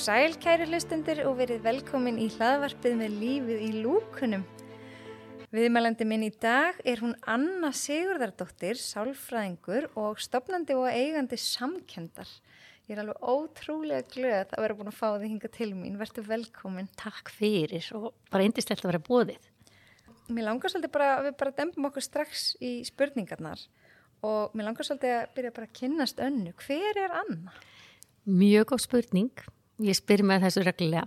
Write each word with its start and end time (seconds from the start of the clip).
sæl 0.00 0.32
kæri 0.40 0.64
hlustundir 0.64 1.18
og 1.28 1.34
verið 1.36 1.58
velkomin 1.60 2.16
í 2.22 2.30
hlaðvarpið 2.32 2.94
með 2.96 3.16
lífið 3.20 3.64
í 3.66 3.82
lúkunum. 3.82 4.46
Viðmælandi 5.52 6.06
minn 6.08 6.24
í 6.24 6.30
dag 6.40 6.78
er 6.88 7.02
hún 7.02 7.12
Anna 7.28 7.68
Sigurðardóttir, 7.76 8.80
sálfræðingur 8.80 9.90
og 10.00 10.22
stopnandi 10.24 10.78
og 10.78 10.88
eigandi 10.88 11.36
samkendar. 11.36 12.32
Ég 12.88 12.94
er 12.96 13.02
alveg 13.02 13.20
ótrúlega 13.20 14.08
glöð 14.14 14.56
að 14.56 14.64
vera 14.64 14.78
búin 14.80 14.90
að 14.94 14.98
fá 15.02 15.06
þið 15.10 15.26
hinga 15.34 15.52
til 15.58 15.70
mín. 15.74 16.00
Verður 16.00 16.28
velkomin. 16.30 16.90
Takk 16.96 17.34
fyrir 17.36 17.92
og 18.00 18.08
bara 18.32 18.48
eindislegt 18.48 18.86
að 18.86 18.94
vera 18.94 19.04
bóðið. 19.10 19.52
Mér 20.32 20.48
langar 20.48 20.72
svolítið 20.72 20.96
bara 20.96 21.12
að 21.18 21.28
við 21.28 21.38
bara 21.44 21.56
dempum 21.60 21.92
okkur 21.92 22.08
strax 22.08 22.50
í 22.56 22.78
spurningarnar 22.88 23.68
og 24.24 24.56
mér 24.56 24.70
langar 24.70 24.88
svolítið 24.88 25.18
að 25.20 25.30
byrja 25.36 25.56
bara 25.60 25.68
að 25.68 25.78
kynnast 25.82 26.24
önnu. 26.24 26.56
Hver 26.64 27.04
er 27.04 27.22
Anna? 27.26 27.58
Mjög 28.24 28.72
góð 28.72 28.86
spurning. 28.88 29.48
Ég 29.80 29.96
spyr 29.96 30.20
með 30.28 30.44
þessu 30.44 30.64
reglulega. 30.66 31.06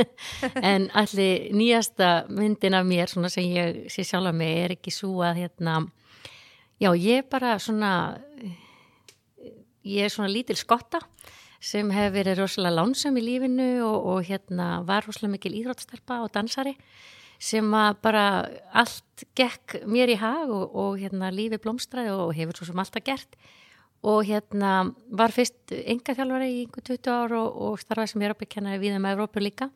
en 0.72 0.86
allir 0.94 1.48
nýjasta 1.56 2.10
myndin 2.30 2.76
af 2.78 2.86
mér 2.86 3.10
sem 3.10 3.48
ég 3.50 3.80
sé 3.90 4.04
sjálf 4.06 4.30
að 4.30 4.38
mig 4.38 4.60
er 4.62 4.76
ekki 4.76 4.94
svo 4.94 5.24
að 5.26 5.42
hérna, 5.42 5.80
já 6.78 6.90
ég 6.94 7.26
bara 7.32 7.56
svona, 7.58 7.90
ég 9.82 10.06
er 10.06 10.14
svona 10.14 10.30
lítil 10.30 10.58
skotta 10.60 11.02
sem 11.58 11.90
hefur 11.90 12.14
verið 12.14 12.40
rosalega 12.42 12.78
lánsam 12.78 13.18
í 13.18 13.24
lífinu 13.24 13.68
og, 13.82 14.08
og 14.12 14.24
hérna 14.28 14.68
var 14.86 15.06
rosalega 15.06 15.34
mikil 15.34 15.56
íþróttstelpa 15.58 16.20
og 16.22 16.32
dansari 16.36 16.76
sem 17.42 17.74
að 17.74 17.98
bara 18.04 18.24
allt 18.76 19.26
gekk 19.36 19.80
mér 19.88 20.12
í 20.14 20.18
hag 20.20 20.52
og, 20.52 20.66
og 20.72 21.00
hérna 21.00 21.32
lífi 21.34 21.58
blómstræði 21.60 22.14
og 22.14 22.34
hefur 22.36 22.60
svo 22.60 22.70
sem 22.70 22.82
alltaf 22.84 23.04
gert 23.04 23.38
og 24.02 24.20
hérna 24.28 24.92
var 25.08 25.34
fyrst 25.34 25.72
enga 25.72 26.14
þjálfari 26.14 26.52
í 26.52 26.60
einhver 26.64 26.84
20 26.92 27.10
ár 27.10 27.34
og, 27.40 27.58
og 27.68 27.80
starfaði 27.80 28.12
sem 28.12 28.24
Europakennari 28.28 28.82
við 28.82 28.98
um 28.98 29.10
Európu 29.10 29.42
líka. 29.42 29.70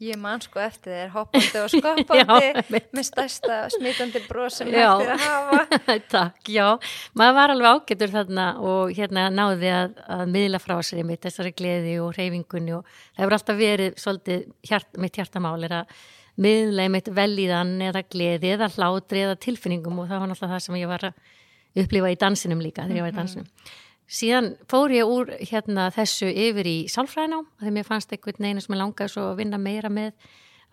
Ég 0.00 0.16
man 0.16 0.40
sko 0.40 0.62
eftir 0.64 0.94
þér 0.94 1.10
hoppandi 1.12 1.58
og 1.60 1.66
skoppandi 1.68 2.62
með 2.96 3.02
stærsta 3.04 3.56
smitandi 3.74 4.22
bróð 4.24 4.54
sem 4.54 4.70
hættir 4.72 5.10
að 5.12 5.24
hafa. 5.26 5.80
Takk, 6.14 6.48
já. 6.48 6.68
Maður 7.12 7.36
var 7.36 7.52
alveg 7.52 7.74
ágættur 7.74 8.14
þarna 8.14 8.46
og 8.64 8.94
hérna 8.96 9.26
náði 9.34 9.68
að, 9.76 9.98
að 10.16 10.22
miðla 10.32 10.62
frá 10.62 10.78
sér 10.88 11.04
mitt 11.04 11.20
þessari 11.26 11.52
gleði 11.52 11.98
og 12.00 12.14
reyfingunni 12.16 12.78
og 12.78 12.88
það 12.88 13.20
hefur 13.20 13.36
alltaf 13.36 13.60
verið 13.60 14.00
svolítið 14.00 14.48
hjart, 14.70 14.90
mitt 15.04 15.20
hjartamál 15.20 15.68
er 15.68 15.76
að 15.82 15.92
miðla 16.40 16.88
mitt 16.96 17.12
velíðan 17.20 17.76
eða 17.90 18.04
gleði 18.08 18.54
eða 18.54 18.70
hlátri 18.78 19.26
eða 19.26 19.36
tilfinningum 19.44 20.00
og 20.00 20.08
það 20.08 20.24
var 20.24 20.32
náttúrulega 20.32 20.54
það 20.54 20.64
sem 20.64 20.80
ég 20.80 20.92
var 20.94 21.08
að 21.10 21.36
upplifa 21.78 22.10
í 22.10 22.18
dansinum 22.18 22.62
líka 22.62 22.86
þegar 22.86 23.00
ég 23.00 23.06
var 23.06 23.12
í 23.12 23.16
mhm. 23.16 23.22
dansinum. 23.22 23.78
Síðan 24.10 24.54
fór 24.66 24.90
ég 24.90 25.06
úr 25.06 25.28
hérna 25.38 25.86
þessu 25.94 26.26
yfir 26.26 26.66
í 26.66 26.78
sálfræðinám 26.90 27.46
þegar 27.60 27.74
mér 27.76 27.86
fannst 27.86 28.14
einhvern 28.14 28.42
veginn 28.42 28.62
sem 28.64 28.74
ég 28.74 28.80
langaði 28.80 29.12
svo 29.12 29.26
að 29.30 29.42
vinna 29.44 29.60
meira 29.62 29.90
með 29.92 30.10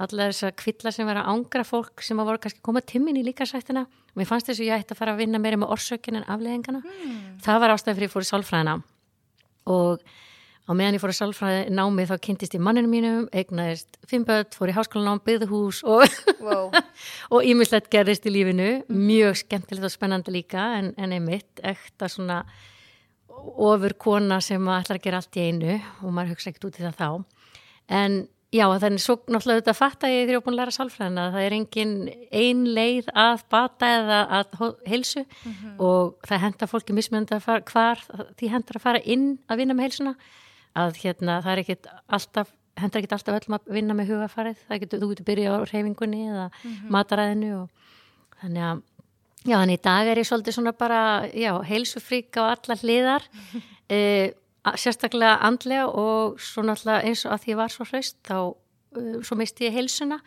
allar 0.02 0.32
þessar 0.32 0.56
kvillar 0.58 0.94
sem 0.94 1.10
var 1.10 1.20
að 1.22 1.30
ángra 1.34 1.66
fólk 1.66 2.02
sem 2.06 2.18
að 2.18 2.30
voru 2.32 2.42
kannski 2.42 2.64
koma 2.66 2.82
timmin 2.86 3.18
í 3.18 3.24
líkasættina 3.26 3.84
og 3.86 4.18
mér 4.18 4.30
fannst 4.30 4.50
þess 4.50 4.62
að 4.62 4.70
ég 4.70 4.82
ætti 4.82 4.94
að 4.94 5.02
fara 5.02 5.14
að 5.14 5.22
vinna 5.22 5.42
meira 5.42 5.58
með 5.62 5.74
orsökinn 5.74 6.20
en 6.20 6.26
afleðingana. 6.34 6.82
Mm. 6.82 7.22
Það 7.46 7.62
var 7.64 7.74
ástæðið 7.74 7.98
fyrir 7.98 8.06
að 8.06 8.10
ég 8.10 8.16
fór 8.16 8.26
í 8.26 8.30
sálfræðinám 8.32 8.84
og 9.74 10.06
á 10.68 10.72
meðan 10.76 10.98
ég 10.98 11.02
fór 11.04 11.14
að 11.14 11.20
sálfræði 11.22 11.74
námið 11.74 12.12
þá 12.12 12.24
kynntist 12.28 12.56
ég 12.58 12.64
manninu 12.64 12.92
mínum, 12.92 13.28
eignaðist 13.32 14.00
fimböld, 14.10 14.52
fór 14.56 14.72
í 14.72 14.76
háskólanám, 14.76 15.24
byggði 15.24 15.50
hús 15.52 15.82
og 15.88 17.40
ímislegt 17.48 17.90
gerðist 17.94 18.28
í 18.28 18.34
lífinu, 18.36 18.70
mjög 18.92 19.42
skemmtilegt 19.44 19.88
og 19.88 19.96
spennandi 19.96 20.36
líka 20.36 20.74
en, 20.78 20.94
en 21.00 21.16
einmitt 21.16 21.64
ekta 21.64 22.12
svona 22.12 22.44
ofur 23.38 23.96
kona 24.02 24.42
sem 24.44 24.64
ætlar 24.74 25.00
að 25.00 25.06
gera 25.06 25.22
allt 25.22 25.38
í 25.40 25.46
einu 25.48 25.78
og 25.78 26.10
maður 26.12 26.36
hugsa 26.36 26.52
ekkert 26.52 26.72
út 26.72 26.82
í 26.82 26.88
það 26.88 26.98
þá. 27.00 27.10
En 27.98 28.18
já 28.54 28.64
þannig 28.80 29.04
svo 29.04 29.18
náttúrulega 29.28 29.74
þetta 29.76 30.10
ég 30.10 30.24
þegar 30.24 30.32
ég 30.32 30.40
er 30.40 30.44
búin 30.46 30.56
að 30.56 30.62
læra 30.62 30.76
sálfræðina 30.76 31.26
það 31.34 31.46
er 31.46 31.56
engin 31.58 31.94
ein 32.32 32.64
leið 32.78 33.10
að 33.12 33.44
bata 33.52 33.90
eða 33.98 34.20
að 34.38 34.76
heilsu 34.88 35.24
mm 35.24 35.54
-hmm. 35.54 35.74
og 35.84 36.28
það 36.28 36.44
henda 36.46 36.68
fólki 36.72 36.96
mismjönd 36.96 37.32
að 37.32 37.44
fara 37.44 37.62
hvar 37.72 38.04
því 38.40 38.52
hendur 38.54 38.80
að 38.80 38.86
fara 38.86 39.02
inn 39.04 39.38
að 39.50 39.58
vinna 39.58 39.74
með 39.74 39.88
heilsuna 39.88 40.16
að 40.84 41.02
hérna 41.04 41.40
það 41.44 41.52
er 41.54 41.64
ekkit 41.64 41.90
alltaf 42.08 42.54
hendur 42.78 43.02
ekkit 43.02 43.16
alltaf 43.18 43.40
öllum 43.40 43.58
að 43.58 43.72
vinna 43.78 43.96
með 43.98 44.12
hugafarið 44.14 44.60
það 44.68 44.82
getur, 44.84 45.02
þú 45.02 45.10
getur 45.12 45.28
byrjað 45.32 45.58
á 45.58 45.62
reyfingunni 45.72 46.22
eða 46.28 46.48
mm 46.48 46.72
-hmm. 46.72 46.90
mataræðinu 46.96 47.52
og 47.62 47.70
þannig 48.42 48.64
að 48.70 48.84
já 49.48 49.56
þannig 49.58 49.80
í 49.80 49.84
dag 49.84 50.08
er 50.08 50.18
ég 50.18 50.28
svolítið 50.28 50.54
svona 50.54 50.74
bara 50.74 51.02
já, 51.34 51.54
heilsufrík 51.64 52.38
á 52.38 52.44
alla 52.54 52.76
hliðar 52.76 53.24
e, 53.90 54.34
sérstaklega 54.76 55.40
andlega 55.42 55.88
og 55.88 56.40
svo 56.40 56.64
náttúrulega 56.64 57.06
eins 57.08 57.26
og 57.26 57.34
að 57.34 57.42
því 57.44 57.52
ég 57.54 57.58
var 57.62 57.72
svo 57.72 57.86
hraust 57.86 58.18
þá 58.28 58.38
uh, 58.38 59.22
svo 59.24 59.36
misti 59.36 59.68
ég 59.68 59.74
heilsuna 59.74 60.20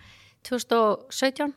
2017 0.48 1.52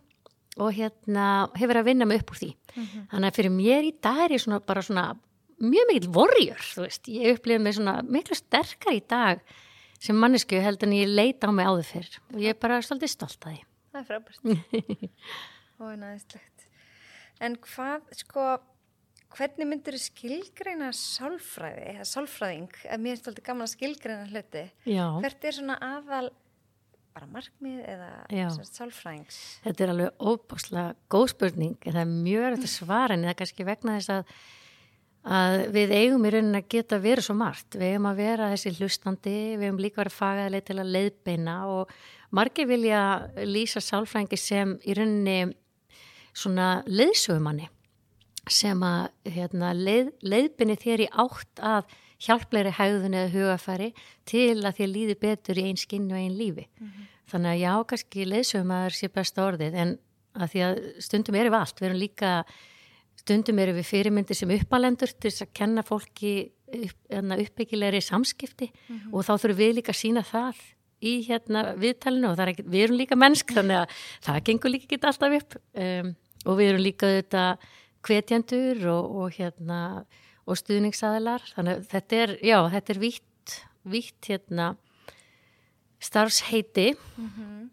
og 0.57 0.73
hérna 0.73 1.49
hefur 1.55 1.79
að 1.79 1.87
vinna 1.87 2.05
mig 2.05 2.21
upp 2.21 2.31
úr 2.31 2.41
því 2.41 2.51
mm 2.53 2.83
-hmm. 2.83 3.05
þannig 3.11 3.27
að 3.27 3.35
fyrir 3.35 3.51
mér 3.51 3.83
í 3.83 3.93
dag 4.01 4.25
er 4.25 4.31
ég 4.31 4.41
svona 4.41 4.59
bara 4.59 4.81
svona 4.81 5.15
mjög 5.62 5.91
mikil 5.91 6.09
vorjur, 6.16 6.66
þú 6.74 6.86
veist, 6.86 7.09
ég 7.12 7.38
upplifið 7.38 7.64
mig 7.66 7.78
svona 7.78 7.96
miklu 8.06 8.38
sterkar 8.38 8.97
í 8.97 9.03
dag 9.09 9.44
sem 10.03 10.18
mannesku 10.19 10.59
held 10.59 10.84
en 10.84 10.96
ég 10.97 11.09
leita 11.12 11.47
á 11.47 11.52
mig 11.56 11.69
áður 11.69 11.88
fyrr 11.88 12.19
og 12.34 12.41
ég 12.44 12.56
er 12.56 12.59
bara 12.59 12.81
svolítið 12.84 13.14
stolt 13.14 13.47
að 13.47 13.53
því. 13.53 13.64
Það 13.94 14.02
er 14.02 14.08
frábært. 14.09 15.09
og 15.84 15.97
næðislegt. 16.02 16.68
En 17.44 17.58
hvað, 17.62 18.06
sko, 18.18 18.46
hvernig 19.38 19.69
myndur 19.69 19.97
þið 19.97 20.06
skilgreina 20.06 20.91
sálfræði, 20.97 21.90
eða 21.96 22.08
sálfræðing, 22.09 22.80
að 22.88 23.03
mér 23.03 23.16
er 23.16 23.22
svolítið 23.22 23.47
gaman 23.50 23.68
að 23.68 23.74
skilgreina 23.74 24.31
hluti. 24.31 24.64
Já. 24.90 25.06
Hvert 25.24 25.47
er 25.50 25.58
svona 25.58 25.78
aðal 25.84 26.25
bara 27.14 27.30
markmið 27.30 27.84
eða 27.94 28.50
sálfræðings? 28.66 29.40
Þetta 29.66 29.85
er 29.85 29.94
alveg 29.94 30.25
óbúslega 30.31 30.85
góð 31.14 31.30
spurning, 31.35 31.78
en 31.84 31.96
það 31.96 32.03
er 32.03 32.14
mjög 32.14 32.50
öll 32.50 32.70
svara 32.72 33.18
en 33.18 33.25
það 33.25 33.34
er 33.34 33.40
kannski 33.44 33.68
vegna 33.68 33.97
þess 34.00 34.14
að 34.18 34.35
að 35.23 35.57
við 35.72 35.94
eigum 35.95 36.25
í 36.25 36.31
rauninni 36.34 36.59
að 36.59 36.72
geta 36.73 37.00
verið 37.00 37.28
svo 37.28 37.35
margt, 37.39 37.78
við 37.79 37.94
eigum 37.94 38.09
að 38.09 38.19
vera 38.19 38.50
þessi 38.51 38.73
hlustandi, 38.78 39.38
við 39.56 39.67
eigum 39.69 39.79
líka 39.79 40.01
að 40.01 40.03
vera 40.03 40.17
fagaðileg 40.17 40.66
til 40.67 40.79
að 40.79 40.94
leiðbeina 40.97 41.57
og 41.72 41.94
margir 42.35 42.67
vilja 42.67 43.03
lýsa 43.47 43.84
sálfrængi 43.84 44.39
sem 44.39 44.75
í 44.84 44.97
rauninni 44.97 45.53
svona 46.34 46.84
leiðsögumanni 46.89 47.69
sem 48.51 48.81
að 48.84 49.31
hérna, 49.31 49.72
leið, 49.72 50.09
leiðbini 50.25 50.75
þér 50.81 51.06
í 51.06 51.11
átt 51.23 51.61
að 51.63 51.94
hjálpleiri 52.23 52.73
hægðun 52.75 53.16
eða 53.19 53.31
hugafæri 53.31 53.90
til 54.28 54.59
að 54.63 54.79
þér 54.79 54.91
líði 54.91 55.16
betur 55.22 55.59
í 55.59 55.66
einn 55.69 55.79
skinn 55.79 56.11
og 56.11 56.19
einn 56.19 56.35
lífi. 56.35 56.67
Mm 56.79 56.88
-hmm. 56.88 57.07
Þannig 57.31 57.51
að 57.51 57.61
já, 57.63 57.73
kannski 57.88 58.25
leiðsögumæður 58.28 58.95
sé 58.97 59.07
besta 59.07 59.45
orðið 59.47 59.73
en 59.73 59.97
að 60.34 60.51
því 60.51 60.63
að 60.67 60.79
stundum 61.00 61.35
er 61.35 61.50
við 61.50 61.59
allt, 61.59 61.79
við 61.79 61.90
erum 61.90 62.01
líka 62.01 62.31
Stundum 63.23 63.59
eru 63.63 63.72
við 63.78 63.88
fyrirmyndir 63.88 64.35
sem 64.35 64.51
uppalendur 64.51 65.11
til 65.16 65.29
þess 65.29 65.45
að 65.45 65.53
kenna 65.56 65.84
fólki 65.88 66.34
upp, 66.67 66.97
hérna, 67.07 67.38
uppbyggilegri 67.39 68.01
samskipti 68.03 68.67
mm 68.67 68.95
-hmm. 68.97 69.13
og 69.13 69.23
þá 69.23 69.34
þurfum 69.38 69.59
við 69.61 69.75
líka 69.78 69.94
að 69.94 70.01
sína 70.01 70.23
það 70.28 70.59
í 71.03 71.13
hérna, 71.28 71.63
viðtalinu 71.79 72.31
og 72.31 72.39
ekki, 72.39 72.66
við 72.67 72.84
erum 72.84 73.00
líka 73.00 73.16
mennsk 73.16 73.53
þannig 73.56 73.78
að 73.84 73.95
það 74.25 74.44
gengur 74.50 74.73
líka 74.73 74.88
ekki 74.88 75.00
alltaf 75.07 75.38
upp 75.39 75.57
um, 75.85 76.16
og 76.45 76.57
við 76.59 76.69
erum 76.69 76.84
líka 76.84 77.07
þetta 77.07 77.44
hvetjandur 78.03 78.88
og, 78.91 79.16
og, 79.16 79.35
hérna, 79.38 80.05
og 80.45 80.59
stuðningsaðilar 80.59 81.44
þannig 81.55 81.78
að 81.78 81.85
þetta 81.94 82.16
er, 82.16 82.38
já, 82.44 82.57
þetta 82.75 82.94
er 82.94 83.00
vitt, 83.00 83.59
vitt 83.84 84.31
hérna, 84.31 84.75
starfsheiti 86.03 86.94
mm 86.94 87.29
-hmm. 87.29 87.69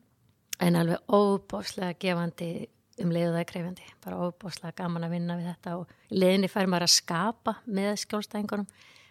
en 0.60 0.76
alveg 0.76 0.98
óbáslega 1.08 1.98
gefandi 1.98 2.68
um 3.04 3.12
leiðu 3.14 3.30
það 3.34 3.40
er 3.42 3.48
krefjandi, 3.50 3.86
bara 4.04 4.18
óbúslega 4.26 4.76
gaman 4.82 5.06
að 5.06 5.14
vinna 5.16 5.36
við 5.38 5.48
þetta 5.52 5.76
og 5.80 5.94
leiðinni 6.12 6.50
fær 6.52 6.68
maður 6.70 6.86
að 6.88 6.92
skapa 6.96 7.54
með 7.66 7.92
skjólstæðingunum. 8.04 8.66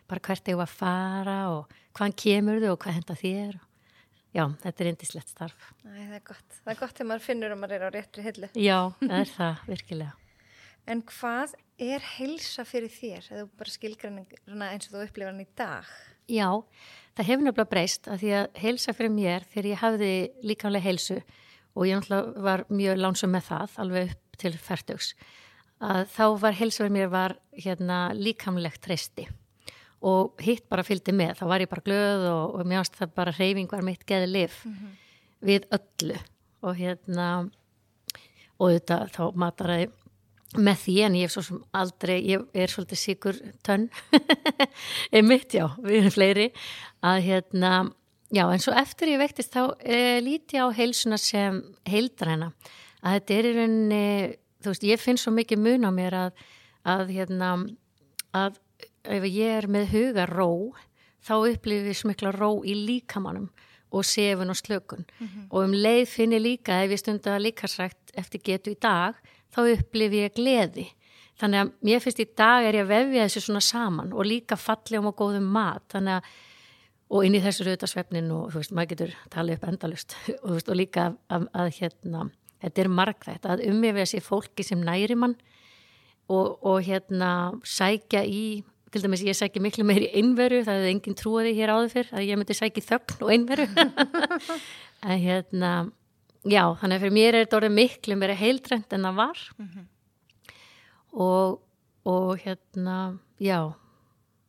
Bara 0.09 0.23
hvert 0.25 0.49
ég 0.49 0.57
var 0.59 0.69
að 0.69 0.77
fara 0.79 1.37
og 1.53 1.73
hvaðan 1.97 2.15
kemur 2.23 2.61
þau 2.63 2.71
og 2.73 2.79
hvað 2.83 2.97
henda 2.99 3.17
þér 3.19 3.57
já, 4.35 4.43
þetta 4.63 4.83
er 4.85 4.89
indislegt 4.91 5.31
starf. 5.33 5.67
Æ, 5.83 5.89
Það 5.89 6.15
er 6.19 6.23
gott, 6.29 6.57
það 6.63 6.71
er 6.73 6.79
gott 6.83 6.95
þegar 6.97 7.09
maður 7.11 7.25
finnur 7.25 7.53
að 7.55 7.61
maður 7.63 7.75
er 7.79 7.85
á 7.85 7.89
réttri 7.95 8.25
hillu. 8.25 8.49
Já, 8.53 8.77
það 9.01 9.17
er 9.19 9.31
það, 9.35 9.63
virkilega. 9.73 10.15
En 10.89 11.01
hvað 11.05 11.53
er 11.89 12.05
heilsa 12.15 12.65
fyrir 12.65 12.89
þér, 12.93 13.27
eða 13.35 13.47
bara 13.59 13.73
skilgræning 13.73 14.31
eins 14.49 14.87
og 14.89 14.95
þú 14.95 15.03
upplifar 15.05 15.33
hann 15.33 15.43
í 15.43 15.47
dag? 15.59 15.91
Já, 16.29 16.49
það 17.17 17.29
hefur 17.29 17.45
náttúrulega 17.45 17.73
breyst 17.73 18.09
að 18.09 18.23
því 18.23 18.31
að 18.39 18.47
heilsa 18.63 18.93
fyrir 18.97 19.13
mér 19.13 19.45
þegar 19.53 19.69
ég 19.69 19.81
hafði 19.83 20.09
líkanlega 20.49 20.85
heilsu 20.89 21.19
og 21.75 21.85
ég 21.87 21.99
náttúrulega 21.99 22.43
var 22.45 22.65
mjög 22.69 23.03
lánsum 23.03 23.33
með 23.33 23.51
það 23.51 23.77
alveg 23.83 24.13
upp 24.13 24.39
til 24.39 24.53
færtugs 24.57 25.13
að 25.79 26.07
þá 26.11 26.25
var 26.41 26.57
helsverð 26.59 26.95
mér 26.95 27.11
var 27.11 27.37
hérna 27.55 27.99
líkamlegt 28.15 28.81
treysti 28.83 29.27
og 30.09 30.39
hitt 30.43 30.67
bara 30.71 30.85
fylgdi 30.87 31.13
með 31.15 31.39
þá 31.39 31.45
var 31.51 31.63
ég 31.63 31.71
bara 31.71 31.85
glöð 31.85 32.25
og, 32.31 32.57
og 32.59 32.67
mjögst 32.67 32.99
það 32.99 33.15
bara 33.19 33.35
reyfing 33.35 33.71
var 33.71 33.85
mitt 33.85 34.05
geði 34.07 34.27
liv 34.31 34.59
mm 34.63 34.75
-hmm. 34.75 34.91
við 35.47 35.67
öllu 35.75 36.19
og 36.61 36.75
hérna 36.75 37.49
og 38.59 38.71
þetta 38.75 39.07
þá 39.15 39.23
mataraði 39.35 39.89
með 40.57 40.77
því 40.83 40.95
en 41.05 41.15
ég 41.15 41.27
er 41.27 41.33
svo 41.33 41.43
sem 41.45 41.63
aldrei 41.77 42.17
ég 42.25 42.45
er 42.53 42.67
svolítið 42.67 42.97
síkur 42.97 43.35
tönn 43.63 43.89
er 45.15 45.21
mitt 45.21 45.53
já, 45.53 45.69
við 45.77 45.99
erum 45.99 46.15
fleiri 46.15 46.51
að 47.05 47.21
hérna 47.27 47.91
já, 48.31 48.43
en 48.45 48.61
svo 48.61 48.73
eftir 48.77 49.13
ég 49.13 49.21
veiktist 49.21 49.53
þá 49.55 49.75
e, 49.81 50.19
líti 50.23 50.59
ég 50.59 50.65
á 50.65 50.75
heilsuna 50.75 51.17
sem 51.21 51.61
heildræna. 51.89 52.51
Að 53.01 53.15
þetta 53.15 53.35
er 53.35 53.47
í 53.47 53.53
rauninni, 53.55 54.05
þú 54.59 54.73
veist, 54.73 54.87
ég 54.89 55.01
finn 55.01 55.19
svo 55.19 55.33
mikið 55.35 55.63
mun 55.63 55.87
á 55.87 55.91
mér 55.95 56.17
að, 56.25 56.43
að 56.83 57.13
hérna, 57.15 57.53
að 58.35 58.59
ef 59.09 59.25
ég 59.29 59.55
er 59.61 59.69
með 59.71 59.93
huga 59.93 60.27
ró, 60.29 60.75
þá 61.23 61.33
upplifir 61.39 61.91
ég 61.93 61.99
smikla 61.99 62.33
ró 62.35 62.59
í 62.67 62.75
líkamannum 62.75 63.49
og 63.89 64.05
sefun 64.05 64.53
og 64.53 64.57
slökun. 64.59 65.05
Mm 65.19 65.27
-hmm. 65.27 65.47
og 65.49 65.63
um 65.63 65.73
leið 65.73 66.05
finn 66.07 66.31
ég 66.31 66.41
líka, 66.41 66.83
ef 66.83 66.91
ég 66.91 66.99
stundar 66.99 67.39
að 67.39 67.45
líka 67.47 67.67
sagt 67.67 68.11
eftir 68.13 68.41
getu 68.41 68.71
í 68.71 68.79
dag, 68.81 69.15
þá 69.55 69.59
upplifir 69.73 70.29
ég 70.29 70.35
gleði. 70.35 70.87
Þannig 71.39 71.59
að 71.59 71.71
mér 71.81 71.99
finnst 72.03 72.19
í 72.19 72.27
dag 72.37 72.65
er 72.65 72.75
ég 72.75 72.83
að 72.83 72.91
vefja 72.91 73.23
þessu 73.23 73.41
svona 73.41 73.61
saman 73.63 74.13
og 74.13 74.25
líka 74.25 74.55
falli 74.59 74.97
um 74.97 75.07
og 75.07 75.15
góðum 75.15 75.47
mat. 75.47 75.83
Þannig 75.89 76.13
að 76.19 76.23
og 77.09 77.25
inn 77.25 77.37
í 77.37 77.41
þessu 77.43 77.65
rautasvefnin 77.67 78.31
og 78.35 78.49
þú 78.53 78.61
veist, 78.61 78.73
maður 78.75 78.91
getur 78.93 79.13
talið 79.33 79.57
upp 79.57 79.67
endalust 79.71 80.15
og, 80.43 80.55
veist, 80.55 80.69
og 80.69 80.79
líka 80.79 81.09
að, 81.09 81.19
að, 81.35 81.47
að 81.63 81.69
hérna, 81.79 82.25
þetta 82.63 82.83
er 82.83 82.91
margþægt 83.01 83.47
að 83.49 83.63
umvefja 83.69 84.09
sér 84.13 84.25
fólki 84.25 84.65
sem 84.67 84.83
næri 84.85 85.17
mann 85.19 85.37
og, 86.29 86.59
og 86.61 86.81
hérna 86.85 87.31
sækja 87.65 88.23
í, 88.25 88.43
til 88.93 89.03
dæmis 89.05 89.25
ég 89.25 89.37
sækja 89.37 89.63
miklu 89.63 89.85
meir 89.87 90.05
í 90.05 90.11
einveru, 90.21 90.63
það 90.65 90.81
hefði 90.81 90.95
enginn 90.95 91.17
trúaði 91.17 91.55
hér 91.57 91.73
áður 91.75 91.93
fyrr 91.95 92.11
að 92.13 92.27
ég 92.27 92.41
myndi 92.41 92.57
sækja 92.57 92.89
þögn 92.91 93.23
og 93.23 93.33
einveru. 93.37 93.69
En 94.99 95.15
hérna 95.15 95.69
já, 96.43 96.65
þannig 96.75 96.97
að 96.97 97.03
fyrir 97.05 97.13
mér 97.15 97.35
er 97.37 97.45
þetta 97.45 97.55
orðið 97.55 97.77
miklu 97.77 98.15
meira 98.19 98.33
heildrænt 98.35 98.91
en 98.91 99.05
það 99.07 99.13
var. 99.15 99.43
Mm 99.55 99.67
-hmm 99.69 99.85
og, 101.13 101.61
og 102.05 102.37
hérna, 102.37 103.17
já, 103.39 103.73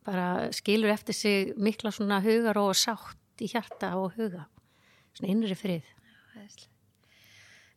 bara 0.05 0.49
skilur 0.55 0.91
eftir 0.93 1.15
sig 1.15 1.53
mikla 1.57 1.91
svona 1.93 2.21
hugar 2.23 2.57
og 2.61 2.73
sátt 2.77 3.41
í 3.41 3.49
hjarta 3.51 3.93
og 3.99 4.15
huga, 4.17 4.45
svona 5.13 5.31
innri 5.33 5.57
frið. 5.57 5.87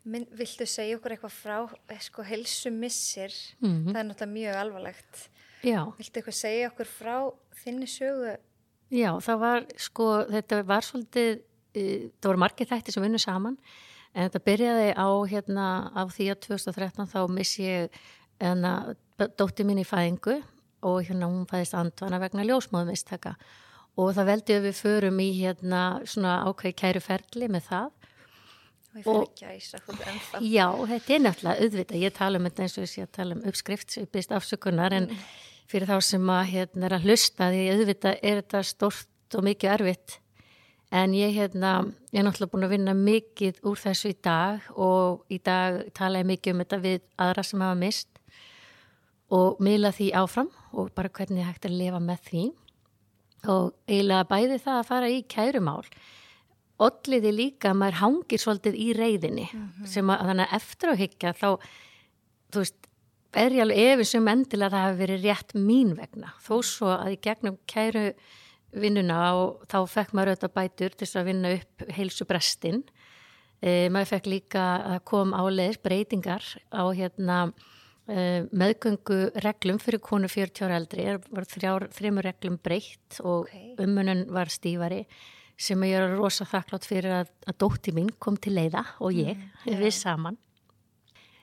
Minn, 0.05 0.26
viltu 0.37 0.67
segja 0.69 0.99
okkur 0.99 1.15
eitthvað 1.15 1.32
frá 1.32 1.56
eh, 1.88 2.00
sko 2.00 2.23
helsumissir, 2.29 3.32
mm 3.61 3.71
-hmm. 3.71 3.93
það 3.93 4.00
er 4.00 4.06
náttúrulega 4.09 4.32
mjög 4.32 4.56
alvarlegt. 4.61 5.31
Já. 5.65 5.81
Viltu 5.97 6.21
eitthvað 6.21 6.37
segja 6.41 6.69
okkur 6.69 6.87
frá 6.87 7.17
þinni 7.65 7.88
sögu? 7.88 8.37
Já, 8.93 9.11
það 9.21 9.38
var 9.41 9.67
sko, 9.76 10.25
þetta 10.29 10.62
var 10.62 10.82
svolítið, 10.82 11.41
uh, 11.76 12.11
það 12.21 12.29
voru 12.29 12.38
margir 12.38 12.69
þætti 12.69 12.93
sem 12.93 13.03
vunnu 13.03 13.19
saman 13.19 13.56
en 14.15 14.29
þetta 14.29 14.44
byrjaði 14.47 14.91
á 14.94 15.09
hérna 15.26 15.67
á 15.91 16.03
því 16.06 16.29
að 16.32 16.41
2013 16.47 17.11
þá 17.11 17.21
missi 17.29 17.62
ég 17.62 17.91
en 18.41 18.65
að 18.65 18.94
dótti 19.38 19.65
mín 19.67 19.82
í 19.82 19.87
fæðingu 19.87 20.43
og 20.84 21.02
hérna 21.08 21.28
hún 21.31 21.46
fæðist 21.50 21.76
andvana 21.78 22.20
vegna 22.22 22.44
ljósmóðumistaka 22.46 23.34
og 24.00 24.14
það 24.16 24.31
veldi 24.31 24.56
að 24.56 24.66
við 24.69 24.81
förum 24.81 25.20
í 25.22 25.28
hérna 25.36 25.82
svona 26.08 26.40
ákveði 26.48 26.76
kæruferli 26.81 27.50
með 27.52 27.69
það. 27.69 27.92
Og, 28.94 29.08
og 29.10 29.40
já, 30.46 30.69
þetta 30.70 31.14
er 31.16 31.22
nefnilega 31.25 31.64
auðvitað, 31.64 31.96
ég 31.98 32.12
tala 32.14 32.38
um 32.38 32.44
þetta 32.46 32.62
eins 32.62 32.76
og 32.78 32.92
ég 33.00 33.08
tala 33.10 33.34
um 33.34 33.46
uppskrift 33.50 33.96
byrst 34.14 34.34
afsökunar 34.36 34.94
en 34.94 35.08
mm. 35.08 35.25
fyrir 35.70 35.90
þá 35.90 35.96
sem 36.06 36.31
að 36.31 36.44
hérna 36.52 36.87
er 36.87 36.94
að 36.94 37.08
hlusta 37.08 37.48
því 37.50 37.64
auðvitað 37.72 38.20
er 38.20 38.38
þetta 38.42 38.62
stort 38.69 39.38
og 39.38 39.46
mikið 39.48 39.75
erfitt. 39.75 40.19
En 40.94 41.14
ég 41.16 41.34
hérna, 41.34 41.72
ég 42.12 42.20
er 42.20 42.26
náttúrulega 42.28 42.52
búin 42.52 42.69
að 42.69 42.75
vinna 42.76 42.94
mikið 42.94 43.58
úr 43.66 43.80
þessu 43.82 44.12
í 44.12 44.19
dag 44.22 44.69
og 44.78 45.25
í 45.26 45.40
dag 45.42 45.80
tala 45.96 46.22
ég 46.22 46.30
mikið 46.30 46.54
um 46.54 46.62
þetta 46.62 46.82
við 46.84 47.00
aðra 47.25 47.46
sem 47.48 47.64
hafa 47.66 47.80
mist 47.80 48.20
og 49.34 49.58
miðla 49.64 49.90
því 49.96 50.12
áfram 50.22 50.52
og 50.75 50.93
bara 50.97 51.12
hvernig 51.15 51.47
hægt 51.47 51.67
að 51.69 51.79
lifa 51.79 52.03
með 52.03 52.29
því. 52.29 52.44
Og 53.55 53.73
eiginlega 53.88 54.29
bæði 54.29 54.61
það 54.65 54.79
að 54.81 54.87
fara 54.88 55.09
í 55.12 55.25
kærumál 55.29 55.82
Olliði 56.82 57.31
líka 57.31 57.71
að 57.71 57.79
maður 57.79 58.00
hangir 58.00 58.41
svolítið 58.43 58.76
í 58.82 58.87
reyðinni 58.99 59.44
mm 59.47 59.61
-hmm. 59.61 59.87
sem 59.87 60.09
að 60.11 60.25
þannig 60.29 60.49
að 60.49 60.56
eftir 60.56 60.91
að 60.91 61.00
higgja 61.05 61.32
þá, 61.38 61.50
þú 62.50 62.62
veist, 62.65 62.88
er 63.35 63.55
ég 63.55 63.62
alveg 63.62 63.79
efins 63.93 64.15
um 64.19 64.29
endilega 64.29 64.67
að 64.67 64.75
það 64.75 64.87
hefur 64.87 65.03
verið 65.03 65.25
rétt 65.29 65.55
mín 65.55 65.93
vegna. 65.94 66.32
Þó 66.43 66.55
svo 66.62 66.88
að 66.91 67.12
í 67.12 67.21
gegnum 67.23 67.59
kæru 67.67 68.05
vinnuna 68.75 69.19
og 69.38 69.62
þá 69.71 69.79
fekk 69.87 70.12
maður 70.12 70.32
auðvitað 70.32 70.55
bætur 70.55 70.97
til 70.99 71.09
að 71.15 71.26
vinna 71.31 71.55
upp 71.55 71.85
heilsu 71.94 72.25
brestinn 72.26 72.82
e, 73.62 73.88
maður 73.88 74.11
fekk 74.17 74.26
líka 74.26 74.65
að 74.94 75.05
kom 75.05 75.35
áleis 75.35 75.79
breytingar 75.79 76.43
á 76.75 76.82
hérna 76.91 77.38
meðgöngu 78.04 79.18
reglum 79.40 79.78
fyrir 79.80 80.02
konu 80.04 80.28
40 80.28 80.66
ára 80.66 80.76
eldri 80.76 81.06
var 81.32 81.46
þrjár, 81.48 81.86
þreymur 81.94 82.26
reglum 82.28 82.58
breytt 82.60 83.20
og 83.22 83.46
okay. 83.46 83.72
umunum 83.80 84.26
var 84.34 84.52
stífari 84.52 85.06
sem 85.56 85.80
ég 85.86 85.96
er 85.96 86.16
rosa 86.18 86.44
þakklátt 86.48 86.84
fyrir 86.84 87.22
að, 87.22 87.32
að 87.48 87.58
dótti 87.62 87.94
mín 87.96 88.10
kom 88.20 88.36
til 88.36 88.56
leiða 88.58 88.82
og 89.00 89.14
ég, 89.16 89.38
mm, 89.38 89.66
yeah. 89.70 89.80
við 89.80 89.94
saman 89.96 90.36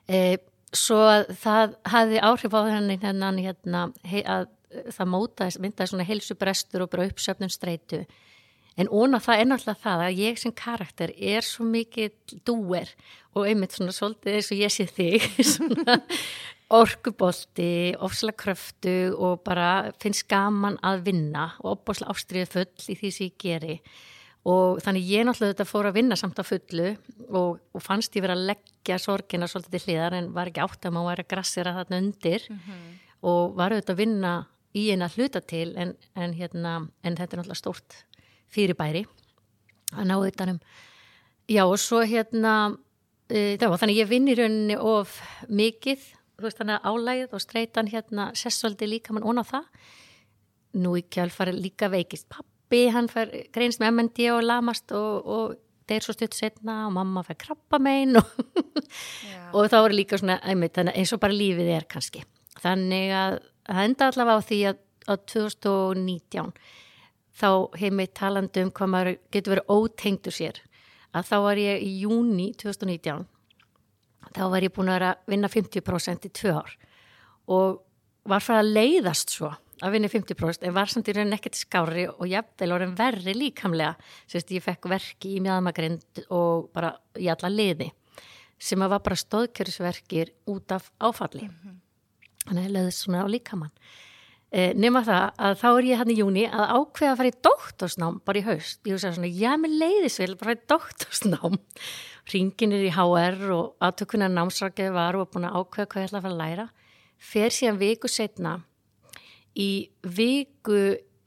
uh, 0.06 0.36
svo 0.72 1.00
það 1.42 1.76
hafði 1.90 2.20
áhrif 2.30 2.54
á 2.54 2.60
henni 2.70 2.98
hennan 3.02 3.40
hérna, 3.42 3.86
hei, 4.06 4.20
að 4.22 4.46
það 4.92 5.10
mótaðist, 5.12 5.60
myndaði 5.60 5.92
svona 5.92 6.06
heilsubrestur 6.08 6.84
og 6.84 6.92
bara 6.92 7.08
uppsöfnum 7.10 7.50
streitu 7.52 8.04
en 8.80 8.88
óna 8.88 9.20
það 9.22 9.40
er 9.40 9.50
náttúrulega 9.50 9.82
það 9.82 10.04
að 10.06 10.22
ég 10.22 10.38
sem 10.40 10.54
karakter 10.56 11.12
er 11.16 11.44
svo 11.46 11.66
mikið 11.68 12.38
dúer 12.46 12.88
og 13.36 13.48
einmitt 13.48 13.76
svona 13.76 13.94
svolítið 13.96 14.38
eins 14.38 14.52
og 14.52 14.62
ég 14.62 14.72
sé 14.72 14.86
þig 14.88 15.28
svona 15.54 15.98
orkubolti, 16.72 17.92
ofslega 18.00 18.38
kröftu 18.40 18.94
og 19.12 19.42
bara 19.44 19.92
finnst 20.00 20.24
gaman 20.30 20.78
að 20.80 21.04
vinna 21.10 21.50
og 21.60 21.76
opboslega 21.76 22.14
ástriðið 22.14 22.54
full 22.54 22.94
í 22.94 22.96
því 22.96 23.10
sem 23.12 23.28
ég 23.28 23.38
geri 23.42 23.76
og 24.48 24.80
þannig 24.82 25.10
ég 25.10 25.26
náttúrulega 25.26 25.54
þetta 25.54 25.68
fór 25.68 25.88
að 25.90 25.98
vinna 26.00 26.18
samt 26.18 26.40
á 26.40 26.44
fullu 26.46 26.88
og, 27.28 27.60
og 27.60 27.84
fannst 27.84 28.16
ég 28.16 28.24
verið 28.24 28.40
að 28.40 28.48
leggja 28.52 28.98
sorgina 28.98 29.48
svolítið 29.50 29.76
til 29.76 29.82
hliðar 29.86 30.16
en 30.18 30.32
var 30.34 30.50
ekki 30.50 30.64
átt 30.64 30.88
að 30.88 30.96
maður 30.96 31.12
væri 31.12 31.26
að 31.26 31.30
grassera 31.34 31.74
þarna 31.76 32.00
undir 32.02 32.48
mm 32.48 32.56
-hmm. 32.56 32.88
og 33.30 33.54
var 33.60 33.76
auðvitað 33.76 33.94
að 33.94 34.02
vinna 34.02 34.32
í 34.72 34.88
eina 34.90 35.08
hluta 35.12 35.40
til 35.40 35.76
en, 35.76 35.94
en, 36.16 36.32
hérna, 36.32 36.88
en 37.04 37.16
þetta 37.16 37.36
er 37.36 37.42
náttúrulega 37.42 37.60
stórt 37.60 37.98
fyrirbæri 38.52 39.04
að 39.92 40.08
ná 40.08 40.16
utanum 40.16 40.58
já 41.50 41.64
og 41.66 41.78
svo 41.80 42.00
hérna 42.06 42.76
e, 43.28 43.56
já, 43.60 43.68
þannig 43.68 44.02
ég 44.02 44.10
vinn 44.10 44.30
í 44.30 44.36
rauninni 44.38 44.76
of 44.78 45.18
mikið 45.48 46.10
þú 46.42 46.48
veist 46.48 46.60
þannig 46.60 46.78
að 46.78 46.88
álægið 46.90 47.34
og 47.36 47.42
streitan 47.42 47.90
hérna 47.92 48.30
sessvaldi 48.38 48.88
líka 48.88 49.14
mann 49.14 49.26
ón 49.28 49.40
á 49.42 49.44
það. 49.46 49.66
Nú 50.82 50.96
í 50.98 51.04
kjálfari 51.12 51.54
líka 51.54 51.90
veikist 51.92 52.26
pappi, 52.32 52.86
hann 52.90 53.10
fær 53.12 53.30
greinst 53.54 53.82
með 53.82 53.92
MND 53.92 54.28
og 54.32 54.42
lamast 54.46 54.94
og, 54.96 55.28
og 55.28 55.56
þeir 55.90 56.06
svo 56.06 56.16
stutt 56.16 56.36
setna 56.36 56.86
og 56.88 56.94
mamma 56.96 57.22
fær 57.26 57.38
krabba 57.44 57.80
megin 57.82 58.18
og, 58.20 58.30
og 59.56 59.68
þá 59.70 59.78
er 59.82 59.96
líka 59.96 60.18
svona 60.18 60.40
einmitt, 60.42 60.80
eins 60.82 61.12
og 61.14 61.20
bara 61.22 61.36
lífið 61.36 61.74
er 61.76 61.88
kannski. 61.90 62.24
Þannig 62.62 63.12
að 63.16 63.38
það 63.68 63.84
enda 63.86 64.08
allavega 64.10 64.40
á 64.42 64.48
því 64.48 64.62
að 64.70 64.80
á 65.02 65.14
2019 65.18 66.52
þá 67.36 67.50
heimið 67.80 68.12
talandi 68.18 68.64
um 68.66 68.70
hvað 68.70 68.92
maður 68.94 69.18
getur 69.32 69.54
verið 69.56 69.72
ótengtur 69.72 70.36
sér 70.36 70.60
að 71.12 71.28
þá 71.28 71.36
var 71.46 71.60
ég 71.60 71.84
í 71.84 71.92
júni 72.04 72.52
2019 72.60 73.26
þá 74.32 74.44
var 74.48 74.64
ég 74.64 74.74
búin 74.74 74.92
að 74.92 75.08
vinna 75.28 75.50
50% 75.52 76.28
í 76.28 76.32
tvö 76.32 76.54
ár 76.60 76.76
og 77.52 77.82
var 78.28 78.44
fyrir 78.44 78.62
að 78.62 78.72
leiðast 78.76 79.34
svo 79.34 79.50
að 79.82 79.96
vinna 79.96 80.10
50% 80.10 80.66
en 80.68 80.76
var 80.76 80.90
samt 80.90 81.08
í 81.10 81.14
rauninni 81.16 81.38
ekkert 81.38 81.58
skári 81.58 82.04
og 82.10 82.22
jafnvel 82.30 82.74
orðin 82.76 82.94
verri 82.98 83.34
líkamlega. 83.34 83.96
Sérst 84.30 84.52
ég 84.54 84.62
fekk 84.62 84.86
verki 84.92 85.36
í 85.36 85.42
mjöðmagrind 85.42 86.22
og 86.30 86.68
bara 86.74 86.92
í 87.18 87.26
alla 87.32 87.50
liði 87.50 87.90
sem 88.62 88.82
að 88.84 88.92
var 88.94 89.02
bara 89.02 89.18
stóðkjörsverkir 89.18 90.30
út 90.52 90.70
af 90.70 90.92
áfalli. 91.02 91.48
Mm 91.48 91.54
-hmm. 91.62 91.78
þannig 92.46 92.62
að 92.62 92.68
ég 92.68 92.74
leiðist 92.76 93.02
svona 93.02 93.24
á 93.26 93.26
líkamann 93.26 93.74
nema 94.52 95.00
það 95.06 95.42
að 95.46 95.54
þá 95.62 95.68
er 95.70 95.86
ég 95.88 96.00
hann 96.02 96.12
í 96.12 96.16
júni 96.18 96.42
að 96.46 96.74
ákveða 96.76 97.12
að 97.12 97.20
fara 97.20 97.30
í 97.30 97.36
doktorsnám 97.48 98.18
bara 98.26 98.40
í 98.40 98.44
haust, 98.46 98.80
ég 98.84 98.98
að 98.98 99.16
svona 99.16 99.30
já, 99.32 99.52
mér 99.60 99.76
leiðis 99.80 100.18
vel 100.20 100.34
bara 100.40 100.56
í 100.56 100.60
doktorsnám. 100.72 101.56
Ringinir 102.32 102.84
í 102.86 102.92
HR 102.94 103.54
og 103.56 103.72
aðtökunar 103.82 104.30
námsrakið 104.30 104.92
var 104.94 105.18
og 105.18 105.32
búin 105.32 105.48
að 105.48 105.56
ákveða 105.58 105.88
hvað 105.88 106.04
ég 106.04 106.10
ætla 106.10 106.20
að 106.20 106.26
fara 106.28 106.36
að 106.36 106.42
læra. 106.44 106.68
Fer 107.22 107.54
síðan 107.54 107.80
viku 107.80 108.10
setna 108.10 108.54
í 109.58 109.70
viku 110.04 110.80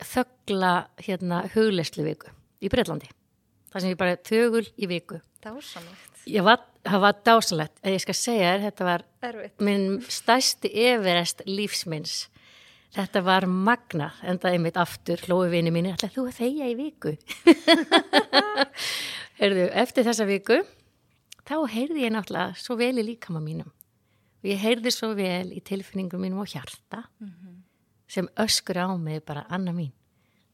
þöggla 0.06 0.74
hérna 1.02 1.46
hugleislu 1.54 2.06
viku 2.06 2.32
í 2.62 2.72
Breitlandi 2.72 3.10
það 3.76 3.84
sem 3.84 3.92
ég 3.92 4.00
bara 4.00 4.20
þögul 4.24 4.64
í 4.64 4.90
viku. 4.90 5.20
Dásanlegt 5.44 6.14
Það 6.86 7.02
var 7.02 7.16
dásanlegt, 7.26 7.80
en 7.82 7.96
ég 7.96 8.02
skal 8.04 8.14
segja 8.18 8.50
þér 8.54 8.64
þetta 8.68 8.86
var 8.86 9.04
Erfitt. 9.26 9.62
minn 9.66 9.86
stæsti 10.06 10.70
everest 10.86 11.42
lífsminns 11.50 12.28
Þetta 12.96 13.22
var 13.26 13.46
magnað, 13.50 14.22
en 14.24 14.38
það 14.40 14.54
er 14.54 14.60
mitt 14.64 14.78
aftur, 14.78 15.22
hlói 15.28 15.50
vini 15.52 15.72
mín, 15.74 15.90
ætla 15.92 16.08
þú 16.14 16.30
að 16.30 16.38
þeia 16.38 16.70
í 16.70 16.76
viku. 16.80 17.18
Herðu, 19.40 19.66
eftir 19.76 20.06
þessa 20.08 20.28
viku 20.30 20.62
þá 21.46 21.56
heyrði 21.70 22.06
ég 22.06 22.14
náttúrulega 22.16 22.56
svo 22.60 22.78
vel 22.80 22.96
í 23.02 23.06
líkama 23.06 23.42
mínum 23.44 23.70
og 23.70 24.48
ég 24.50 24.62
heyrði 24.62 24.94
svo 24.94 25.12
vel 25.18 25.52
í 25.54 25.62
tilfinningum 25.66 26.24
mínum 26.24 26.42
og 26.44 26.50
hjarta 26.54 27.04
mm 27.20 27.28
-hmm. 27.28 27.56
sem 28.08 28.30
öskur 28.38 28.78
á 28.80 28.88
mig 28.98 29.26
bara 29.26 29.46
Anna 29.50 29.72
mín, 29.72 29.92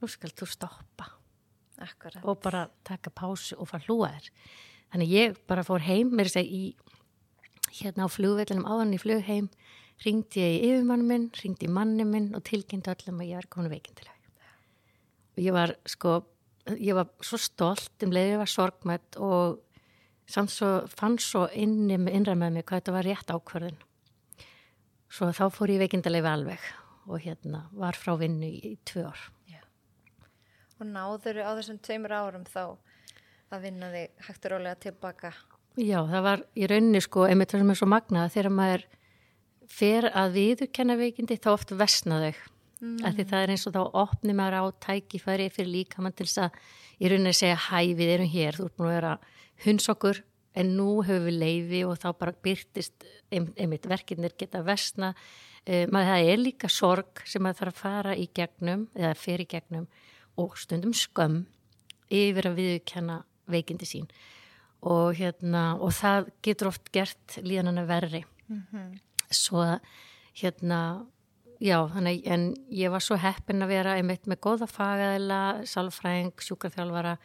nú 0.01 0.07
skal 0.07 0.29
þú 0.29 0.47
stoppa 0.47 1.11
Akkurat. 1.77 2.23
og 2.23 2.41
bara 2.41 2.69
taka 2.83 3.09
pásu 3.09 3.55
og 3.57 3.67
fara 3.67 3.83
hlúa 3.87 4.09
þér 4.09 4.29
þannig 4.91 5.09
ég 5.09 5.37
bara 5.47 5.63
fór 5.63 5.79
heim 5.79 6.09
mér 6.11 6.29
segi 6.29 6.49
í 6.49 6.75
hérna 7.81 8.05
á 8.05 8.09
flugvellinum 8.09 8.65
áðan 8.65 8.93
í 8.93 8.99
flugheim 8.99 9.49
ringdi 10.05 10.41
ég 10.41 10.57
í 10.57 10.71
yfirmann 10.71 11.05
minn, 11.07 11.29
ringdi 11.37 11.69
í 11.69 11.73
manni 11.73 12.05
minn 12.07 12.31
og 12.37 12.45
tilkynnti 12.47 12.91
öllum 12.93 13.21
að 13.21 13.31
ég 13.31 13.41
var 13.41 13.49
komin 13.53 13.73
veikindilega 13.73 14.17
og 15.31 15.43
ég 15.45 15.55
var 15.55 15.75
sko 15.89 16.15
ég 16.77 16.97
var 16.97 17.09
svo 17.25 17.39
stolt 17.41 18.05
um 18.05 18.13
leiði 18.13 18.35
ég 18.35 18.41
var 18.41 18.51
sorgmætt 18.51 19.17
og 19.21 19.61
samt 20.31 20.53
svo 20.53 20.71
fann 20.89 21.17
svo 21.21 21.47
inni, 21.53 21.97
innra 21.97 22.35
með 22.37 22.57
mig 22.57 22.67
hvað 22.67 22.81
þetta 22.81 22.97
var 22.97 23.09
rétt 23.09 23.33
ákvörðin 23.33 23.81
svo 25.11 25.31
þá 25.35 25.45
fór 25.53 25.73
ég 25.73 25.83
veikindilega 25.83 26.33
alveg 26.33 26.71
og 27.07 27.21
hérna 27.21 27.65
var 27.75 27.97
frá 27.97 28.15
vinnu 28.19 28.47
í, 28.47 28.75
tvö 28.85 29.07
ár. 29.09 29.21
Og 30.81 30.87
náður 30.89 31.43
á 31.45 31.51
þessum 31.59 31.77
tveimur 31.83 32.13
árum 32.13 32.45
þá 32.49 32.77
að 33.51 33.65
vinna 33.67 33.91
þig 33.93 34.23
hægt 34.27 34.47
og 34.47 34.53
rólega 34.55 34.79
tilbaka. 34.87 35.33
Já, 35.77 35.99
það 36.09 36.23
var 36.25 36.43
í 36.57 36.67
rauninni 36.67 37.01
sko, 37.03 37.27
einmitt 37.27 37.53
það 37.53 37.63
sem 37.63 37.73
er 37.73 37.79
svo 37.79 37.89
magnað, 37.91 38.31
þegar 38.33 38.55
maður 38.55 38.85
fer 39.71 40.07
að 40.11 40.35
viðurkenna 40.37 40.97
veikindi 40.99 41.37
þá 41.41 41.51
oft 41.53 41.73
vesna 41.77 42.19
þau. 42.25 42.41
Mm. 42.81 42.97
Því 43.05 43.25
það 43.29 43.43
er 43.43 43.53
eins 43.53 43.67
og 43.69 43.75
þá 43.75 43.81
opnir 44.03 44.37
maður 44.37 44.57
á 44.57 44.63
tækifæri 44.87 45.51
fyrir 45.53 45.71
líka 45.75 46.01
mann 46.01 46.15
til 46.17 46.25
þess 46.25 46.47
að 46.47 46.59
í 46.97 47.11
rauninni 47.11 47.33
segja 47.37 47.59
hæ 47.69 47.93
við 47.97 48.13
erum 48.15 48.31
hér, 48.31 48.57
þú 48.57 48.67
ert 48.67 48.77
búin 48.77 48.89
að 48.89 48.95
vera 48.97 49.13
hunds 49.65 49.89
okkur 49.93 50.21
en 50.57 50.73
nú 50.75 50.89
hefur 51.05 51.27
við 51.27 51.37
leiði 51.43 51.83
og 51.87 51.99
þá 52.01 52.09
bara 52.19 52.35
byrtist 52.43 53.05
einmitt 53.31 53.87
verkinnir 53.87 54.35
geta 54.37 54.63
vesna. 54.65 55.13
Uh, 55.61 55.85
maður 55.93 56.09
það 56.09 56.31
er 56.33 56.41
líka 56.41 56.69
sorg 56.73 57.21
sem 57.29 57.43
maður 57.45 57.59
þarf 57.61 57.75
að 57.75 57.81
fara 57.83 58.17
í 58.17 58.25
gegnum 58.33 58.87
eða 58.97 59.13
fer 59.13 59.43
í 59.43 59.47
gegnum 59.49 59.85
og 60.41 60.57
stundum 60.57 60.95
skömm 60.97 61.43
yfir 62.11 62.49
að 62.49 62.57
viðkenna 62.57 63.21
veikindi 63.51 63.87
sín 63.87 64.09
og, 64.81 65.13
hérna, 65.19 65.75
og 65.77 65.93
það 65.93 66.31
getur 66.45 66.71
oft 66.71 66.89
gert 66.95 67.37
líðanana 67.45 67.85
verri 67.85 68.23
mm 68.23 68.63
-hmm. 68.71 68.99
Svo 69.35 69.65
hérna 70.41 70.81
já, 71.61 71.77
þannig 71.93 72.25
en 72.31 72.51
ég 72.73 72.93
var 72.93 73.03
svo 73.03 73.17
heppin 73.21 73.63
að 73.63 73.73
vera 73.75 73.95
einmitt 73.99 74.29
með 74.29 74.41
góða 74.45 74.67
fagæðila 74.71 75.41
salfræðing, 75.69 76.33
sjúkarþjálfara 76.41 77.17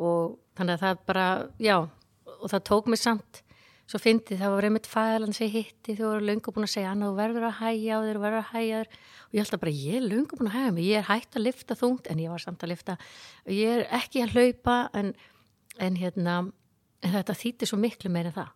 og 0.00 0.38
þannig 0.56 0.78
að 0.78 0.84
það 0.86 1.02
bara 1.08 1.26
já, 1.62 1.76
og 1.84 2.46
það 2.52 2.68
tók 2.70 2.90
mig 2.90 3.02
samt 3.02 3.44
svo 3.84 4.00
fyndi 4.00 4.38
það 4.40 4.54
var 4.54 4.66
einmitt 4.68 4.88
fæðalan 4.88 5.36
sem 5.36 5.50
hitti 5.52 5.96
þú 5.98 6.08
voru 6.08 6.24
lunga 6.24 6.52
búin 6.56 6.66
að 6.66 6.72
segja 6.72 6.92
annað 6.94 7.10
þú 7.10 7.18
verður 7.18 7.46
að 7.50 7.56
hægja 7.58 7.98
á 8.00 8.00
þér, 8.06 8.20
verður 8.22 8.40
að 8.40 8.50
hægja 8.54 8.78
þér. 8.80 8.98
Og 9.24 9.34
ég 9.34 9.42
held 9.42 9.56
að 9.56 9.62
bara 9.64 9.74
ég 9.76 9.96
er 9.98 10.06
lunga 10.08 10.38
búin 10.38 10.48
að 10.48 10.56
hægja 10.56 10.74
mig 10.74 10.88
ég 10.88 11.00
er 11.00 11.08
hægt 11.10 11.36
að 11.36 11.44
lifta 11.44 11.76
þungt 11.78 12.10
en 12.10 12.22
ég 12.22 12.32
var 12.32 12.44
samt 12.44 12.64
að 12.64 12.72
lifta 12.72 12.96
og 13.44 13.52
ég 13.52 13.74
er 13.74 13.84
ekki 14.00 14.22
að 14.24 14.38
hlaupa 14.38 14.76
en, 14.96 15.12
en 15.84 15.98
hérna 16.00 16.36
en 17.04 17.16
þetta 17.18 17.36
þýtti 17.42 17.68
svo 17.68 17.80
miklu 17.80 18.12
meira 18.12 18.32
það. 18.32 18.54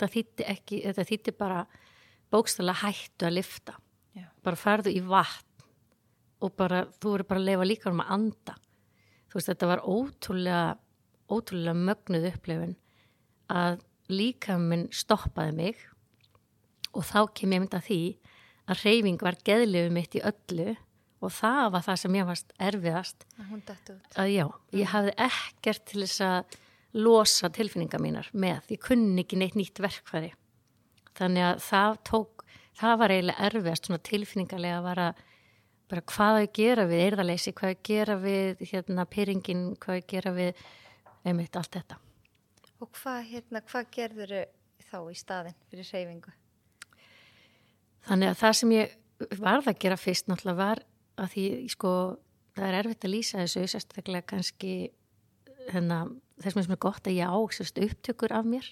Það 0.00 0.14
þýtti 0.16 0.48
ekki, 0.52 0.82
þetta 0.84 1.08
þýtti 1.08 1.36
bara 1.40 1.64
bókstala 2.30 2.74
hættu 2.82 3.28
að 3.28 3.36
lifta 3.38 3.76
Já. 4.16 4.26
bara 4.44 4.58
farðu 4.58 4.92
í 4.94 5.00
vatn 5.04 5.46
og 6.40 6.54
bara, 6.56 6.86
þú 7.00 7.14
verður 7.14 7.28
bara 7.28 7.40
að 7.42 7.48
lefa 7.50 7.66
líka 7.66 7.90
um 7.90 8.00
að 8.00 8.12
anda. 8.16 8.54
Þú 9.28 9.36
veist, 9.36 9.50
þetta 9.50 9.68
var 9.68 9.82
ótrúlega 9.84 10.62
ótrúlega 11.30 11.76
mögnuð 11.78 12.28
upplifun 12.32 12.76
að 13.50 13.80
líka 14.10 14.56
minn 14.58 14.88
stoppaði 14.94 15.56
mig 15.56 15.82
og 16.90 17.04
þá 17.06 17.20
kem 17.36 17.54
ég 17.54 17.62
mynda 17.62 17.82
því 17.84 18.00
að 18.70 18.84
reyfing 18.84 19.22
var 19.22 19.38
geðlegu 19.46 19.92
mitt 19.94 20.16
í 20.18 20.24
öllu 20.26 20.72
og 21.20 21.32
það 21.36 21.62
var 21.74 21.84
það 21.86 22.00
sem 22.02 22.16
ég 22.16 22.26
varst 22.26 22.52
erfiðast. 22.58 23.26
Að 24.16 24.32
já, 24.32 24.44
ég 24.80 24.90
hafði 24.90 25.14
ekkert 25.28 25.86
til 25.90 26.02
þess 26.02 26.24
að 26.26 26.58
losa 26.98 27.50
tilfinningar 27.54 28.02
mínar 28.02 28.30
með, 28.34 28.72
ég 28.74 28.82
kunni 28.82 29.22
ekki 29.22 29.38
neitt 29.38 29.58
nýtt 29.58 29.82
verkfæri 29.82 30.32
þannig 31.18 31.46
að 31.46 31.64
það 31.66 31.96
tók, 32.10 32.44
það 32.80 33.00
var 33.02 33.14
eiginlega 33.14 33.48
erfiðast 33.48 33.88
svona 33.88 34.04
tilfinningarlega 34.10 34.78
að 34.78 34.86
vara 34.88 35.08
bara 35.90 36.06
hvað 36.12 36.36
að 36.38 36.52
gera 36.54 36.84
við 36.86 37.04
eirðaleysi, 37.06 37.54
hvað 37.58 37.74
að 37.74 37.82
gera 37.88 38.16
við 38.20 38.62
hérna 38.70 39.06
pyringin, 39.10 39.64
hvað 39.82 39.98
að 39.98 40.06
gera 40.12 40.34
við 40.36 40.62
einmitt 41.26 41.58
allt 41.58 41.74
þetta 41.74 41.98
Og 42.80 42.88
hvað, 42.96 43.18
hérna, 43.28 43.60
hvað 43.68 43.88
gerður 43.92 44.30
þá 44.88 44.96
í 45.10 45.16
staðin 45.18 45.56
fyrir 45.68 45.88
reyfingu? 45.92 46.32
Þannig 48.06 48.30
að 48.30 48.38
það 48.40 48.54
sem 48.56 48.72
ég 48.72 48.94
varð 49.36 49.68
að 49.68 49.80
gera 49.82 49.98
fyrst 50.00 50.30
náttúrulega 50.30 50.60
var 50.62 50.80
að 51.20 51.34
því 51.34 51.44
sko 51.74 51.92
það 52.56 52.66
er 52.68 52.78
erfitt 52.78 53.04
að 53.04 53.12
lýsa 53.12 53.42
þessu 53.42 53.66
sérstaklega 53.68 54.28
kannski 54.32 54.72
hérna, 55.68 56.00
þess 56.40 56.56
með 56.56 56.66
sem 56.66 56.76
er 56.76 56.82
gott 56.86 57.10
að 57.10 57.18
ég 57.18 57.34
ásast 57.36 57.82
upptökur 57.84 58.34
af 58.38 58.48
mér. 58.48 58.70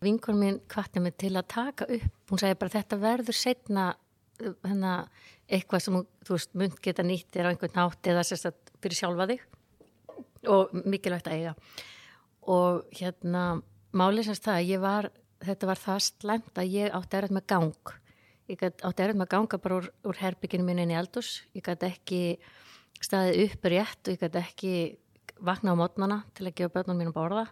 Vinkunum 0.00 0.40
minn 0.40 0.60
kvartið 0.70 1.04
mig 1.04 1.16
til 1.20 1.34
að 1.36 1.50
taka 1.52 1.86
upp, 1.92 2.12
hún 2.30 2.40
sagði 2.40 2.58
bara 2.62 2.72
þetta 2.72 2.98
verður 3.02 3.36
setna 3.36 3.86
hérna, 4.40 4.92
eitthvað 5.50 5.82
sem 5.84 5.98
þú 6.24 6.36
veist 6.36 6.54
mynd 6.56 6.78
geta 6.80 7.04
nýttir 7.04 7.44
á 7.44 7.50
einhvern 7.50 7.76
nátt 7.76 8.08
eða 8.08 8.24
sérstaklega 8.24 8.80
fyrir 8.80 8.96
sjálfa 8.96 9.26
þig 9.30 9.42
og 10.48 10.72
mikilvægt 10.88 11.28
að 11.28 11.36
eiga. 11.36 11.54
Og 12.48 12.86
hérna 12.96 13.44
málið 13.92 14.30
semst 14.30 14.46
það 14.46 14.56
að 14.56 14.70
ég 14.70 14.82
var 14.86 15.10
þetta 15.44 15.70
var 15.70 15.82
það 15.82 16.00
slæmt 16.06 16.62
að 16.62 16.74
ég 16.78 16.96
átti 16.96 17.20
erðt 17.20 17.36
með 17.36 17.46
gang. 17.52 17.94
Ég 18.50 18.64
átti 18.64 19.04
erðt 19.04 19.20
með 19.20 19.26
að 19.26 19.32
ganga 19.36 19.62
bara 19.66 19.78
úr, 19.82 19.92
úr 20.08 20.20
herbygginu 20.20 20.66
mínu 20.66 20.86
inn 20.86 20.94
í 20.94 20.98
eldus 20.98 21.36
ég 21.52 21.66
gæti 21.66 21.92
ekki 21.92 22.22
staðið 23.00 23.44
upp 23.46 23.70
rétt 23.72 24.08
og 24.08 24.16
ég 24.16 24.24
gæti 24.24 24.44
ekki 24.46 24.74
vakna 25.40 25.76
á 25.76 25.80
mótnana 25.80 26.22
til 26.36 26.48
að 26.48 26.56
gefa 26.56 26.80
börnum 26.80 27.00
mínu 27.00 27.12
borða 27.16 27.46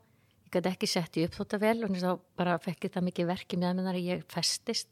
ég 0.48 0.54
gæti 0.56 0.70
ekki 0.72 0.88
sett 0.88 1.16
í 1.20 1.24
uppþóta 1.28 1.58
vel 1.60 1.82
og 1.84 1.92
þá 1.92 2.12
bara 2.38 2.58
fekkið 2.62 2.94
það 2.94 3.06
mikið 3.08 3.28
verkið 3.28 3.60
með 3.60 3.80
mér 3.82 3.98
að 3.98 4.06
ég 4.06 4.22
festist 4.32 4.88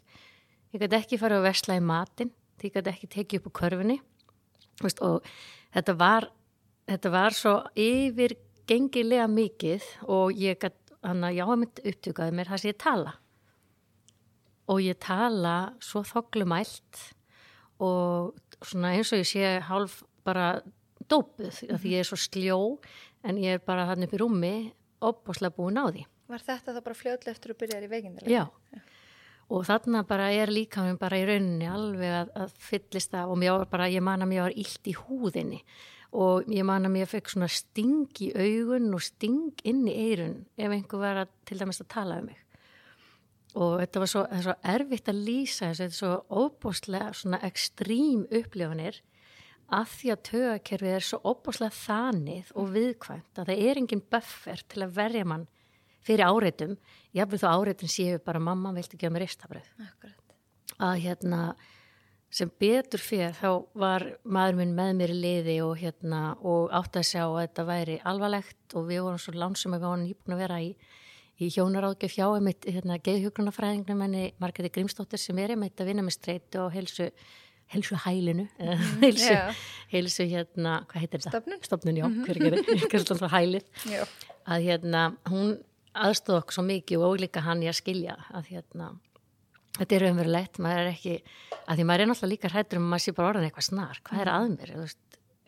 ég 0.75 0.83
gæti 0.83 0.99
ekki 0.99 1.19
farið 1.21 1.41
að 1.41 1.47
vesla 1.49 1.79
í 1.79 1.85
matin 1.85 2.33
því 2.61 2.69
ég 2.69 2.75
gæti 2.77 2.93
ekki 2.93 3.11
tekið 3.15 3.41
upp 3.41 3.49
úr 3.49 3.57
körfunni 3.61 3.99
Vist, 4.85 5.01
og 5.01 5.25
þetta 5.73 5.95
var 5.97 6.29
þetta 6.91 7.13
var 7.15 7.37
svo 7.37 7.55
yfir 7.73 8.37
gengilega 8.69 9.27
mikið 9.31 9.87
og 10.13 10.37
ég 10.37 10.59
gæt, 10.61 10.77
hann 11.07 11.25
að 11.25 11.39
já, 11.39 11.45
að 11.47 11.61
mynd 11.63 11.83
upptökaði 11.93 12.37
mér 12.37 12.51
það 12.53 12.63
sem 12.63 12.73
ég 12.75 12.81
tala 12.83 13.15
og 14.67 14.83
ég 14.83 14.99
tala 15.01 15.57
svo 15.81 16.03
þoklumælt 16.05 17.05
og 17.81 18.37
svona 18.61 18.93
eins 18.97 19.13
og 19.15 19.23
ég 19.23 19.31
sé 19.31 19.53
hálf 19.65 20.03
bara 20.27 20.61
dópuð 21.09 21.49
mm 21.49 21.69
-hmm. 21.69 21.79
því 21.81 21.89
ég 21.95 21.99
er 21.99 22.05
svo 22.05 22.17
sljó 22.17 22.79
en 23.25 23.37
ég 23.37 23.55
er 23.55 23.59
bara 23.59 23.87
hann 23.87 24.03
upp 24.03 24.13
í 24.13 24.21
rúmi 24.21 24.73
opbáslega 25.01 25.57
búin 25.57 25.81
á 25.81 25.85
því. 25.89 26.05
Var 26.27 26.43
þetta 26.43 26.75
þá 26.75 26.81
bara 26.83 26.99
fljóðlega 26.99 27.35
eftir 27.35 27.53
að 27.53 27.59
byrja 27.63 27.83
í 27.83 27.91
veikindilega? 27.91 28.31
Já. 28.33 28.77
Já. 28.77 28.85
Og 29.47 29.63
þarna 29.69 30.01
bara 30.07 30.31
er 30.35 30.51
líka 30.51 30.83
mér 30.83 30.97
bara 30.99 31.19
í 31.21 31.27
rauninni 31.29 31.69
alveg 31.71 32.15
að, 32.19 32.33
að 32.35 32.55
fyllist 32.67 33.13
það 33.13 33.31
og 33.31 33.39
mér 33.39 33.53
var 33.55 33.69
bara, 33.71 33.91
ég 33.93 34.03
man 34.03 34.25
að 34.25 34.33
mér 34.33 34.43
var 34.49 34.57
illt 34.59 34.91
í 34.91 34.95
húðinni. 34.99 35.61
Og 36.17 36.49
ég 36.51 36.67
man 36.67 36.89
að 36.89 36.95
mér 36.97 37.11
fekk 37.11 37.31
svona 37.31 37.51
sting 37.53 38.23
í 38.25 38.33
augun 38.35 38.91
og 38.97 39.05
sting 39.07 39.63
inn 39.69 39.85
í 39.87 39.95
eirun 40.09 40.41
ef 40.59 40.73
einhver 40.73 41.03
var 41.03 41.23
að, 41.23 41.33
til 41.47 41.61
dæmis 41.61 41.83
að 41.83 41.91
tala 41.95 42.19
um 42.23 42.29
mig. 42.33 42.43
Og 43.57 43.79
þetta 43.81 44.03
var 44.03 44.11
svo, 44.11 44.23
svo 44.45 44.55
erfitt 44.75 45.11
að 45.13 45.23
lýsa 45.29 45.71
þessu, 45.71 45.85
þetta 45.85 45.95
er 45.95 46.01
svo 46.01 46.43
óbúslega 46.43 47.13
svona 47.17 47.41
ekstrím 47.47 48.27
upplifanir 48.27 48.99
að 49.75 49.87
því 49.97 50.13
að 50.13 50.25
tögakerfið 50.31 50.97
er 50.97 51.07
svo 51.07 51.21
óbúslega 51.27 51.75
þanið 51.75 52.53
og 52.55 52.73
viðkvæmt 52.75 53.41
að 53.41 53.51
það 53.51 53.65
er 53.71 53.81
enginn 53.81 54.05
buffer 54.15 54.63
til 54.71 54.85
að 54.87 54.95
verja 54.99 55.25
mann 55.27 55.47
fyrir 56.07 56.29
áreitum, 56.29 56.77
hafði 57.17 57.41
þá 57.43 57.49
áreitum 57.51 57.91
séu 57.91 58.21
bara 58.23 58.43
mamma 58.43 58.75
vilti 58.77 58.99
gefa 59.01 59.15
mér 59.15 59.27
istabröð 59.27 59.73
að 60.77 61.01
hérna 61.07 61.41
sem 62.37 62.51
betur 62.61 63.01
fyrir 63.01 63.35
þá 63.39 63.51
var 63.79 64.05
maður 64.25 64.61
minn 64.61 64.75
með 64.77 64.93
mér 64.99 65.15
í 65.15 65.19
liði 65.23 65.57
og, 65.65 65.77
hérna, 65.81 66.37
og 66.43 66.73
átti 66.75 67.01
að 67.01 67.09
sjá 67.11 67.23
að 67.25 67.39
þetta 67.41 67.67
væri 67.71 67.97
alvarlegt 68.11 68.77
og 68.77 68.89
við 68.91 69.03
vorum 69.07 69.23
svo 69.23 69.35
lansum 69.37 69.77
að 69.77 69.83
við 69.83 69.89
vorum 69.89 70.05
nýbúin 70.05 70.37
að 70.37 70.43
vera 70.43 70.59
í, 70.61 70.71
í 71.39 71.51
hjónaráðgjöf 71.55 72.17
hjá 72.19 72.27
einmitt 72.27 72.69
hérna, 72.69 72.99
geðhjókrunafræðingnum 73.09 74.05
enni 74.09 74.27
Margeti 74.43 74.73
Grímsdóttir 74.75 75.23
sem 75.23 75.39
er 75.41 75.55
einmitt 75.55 75.81
að 75.81 75.93
vinna 75.93 76.05
með 76.05 76.19
streytu 76.19 76.65
og 76.67 76.75
helsu, 76.75 77.09
helsu 77.75 77.99
hælinu 78.05 78.47
mm, 78.59 78.85
helsu, 79.05 79.39
helsu 79.93 80.29
hérna, 80.31 80.79
hvað 80.91 81.03
heitir 81.05 81.23
þetta? 81.25 81.33
Stopnun? 81.35 81.63
Stopnun, 81.67 81.99
já, 82.03 82.07
hver 82.27 82.43
gerir, 82.43 82.63
hver 82.67 83.01
er 83.01 83.03
alltaf 83.03 83.33
hælið? 83.33 83.67
Að 84.47 84.69
hérna, 84.69 85.09
hún 85.31 85.57
aðstóð 85.97 86.41
okkur 86.43 86.59
svo 86.59 86.65
mikið 86.67 87.05
og 87.07 87.19
líka 87.23 87.43
hann 87.47 87.65
ég 87.65 87.73
að 87.73 87.81
skilja 87.81 88.17
að 88.37 88.53
hérna 88.53 88.93
þetta 89.77 89.97
er 89.97 90.07
umverulegt, 90.11 90.61
maður 90.63 90.83
er 90.83 90.91
ekki 90.93 91.17
að 91.67 91.79
því 91.79 91.87
maður 91.89 92.03
er 92.03 92.11
náttúrulega 92.11 92.33
líka 92.33 92.53
hrættur 92.53 92.81
um 92.81 92.87
að 92.87 92.93
maður 92.93 93.05
sé 93.05 93.15
bara 93.17 93.31
orðin 93.33 93.49
eitthvað 93.49 93.69
snar, 93.69 94.01
hvað 94.07 94.23
er 94.23 94.33
að 94.33 94.49
mér 94.53 94.75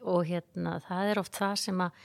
og 0.08 0.24
hérna 0.28 0.74
það 0.86 1.12
er 1.12 1.20
oft 1.22 1.38
það 1.38 1.54
sem 1.62 1.84
að 1.84 2.02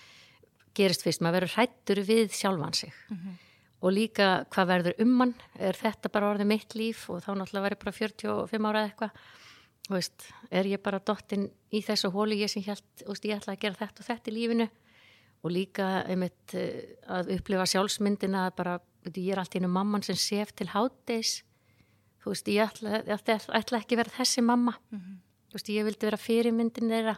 gerist 0.78 1.06
fyrst, 1.06 1.22
maður 1.22 1.40
verður 1.40 1.56
hrættur 1.58 2.02
við 2.08 2.34
sjálfan 2.34 2.74
sig. 2.74 2.94
Mm 3.10 3.18
-hmm. 3.18 3.36
og 3.84 3.92
líka 3.94 4.28
hvað 4.50 4.68
verður 4.68 4.96
um 5.04 5.12
mann, 5.20 5.34
er 5.60 5.74
þetta 5.78 6.10
bara 6.10 6.32
orðið 6.34 6.50
mitt 6.50 6.76
líf? 6.76 7.10
Og 7.10 7.22
þá 7.22 7.32
náttúrulega 7.36 7.66
verður 7.68 7.84
bara 7.84 7.92
45 7.92 8.66
ára 8.70 8.84
eitthvað 8.88 9.12
veist, 9.92 10.28
er 10.52 10.68
ég 10.70 10.82
bara 10.84 11.02
dottin 11.04 11.50
í 11.74 11.82
þessu 11.84 12.12
hólu 12.14 12.38
ég 12.40 12.52
sem 12.52 12.64
held, 12.66 12.86
veist, 13.08 13.26
ég 13.28 13.40
ætla 13.40 13.56
að 13.56 13.64
gera 13.66 13.80
þetta 13.82 14.04
og 14.04 14.08
þetta 14.08 14.32
í 14.32 14.36
lífinu 14.38 14.70
og 15.44 15.52
líka 15.52 15.88
einmitt 16.08 16.56
eh, 16.56 16.96
að 17.12 17.34
upplifa 17.36 17.68
sjálfsmyndina 17.68 18.46
að 18.48 18.56
bara, 18.62 18.78
veit, 19.04 19.20
ég 19.20 19.34
er 19.36 19.44
allt 19.44 19.58
í 19.58 19.62
einu 19.62 19.72
mamman 19.74 20.06
sem 20.06 20.20
sef 20.20 20.54
til 20.56 20.70
hátdeis 20.72 21.42
þú 22.24 22.32
veist, 22.32 22.48
ég 22.48 22.64
ætla, 22.70 23.02
ég 23.04 23.32
ætla, 23.36 23.82
ekki 23.82 24.00
verið 24.00 24.20
þessi 24.22 24.46
mamma 24.46 24.78
þú 24.90 25.58
veist, 25.58 25.74
ég 25.74 25.88
vildi 25.90 26.08
vera 26.08 26.22
fyrirmyndin 26.22 26.94
þeirra 26.94 27.18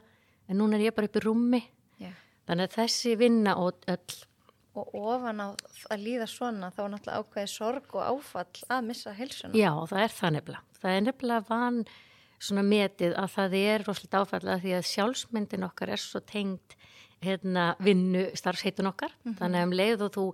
en 0.49 0.61
núna 0.61 0.79
er 0.79 0.87
ég 0.87 0.95
bara 0.97 1.09
upp 1.09 1.19
í 1.19 1.25
rúmi 1.25 1.61
Já. 2.01 2.13
þannig 2.49 2.71
að 2.71 2.79
þessi 2.79 3.13
vinna 3.19 3.59
og 3.61 3.85
öll 3.91 4.23
Og 4.75 4.89
ofan 4.91 5.39
á 5.39 5.55
að 5.87 6.01
líða 6.03 6.25
svona 6.27 6.67
þá 6.75 6.81
er 6.83 6.89
náttúrulega 6.91 7.19
ákveði 7.23 7.47
sorg 7.47 7.93
og 7.95 8.01
áfall 8.03 8.65
að 8.75 8.81
missa 8.89 9.13
heilsuna. 9.15 9.55
Já, 9.55 9.71
það 9.87 10.01
er 10.01 10.15
það 10.17 10.33
nefnilega. 10.35 10.79
Það 10.81 10.95
er 10.95 11.05
nefnilega 11.05 11.45
van 11.47 11.77
svona 12.39 12.65
metið 12.65 13.15
að 13.19 13.31
það 13.35 13.55
er 13.61 13.85
rosalega 13.87 14.21
áfallega 14.21 14.61
því 14.63 14.75
að 14.77 14.89
sjálfsmyndin 14.91 15.67
okkar 15.67 15.93
er 15.95 16.01
svo 16.01 16.21
tengd 16.25 16.75
hérna, 17.25 17.71
vinnu 17.83 18.27
starfsheitun 18.37 18.89
okkar. 18.91 19.13
Þannig 19.39 19.61
að 19.61 19.67
um 19.67 19.75
leið 19.79 20.03
og 20.05 20.13
þú 20.15 20.25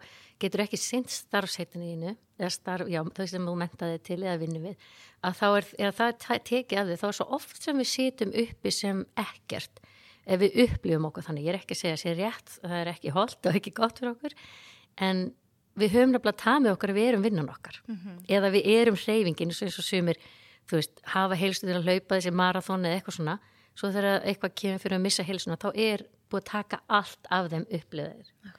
getur 0.42 0.64
ekki 0.66 0.80
sint 0.82 1.12
starfsheitinu 1.14 1.88
þínu, 1.92 2.16
eða 2.42 2.52
starf, 2.56 2.90
já, 2.90 3.02
þau 3.06 3.28
sem 3.30 3.48
þú 3.48 3.56
mentaði 3.60 4.00
til 4.08 4.20
eða 4.24 4.40
vinnu 4.42 4.62
við, 4.64 4.88
að 5.22 5.38
þá 5.38 5.46
er, 5.50 5.68
eða 5.78 5.92
það 6.00 6.12
er 6.36 6.44
tekið 6.50 6.82
af 6.82 6.88
því, 6.90 6.98
þá 7.02 7.08
er 7.08 7.18
svo 7.20 7.28
oft 7.38 7.62
sem 7.62 7.82
við 7.82 7.90
situm 7.92 8.34
uppi 8.44 8.74
sem 8.74 9.04
ekkert. 9.22 9.84
Ef 10.26 10.42
við 10.42 10.58
upplifum 10.66 11.08
okkur 11.10 11.28
þannig, 11.28 11.46
ég 11.46 11.54
er 11.54 11.60
ekki 11.62 11.78
að 11.78 11.82
segja 11.82 11.94
að 11.98 12.02
sé 12.02 12.16
rétt, 12.18 12.58
það 12.58 12.76
er 12.80 12.92
ekki 12.96 13.14
holdt 13.16 13.50
og 13.50 13.62
ekki 13.62 13.74
gott 13.78 14.02
fyrir 14.02 14.16
okkur, 14.16 14.36
en 15.02 15.24
við 15.82 15.96
höfum 15.96 16.14
nefnilega 16.16 16.42
tamið 16.42 16.74
okkar 16.76 16.94
að 16.94 17.00
við 17.00 17.10
erum 17.12 17.26
vinnan 17.26 17.50
okkar. 17.50 17.82
Eða 18.30 18.52
við 18.54 18.70
erum 18.74 19.00
hreyfingin 19.00 19.54
eins 19.54 19.80
og 19.80 19.86
sumir, 19.86 20.18
þú 20.70 20.80
veist, 20.80 21.02
hafa 21.14 21.38
heilstu 21.40 21.68
til 21.68 21.78
að 21.78 21.88
hlaupa 21.88 22.18
þessi 22.18 22.34
marathon 22.36 22.86
eða 22.86 23.00
eitthvað 23.00 23.18
svona 23.20 23.38
svo 23.72 23.92
þegar 23.92 24.26
eitthvað 24.28 24.58
kemur 24.62 24.84
fyrir 24.84 24.98
að 24.98 25.06
missa 25.06 25.26
heilsuna 25.26 25.60
þá 25.62 25.70
er 25.74 26.06
búið 26.32 26.42
að 26.42 26.50
taka 26.52 26.82
allt 26.88 27.32
af 27.32 27.50
þeim 27.52 27.66
upplifðir 27.80 28.54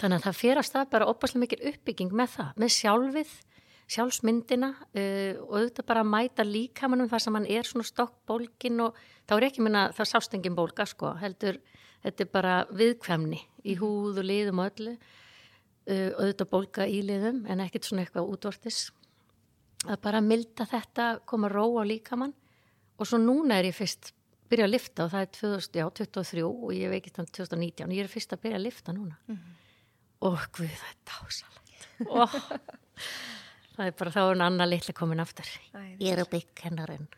þannig 0.00 0.16
að 0.16 0.26
það 0.26 0.40
fyrir 0.40 0.62
að 0.62 0.68
stað 0.70 0.90
bara 0.94 1.08
opaslega 1.12 1.44
mikil 1.44 1.60
uppbygging 1.70 2.12
með 2.16 2.34
það, 2.36 2.52
með 2.56 2.74
sjálfið 2.78 3.38
sjálfsmyndina 3.90 4.70
uh, 4.70 5.40
og 5.42 5.56
auðvitað 5.56 5.88
bara 5.88 6.04
að 6.04 6.10
mæta 6.12 6.46
líkamannum 6.46 7.10
þar 7.10 7.24
sem 7.24 7.38
hann 7.38 7.48
er 7.50 7.66
svona 7.66 7.88
stokkbólkin 7.88 8.84
og 8.84 8.98
þá 9.26 9.34
er 9.36 9.46
ekki 9.48 9.64
minna 9.66 9.88
það 9.96 10.10
sást 10.12 10.36
engin 10.36 10.58
bólka 10.58 10.86
sko, 10.86 11.14
heldur 11.18 11.58
þetta 12.04 12.24
er 12.24 12.30
bara 12.30 12.54
viðkvæmni 12.70 13.40
í 13.66 13.76
húð 13.80 14.22
og 14.22 14.28
liðum 14.28 14.62
og 14.62 14.70
öllu. 14.70 14.94
Uh, 15.90 16.12
auðvitað 16.20 16.50
bólka 16.52 16.86
í 16.86 17.00
liðum 17.02 17.42
en 17.50 17.64
ekkert 17.64 17.88
svona 17.88 18.04
eitthvað 18.04 18.30
útvortis 18.30 18.82
að 19.86 20.00
bara 20.04 20.20
milda 20.24 20.66
þetta, 20.68 21.10
koma 21.28 21.50
ró 21.52 21.66
á 21.80 21.84
líkamann. 21.86 22.34
Og 23.00 23.08
svo 23.08 23.20
núna 23.20 23.60
er 23.60 23.70
ég 23.70 23.76
fyrst 23.76 24.12
byrja 24.50 24.66
að 24.66 24.74
lifta 24.74 25.06
og 25.06 25.12
það 25.14 25.24
er 25.24 25.32
2000, 25.38 25.78
já, 25.78 25.86
2003 26.00 26.44
og 26.48 26.70
ég 26.74 26.92
veikist 26.92 27.20
hann 27.20 27.30
2019 27.30 27.86
og 27.86 27.96
ég 27.96 28.04
er 28.04 28.10
fyrst 28.10 28.34
að 28.34 28.42
byrja 28.44 28.58
að 28.58 28.66
lifta 28.66 28.94
núna. 28.96 29.16
Mm 29.26 29.36
-hmm. 29.36 29.58
og 30.28 30.38
guð 30.56 30.74
það 30.82 30.90
er 30.90 30.98
dásalegt 31.10 31.66
oh, 32.20 32.34
það 33.76 33.86
er 33.86 33.94
bara 33.98 34.10
þá 34.10 34.20
er 34.20 34.28
hann 34.28 34.46
annað 34.46 34.70
litla 34.72 34.94
komin 34.94 35.20
aftur. 35.20 35.48
Æ, 35.74 35.96
ég 36.00 36.12
er 36.12 36.24
á 36.24 36.26
byggkennarinn 36.32 37.08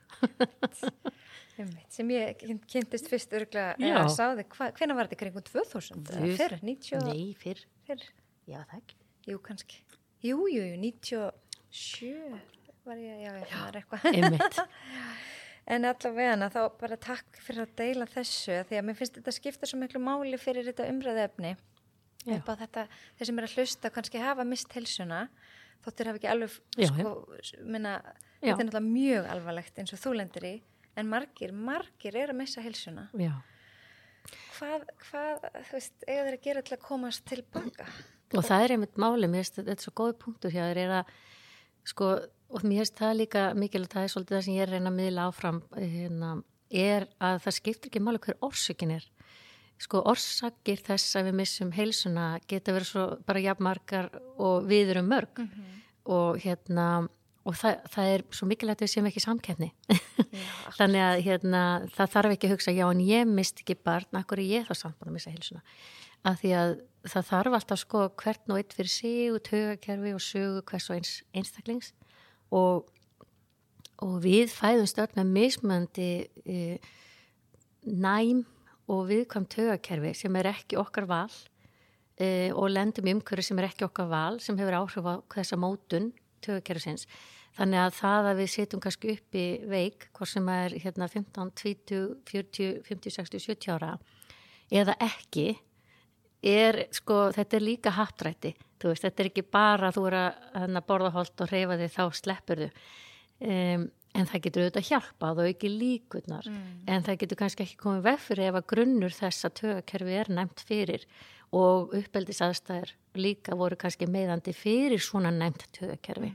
sem 1.92 2.10
ég 2.10 2.42
kynntist 2.70 3.08
fyrst 3.10 3.32
örgla 3.36 3.74
eða 3.78 4.08
sáði, 4.12 4.46
hvena 4.48 4.96
var 4.96 5.08
þetta 5.08 5.20
kringum 5.20 5.44
2000? 5.46 6.06
Fyrr, 6.38 6.58
90? 6.62 7.04
Nei, 7.06 7.34
fyrr, 7.38 7.60
fyrr. 7.86 8.02
já 8.46 8.58
það 8.64 8.76
ekki. 8.78 8.96
Jú 9.28 9.38
kannski, 9.38 9.82
jújú, 10.24 10.62
jú, 10.64 10.76
90 10.80 11.30
sjö? 11.72 12.40
Var 12.82 12.98
ég 12.98 13.14
að, 13.14 13.22
já, 13.22 13.32
já, 13.38 13.44
það 13.52 13.68
er 13.68 13.78
eitthvað 13.80 14.62
en 15.72 15.86
allavega 15.86 16.32
hana, 16.34 16.48
þá 16.50 16.62
bara 16.80 16.98
takk 17.00 17.38
fyrir 17.42 17.64
að 17.66 17.74
deila 17.78 18.08
þessu 18.10 18.56
því 18.68 18.78
að 18.78 18.88
mér 18.88 18.98
finnst 18.98 19.18
þetta 19.18 19.34
skipta 19.36 19.68
svo 19.70 19.78
miklu 19.78 20.02
máli 20.02 20.40
fyrir 20.40 20.66
þetta 20.66 20.88
umræðefni 20.90 21.52
upp 22.32 22.50
á 22.50 22.54
þetta, 22.64 22.84
þeir 23.18 23.28
sem 23.28 23.38
er 23.38 23.46
að 23.46 23.56
hlusta 23.58 23.92
kannski 23.94 24.22
hafa 24.22 24.46
mist 24.46 24.74
helsuna 24.74 25.22
þóttir 25.82 26.10
hafa 26.10 26.20
ekki 26.20 26.30
alveg 26.30 26.58
sko, 26.90 27.14
minna, 27.62 27.96
þetta 28.40 28.52
er 28.52 28.68
náttúrulega 28.68 28.84
mjög 28.86 29.30
alvarlegt 29.36 29.80
eins 29.82 29.94
og 29.94 30.02
þú 30.02 30.14
lendir 30.18 30.46
í, 30.46 30.54
en 30.98 31.10
margir 31.10 31.54
margir 31.54 32.18
er 32.18 32.34
að 32.34 32.40
missa 32.42 32.62
helsuna 32.62 33.08
já. 33.18 33.34
hvað, 34.58 34.86
hvað 35.08 35.46
þú 35.68 35.76
veist, 35.78 35.96
eiga 36.06 36.26
þeir 36.26 36.38
að 36.38 36.46
gera 36.48 36.64
til 36.66 36.76
að 36.76 36.84
komast 36.86 37.26
tilbaka? 37.30 37.90
Og 38.32 38.46
það 38.46 38.64
er 38.64 38.74
einmitt 38.76 38.98
máli, 39.00 39.28
mér 39.28 39.42
finnst 39.42 39.58
þetta 39.60 39.84
svo 39.84 39.94
góði 39.98 40.18
punktur 40.22 40.54
hjá 40.54 40.64
þeir 40.70 40.86
er 40.86 40.94
að 41.02 41.16
sko, 41.88 42.14
og 42.52 42.64
mér 42.66 42.82
finnst 42.82 42.98
það 43.00 43.18
líka 43.20 43.44
mikilvægt 43.58 43.96
það 43.96 44.06
er 44.06 44.12
svolítið 44.14 44.36
það 44.36 44.44
sem 44.46 44.56
ég 44.56 44.64
er 44.66 44.72
reyna 44.74 44.92
að 44.92 44.98
miðla 44.98 45.28
áfram 45.30 45.62
hérna, 45.76 46.34
er 46.72 47.08
að 47.22 47.40
það 47.46 47.56
skiptir 47.58 47.90
ekki 47.90 48.02
máli 48.02 48.20
hver 48.22 48.38
orsökin 48.44 48.94
er. 48.96 49.08
Sko 49.82 50.02
orsakir 50.12 50.78
þess 50.84 51.16
að 51.18 51.30
við 51.30 51.38
missum 51.40 51.72
heilsuna 51.74 52.26
geta 52.48 52.74
verið 52.76 52.92
svo 52.92 53.06
bara 53.26 53.42
jafnmarkar 53.42 54.12
og 54.38 54.68
við 54.70 54.94
erum 54.94 55.10
mörg. 55.10 55.42
Og 56.06 56.38
hérna 56.42 57.08
og 57.42 57.56
það, 57.58 57.80
það 57.90 58.12
er 58.12 58.24
svo 58.30 58.46
mikilvægt 58.46 58.82
að 58.82 58.86
við 58.86 58.92
séum 58.92 59.08
ekki 59.10 59.24
samkeppni. 59.24 59.72
Já, 59.90 60.52
þannig 60.78 61.02
að 61.02 61.16
hérna, 61.26 61.62
það 61.96 62.12
þarf 62.14 62.36
ekki 62.36 62.48
að 62.48 62.54
hugsa 62.54 62.76
já 62.76 62.84
en 62.86 63.02
ég 63.02 63.26
mist 63.26 63.64
ekki 63.64 63.78
barn, 63.82 64.20
akkur 64.20 64.42
er 64.42 64.60
ég 64.60 64.68
þá 64.68 64.76
samt 64.78 65.00
búin 65.00 65.10
að 65.10 65.18
missa 65.18 65.34
heilsuna 65.34 65.64
af 66.28 66.40
því 66.42 66.54
að 66.58 66.72
það 67.10 67.28
þarf 67.28 67.56
alltaf 67.58 67.80
sko 67.82 68.02
hvern 68.22 68.54
og 68.54 68.60
eitt 68.60 68.74
fyrir 68.76 68.92
sig 68.92 69.30
og 69.34 69.42
tögakerfi 69.48 70.14
og 70.14 70.22
sögu 70.22 70.62
hvers 70.70 70.88
og 70.90 70.98
eins 70.98 71.14
einstaklings 71.34 71.92
og, 72.54 72.86
og 74.02 74.18
við 74.22 74.52
fæðumst 74.54 75.00
öll 75.02 75.16
með 75.18 75.32
mismöndi 75.34 76.10
e, 76.46 76.78
næm 77.82 78.44
og 78.92 79.08
viðkvæm 79.10 79.48
tögakerfi 79.50 80.14
sem 80.22 80.38
er 80.38 80.52
ekki 80.52 80.78
okkar 80.78 81.08
val 81.10 81.32
e, 82.20 82.52
og 82.54 82.70
lendum 82.70 83.10
umhverju 83.16 83.48
sem 83.48 83.58
er 83.58 83.70
ekki 83.72 83.86
okkar 83.88 84.10
val 84.10 84.40
sem 84.42 84.58
hefur 84.60 84.78
áhrif 84.78 85.08
á 85.10 85.14
þessa 85.34 85.58
mótun 85.58 86.12
tögakerfisins. 86.42 87.08
Þannig 87.52 87.82
að 87.82 87.96
það 87.98 88.28
að 88.30 88.38
við 88.40 88.50
setjum 88.54 88.80
kannski 88.80 89.10
upp 89.12 89.36
í 89.36 89.46
veik, 89.68 90.06
hvort 90.16 90.30
sem 90.30 90.46
er 90.48 90.74
hérna 90.80 91.08
15, 91.10 91.50
20, 91.60 92.06
40, 92.30 92.78
50, 92.86 93.16
60, 93.18 93.44
70 93.44 93.74
ára 93.74 93.90
eða 94.72 94.94
ekki, 95.04 95.50
er 96.42 96.84
sko, 96.94 97.24
þetta 97.34 97.58
er 97.58 97.66
líka 97.66 97.94
hattrætti. 97.96 98.54
Þú 98.82 98.92
veist, 98.92 99.06
þetta 99.06 99.22
er 99.22 99.30
ekki 99.30 99.44
bara 99.46 99.88
að 99.90 99.98
þú 99.98 100.06
er 100.10 100.18
að 100.18 100.46
hérna, 100.58 100.84
borða 100.86 101.12
holt 101.14 101.42
og 101.44 101.52
hreyfa 101.52 101.78
þig 101.80 101.92
þá 101.96 102.04
sleppur 102.18 102.64
þú. 102.64 102.70
Um, 103.42 103.90
en 104.12 104.28
það 104.28 104.42
getur 104.44 104.62
auðvitað 104.62 104.88
hjálpað 104.90 105.38
og 105.40 105.46
ekki 105.48 105.68
líkurnar. 105.72 106.48
En 106.90 107.04
það 107.06 107.20
getur 107.22 107.38
kannski 107.40 107.64
ekki 107.64 107.78
komið 107.80 108.02
veg 108.10 108.18
fyrir 108.20 108.50
ef 108.50 108.58
að 108.58 108.66
grunnur 108.74 109.14
þess 109.16 109.46
að 109.48 109.54
tögakerfi 109.62 110.18
er 110.20 110.32
nefnt 110.36 110.64
fyrir 110.68 111.06
og 111.52 111.94
uppeldisaðstæður 111.96 112.92
líka 113.20 113.56
voru 113.56 113.76
kannski 113.80 114.08
meðandi 114.08 114.54
fyrir 114.56 115.00
svona 115.04 115.32
nefnt 115.34 115.66
tögakerfi 115.76 116.32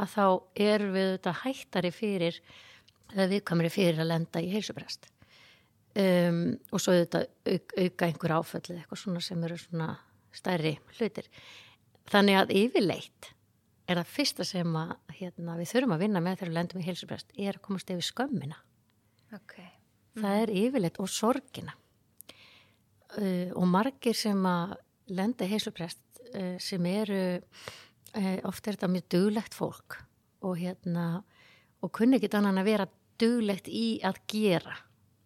að 0.00 0.14
þá 0.14 0.26
erum 0.66 0.94
við 0.96 1.10
þetta 1.14 1.34
hættari 1.42 1.90
fyrir 1.92 2.38
eða 3.12 3.28
viðkamri 3.34 3.72
fyrir 3.72 4.00
að 4.00 4.10
lenda 4.12 4.40
í 4.40 4.48
heilsubrest 4.54 5.10
um, 6.00 6.40
og 6.72 6.82
svo 6.82 6.96
þetta 6.96 7.24
auk, 7.26 7.76
auka 7.78 8.08
einhver 8.08 8.34
áföllið 8.38 8.80
eitthvað 8.80 9.00
svona 9.00 9.22
sem 9.24 9.46
eru 9.46 9.58
svona 9.60 9.88
stærri 10.34 10.74
hlutir. 10.98 11.28
Þannig 12.10 12.40
að 12.40 12.52
yfirleitt 12.58 13.30
er 13.88 14.00
það 14.00 14.12
fyrsta 14.14 14.46
sem 14.48 14.76
að 14.80 14.94
hérna, 15.18 15.56
við 15.60 15.70
þurfum 15.72 15.96
að 15.96 16.04
vinna 16.04 16.22
með 16.24 16.38
þegar 16.38 16.50
við 16.50 16.58
lendum 16.58 16.82
í 16.82 16.86
heilsubrest 16.88 17.34
er 17.36 17.58
að 17.58 17.64
komast 17.66 17.92
yfir 17.92 18.08
skömmina. 18.08 18.60
Ok, 19.34 19.58
það 20.16 20.40
er 20.40 20.54
yfirleitt 20.62 21.00
og 21.02 21.10
sorgina. 21.12 21.76
Uh, 23.14 23.52
og 23.54 23.68
margir 23.70 24.16
sem 24.18 24.40
að 24.48 24.74
lenda 25.14 25.46
í 25.46 25.52
heilsuprest 25.52 26.02
uh, 26.32 26.56
sem 26.58 26.86
eru 26.90 27.20
uh, 27.38 28.38
oft 28.48 28.66
er 28.66 28.74
þetta 28.74 28.90
mjög 28.90 29.06
duglegt 29.14 29.54
fólk 29.54 30.00
og 30.44 30.58
hérna 30.58 31.22
og 31.84 31.92
kunni 31.94 32.18
ekki 32.18 32.32
annan 32.34 32.58
að 32.58 32.70
vera 32.72 32.88
duglegt 33.20 33.70
í 33.70 34.00
að 34.02 34.18
gera 34.32 34.74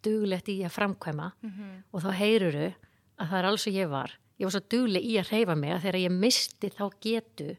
duglegt 0.04 0.48
í 0.52 0.58
að 0.66 0.74
framkvæma 0.76 1.28
og 1.92 2.02
þá 2.04 2.10
heyruru 2.18 2.68
að 3.18 3.30
það 3.30 3.38
er 3.38 3.48
alls 3.48 3.66
og 3.66 3.78
ég 3.78 3.88
var. 3.92 4.14
Ég 4.38 4.46
var 4.46 4.54
svo 4.54 4.62
dugleg 4.70 5.02
í 5.02 5.16
að 5.18 5.32
hreyfa 5.32 5.56
mig 5.58 5.72
að 5.74 5.82
þegar 5.86 6.00
ég 6.04 6.14
misti 6.14 6.70
þá 6.70 6.84
getu 7.02 7.56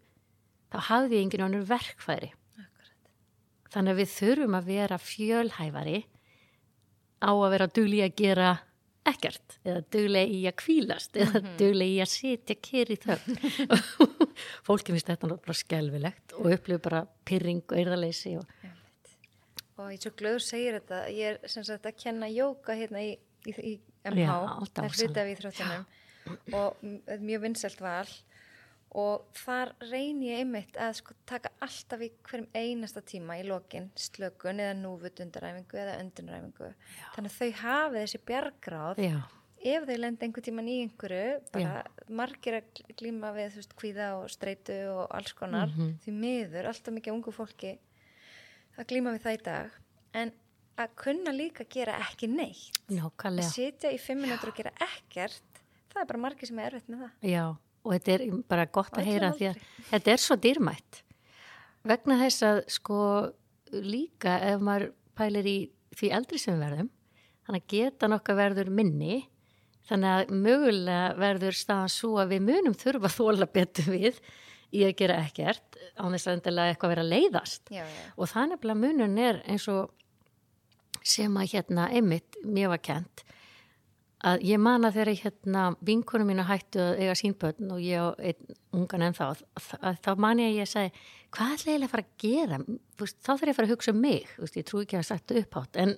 þá 0.70 0.80
hafði 0.90 1.18
ég 1.18 1.26
enginn 1.26 1.46
önnur 1.50 1.68
verkfæri. 1.68 2.32
Akkurat. 2.56 2.96
Þannig 3.74 3.92
að 3.92 4.00
við 4.00 4.16
þurfum 4.16 4.58
að 4.60 4.72
vera 4.72 4.98
fjölhæfari 4.98 6.00
á 7.20 7.32
að 7.34 7.52
vera 7.52 7.68
dugli 7.68 8.02
að 8.06 8.16
gera 8.16 8.50
ekkert 9.10 9.60
eða 9.66 9.84
duglega 9.92 10.34
í 10.36 10.42
að 10.48 10.58
kvílast 10.62 11.18
eða 11.20 11.42
duglega 11.60 11.92
í 11.92 12.02
að 12.04 12.12
sitja 12.14 12.56
í 12.80 12.98
þögn. 13.04 13.40
Fólki 14.68 14.94
finnst 14.94 15.10
þetta 15.10 15.32
náttúrulega 15.32 15.62
skelvilegt 15.64 16.36
og 16.38 16.52
upplifur 16.54 16.84
bara 16.84 17.06
pyrring 17.28 17.64
og 17.68 17.80
eirðaleysi 17.80 18.36
og 18.40 18.46
Einmitt. 18.64 18.79
Og 19.80 19.92
ég 19.94 19.98
er 20.00 20.04
svo 20.06 20.12
glöður 20.20 20.44
segir 20.46 20.78
þetta. 20.80 21.02
Ég 21.16 21.36
er 21.44 21.52
sem 21.56 21.64
sagt 21.68 21.86
að 21.90 21.98
kenna 22.04 22.28
jóka 22.32 22.76
hérna 22.78 23.02
í, 23.06 23.14
í, 23.48 23.54
í 23.56 23.74
MH, 24.06 24.26
Já, 24.26 24.36
það 24.76 24.86
er 24.86 24.98
hluti 24.98 25.22
af 25.24 25.32
íþróttunum. 25.36 25.86
Og 26.54 27.22
mjög 27.26 27.42
vinsælt 27.48 27.80
val. 27.82 28.10
Og 29.00 29.26
þar 29.38 29.72
reyni 29.92 30.32
ég 30.32 30.40
einmitt 30.42 30.78
að 30.82 30.96
sko 30.98 31.14
taka 31.30 31.52
alltaf 31.62 32.02
í 32.02 32.08
hverjum 32.26 32.48
einasta 32.58 33.04
tíma 33.06 33.36
í 33.38 33.44
lokin 33.46 33.92
slökun 33.94 34.58
eða 34.64 34.74
núvut 34.80 35.20
undaræfingu 35.22 35.78
eða 35.78 36.00
undunaræfingu 36.02 36.72
þannig 37.14 37.30
að 37.30 37.36
þau 37.38 37.52
hafi 37.62 38.00
þessi 38.02 38.22
bjargráð. 38.32 39.02
Já, 39.06 39.20
ef 39.76 39.86
þau 39.86 39.98
lenda 40.00 40.26
einhver 40.26 40.46
tíman 40.48 40.72
í 40.74 40.78
einhverju, 40.88 41.36
bara 41.54 41.84
margir 42.10 42.58
að 42.64 42.82
glíma 42.98 43.30
við, 43.38 43.52
þú 43.54 43.62
veist, 43.62 43.78
kvíða 43.84 44.08
og 44.24 44.34
streitu 44.34 44.80
og 44.96 45.06
alls 45.20 45.34
konar, 45.38 45.70
Mhm. 45.70 45.94
því 46.08 46.16
miður, 46.26 46.66
alltaf 46.74 46.94
mikið 46.98 47.14
ungu 47.14 47.32
fólki 47.38 47.76
að 48.80 48.88
glíma 48.92 49.14
við 49.16 49.26
það 49.26 49.36
í 49.36 49.42
dag, 49.46 49.80
en 50.22 50.32
að 50.80 50.94
kunna 51.02 51.34
líka 51.36 51.66
gera 51.72 51.98
ekki 52.06 52.30
neitt, 52.32 52.78
að 52.88 53.00
nákvæmlega. 53.02 53.52
sitja 53.52 53.92
í 53.92 53.98
fimm 54.00 54.24
minútur 54.24 54.54
og 54.54 54.60
gera 54.60 54.72
ekkert, 54.86 55.64
það 55.92 56.04
er 56.04 56.10
bara 56.12 56.22
margir 56.24 56.50
sem 56.50 56.62
er 56.62 56.70
erfitt 56.72 56.92
með 56.92 57.04
það. 57.04 57.28
Já, 57.28 57.44
og 57.84 57.96
þetta 57.96 58.14
er 58.16 58.24
bara 58.54 58.68
gott 58.80 58.96
Á 58.96 59.00
að 59.02 59.10
heyra 59.10 59.32
því 59.36 59.50
að 59.50 59.66
þetta 59.90 60.14
er 60.14 60.24
svo 60.24 60.38
dýrmætt. 60.40 61.02
Vegna 61.90 62.20
þess 62.24 62.46
að 62.48 62.62
sko 62.72 63.02
líka 63.72 64.38
ef 64.48 64.64
maður 64.64 64.94
pælir 65.20 65.50
í 65.50 65.58
því 66.00 66.14
eldri 66.16 66.40
sem 66.40 66.56
við 66.56 66.66
verðum, 66.68 66.94
þannig 67.46 67.66
að 67.66 67.76
getan 67.76 68.16
okkar 68.16 68.40
verður 68.40 68.72
minni, 68.80 69.24
þannig 69.90 70.16
að 70.16 70.34
mögulega 70.46 71.16
verður 71.20 71.58
staðan 71.58 71.92
svo 71.92 72.16
að 72.22 72.36
við 72.36 72.46
munum 72.48 72.78
þurfa 72.78 73.10
að 73.10 73.18
þóla 73.18 73.50
betur 73.52 73.92
við 73.92 74.22
í 74.70 74.86
að 74.86 74.96
gera 75.02 75.20
ekkert 75.26 75.69
án 76.00 76.16
þess 76.16 76.30
að 76.30 76.38
endilega 76.38 76.74
eitthvað 76.74 76.94
vera 76.96 77.06
að 77.06 77.14
leiðast. 77.14 77.64
Já, 77.70 77.84
já, 77.84 78.06
Og 78.16 78.32
það 78.32 78.52
nefnilega 78.54 78.82
munun 78.84 79.18
er 79.24 79.42
eins 79.46 79.68
og 79.72 79.92
sem 81.06 81.40
að 81.40 81.52
hérna 81.54 81.90
einmitt 81.96 82.40
mér 82.44 82.72
var 82.74 82.82
kent 82.84 83.26
að 84.28 84.42
ég 84.44 84.60
man 84.60 84.84
að 84.84 84.98
þegar 84.98 85.22
hérna 85.22 85.62
vinkunum 85.86 86.28
mínu 86.28 86.44
hættu 86.48 86.82
að 86.84 86.98
eiga 87.00 87.16
sínbötn 87.16 87.70
og 87.72 87.80
ég 87.84 88.04
á 88.04 88.08
einn 88.20 88.58
ungan 88.76 89.06
en 89.08 89.16
þá 89.16 89.24
að, 89.30 89.44
að, 89.80 90.00
þá 90.04 90.10
man 90.20 90.42
ég 90.44 90.50
að 90.50 90.58
ég 90.60 90.70
segi 90.70 91.04
hvað 91.36 91.54
ætla 91.56 91.72
ég 91.72 91.86
að 91.86 91.94
fara 91.94 92.04
að 92.06 92.26
gera? 92.26 92.58
Þú 92.60 93.06
veist, 93.06 93.18
þá 93.22 93.30
þarf 93.30 93.46
ég 93.46 93.54
að 93.54 93.60
fara 93.60 93.70
að 93.70 93.74
hugsa 93.76 93.94
um 93.94 94.02
mig. 94.04 94.34
Þú 94.34 94.44
veist, 94.44 94.58
ég 94.60 94.68
trú 94.68 94.82
ekki 94.82 94.98
að 94.98 95.00
hafa 95.00 95.10
sagt 95.14 95.32
það 95.32 95.42
upphátt 95.44 95.80
en, 95.84 95.96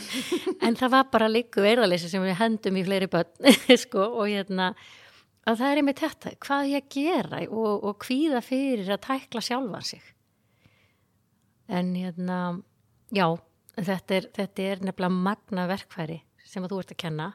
en 0.68 0.78
það 0.82 0.94
var 0.96 1.08
bara 1.14 1.30
líku 1.30 1.64
veirðaleysi 1.64 2.10
sem 2.12 2.26
við 2.26 2.36
hendum 2.42 2.78
í 2.80 2.84
fleiri 2.84 3.10
börn 3.14 3.56
sko, 3.86 4.08
og 4.10 4.28
hérna 4.28 4.72
að 5.46 5.58
það 5.60 5.70
er 5.70 5.80
einmitt 5.80 6.00
þetta, 6.00 6.30
hvað 6.40 6.68
ég 6.70 6.82
að 6.84 6.94
gera 6.94 7.40
og, 7.50 7.84
og 7.84 7.98
kvíða 8.04 8.40
fyrir 8.44 8.90
að 8.94 9.02
tækla 9.08 9.42
sjálfan 9.44 9.84
sig 9.84 10.02
en 11.68 11.94
hérna 11.96 12.38
já, 13.14 13.26
þetta 13.78 14.18
er, 14.18 14.28
þetta 14.36 14.66
er 14.72 14.82
nefnilega 14.84 15.22
magna 15.28 15.66
verkfæri 15.70 16.20
sem 16.44 16.64
að 16.66 16.74
þú 16.74 16.80
ert 16.84 16.94
að 16.94 17.00
kenna 17.04 17.28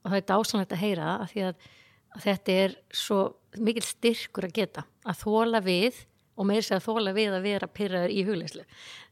og 0.00 0.10
það 0.12 0.18
er 0.20 0.28
dásanlegt 0.30 0.74
að 0.76 0.82
heyra 0.84 1.04
það 1.10 1.24
af 1.26 1.32
því 1.34 1.44
að, 1.48 1.66
að 2.16 2.24
þetta 2.26 2.56
er 2.64 2.76
svo 3.02 3.20
mikil 3.60 3.84
styrkur 3.86 4.48
að 4.48 4.56
geta 4.60 4.86
að 5.10 5.20
þóla 5.24 5.60
við 5.66 6.00
og 6.40 6.46
meir 6.48 6.64
sér 6.64 6.78
að 6.80 6.86
þóla 6.88 7.12
við 7.16 7.34
að 7.36 7.46
vera 7.46 7.68
pyrraður 7.78 8.14
í 8.16 8.26
hugleyslu 8.28 8.66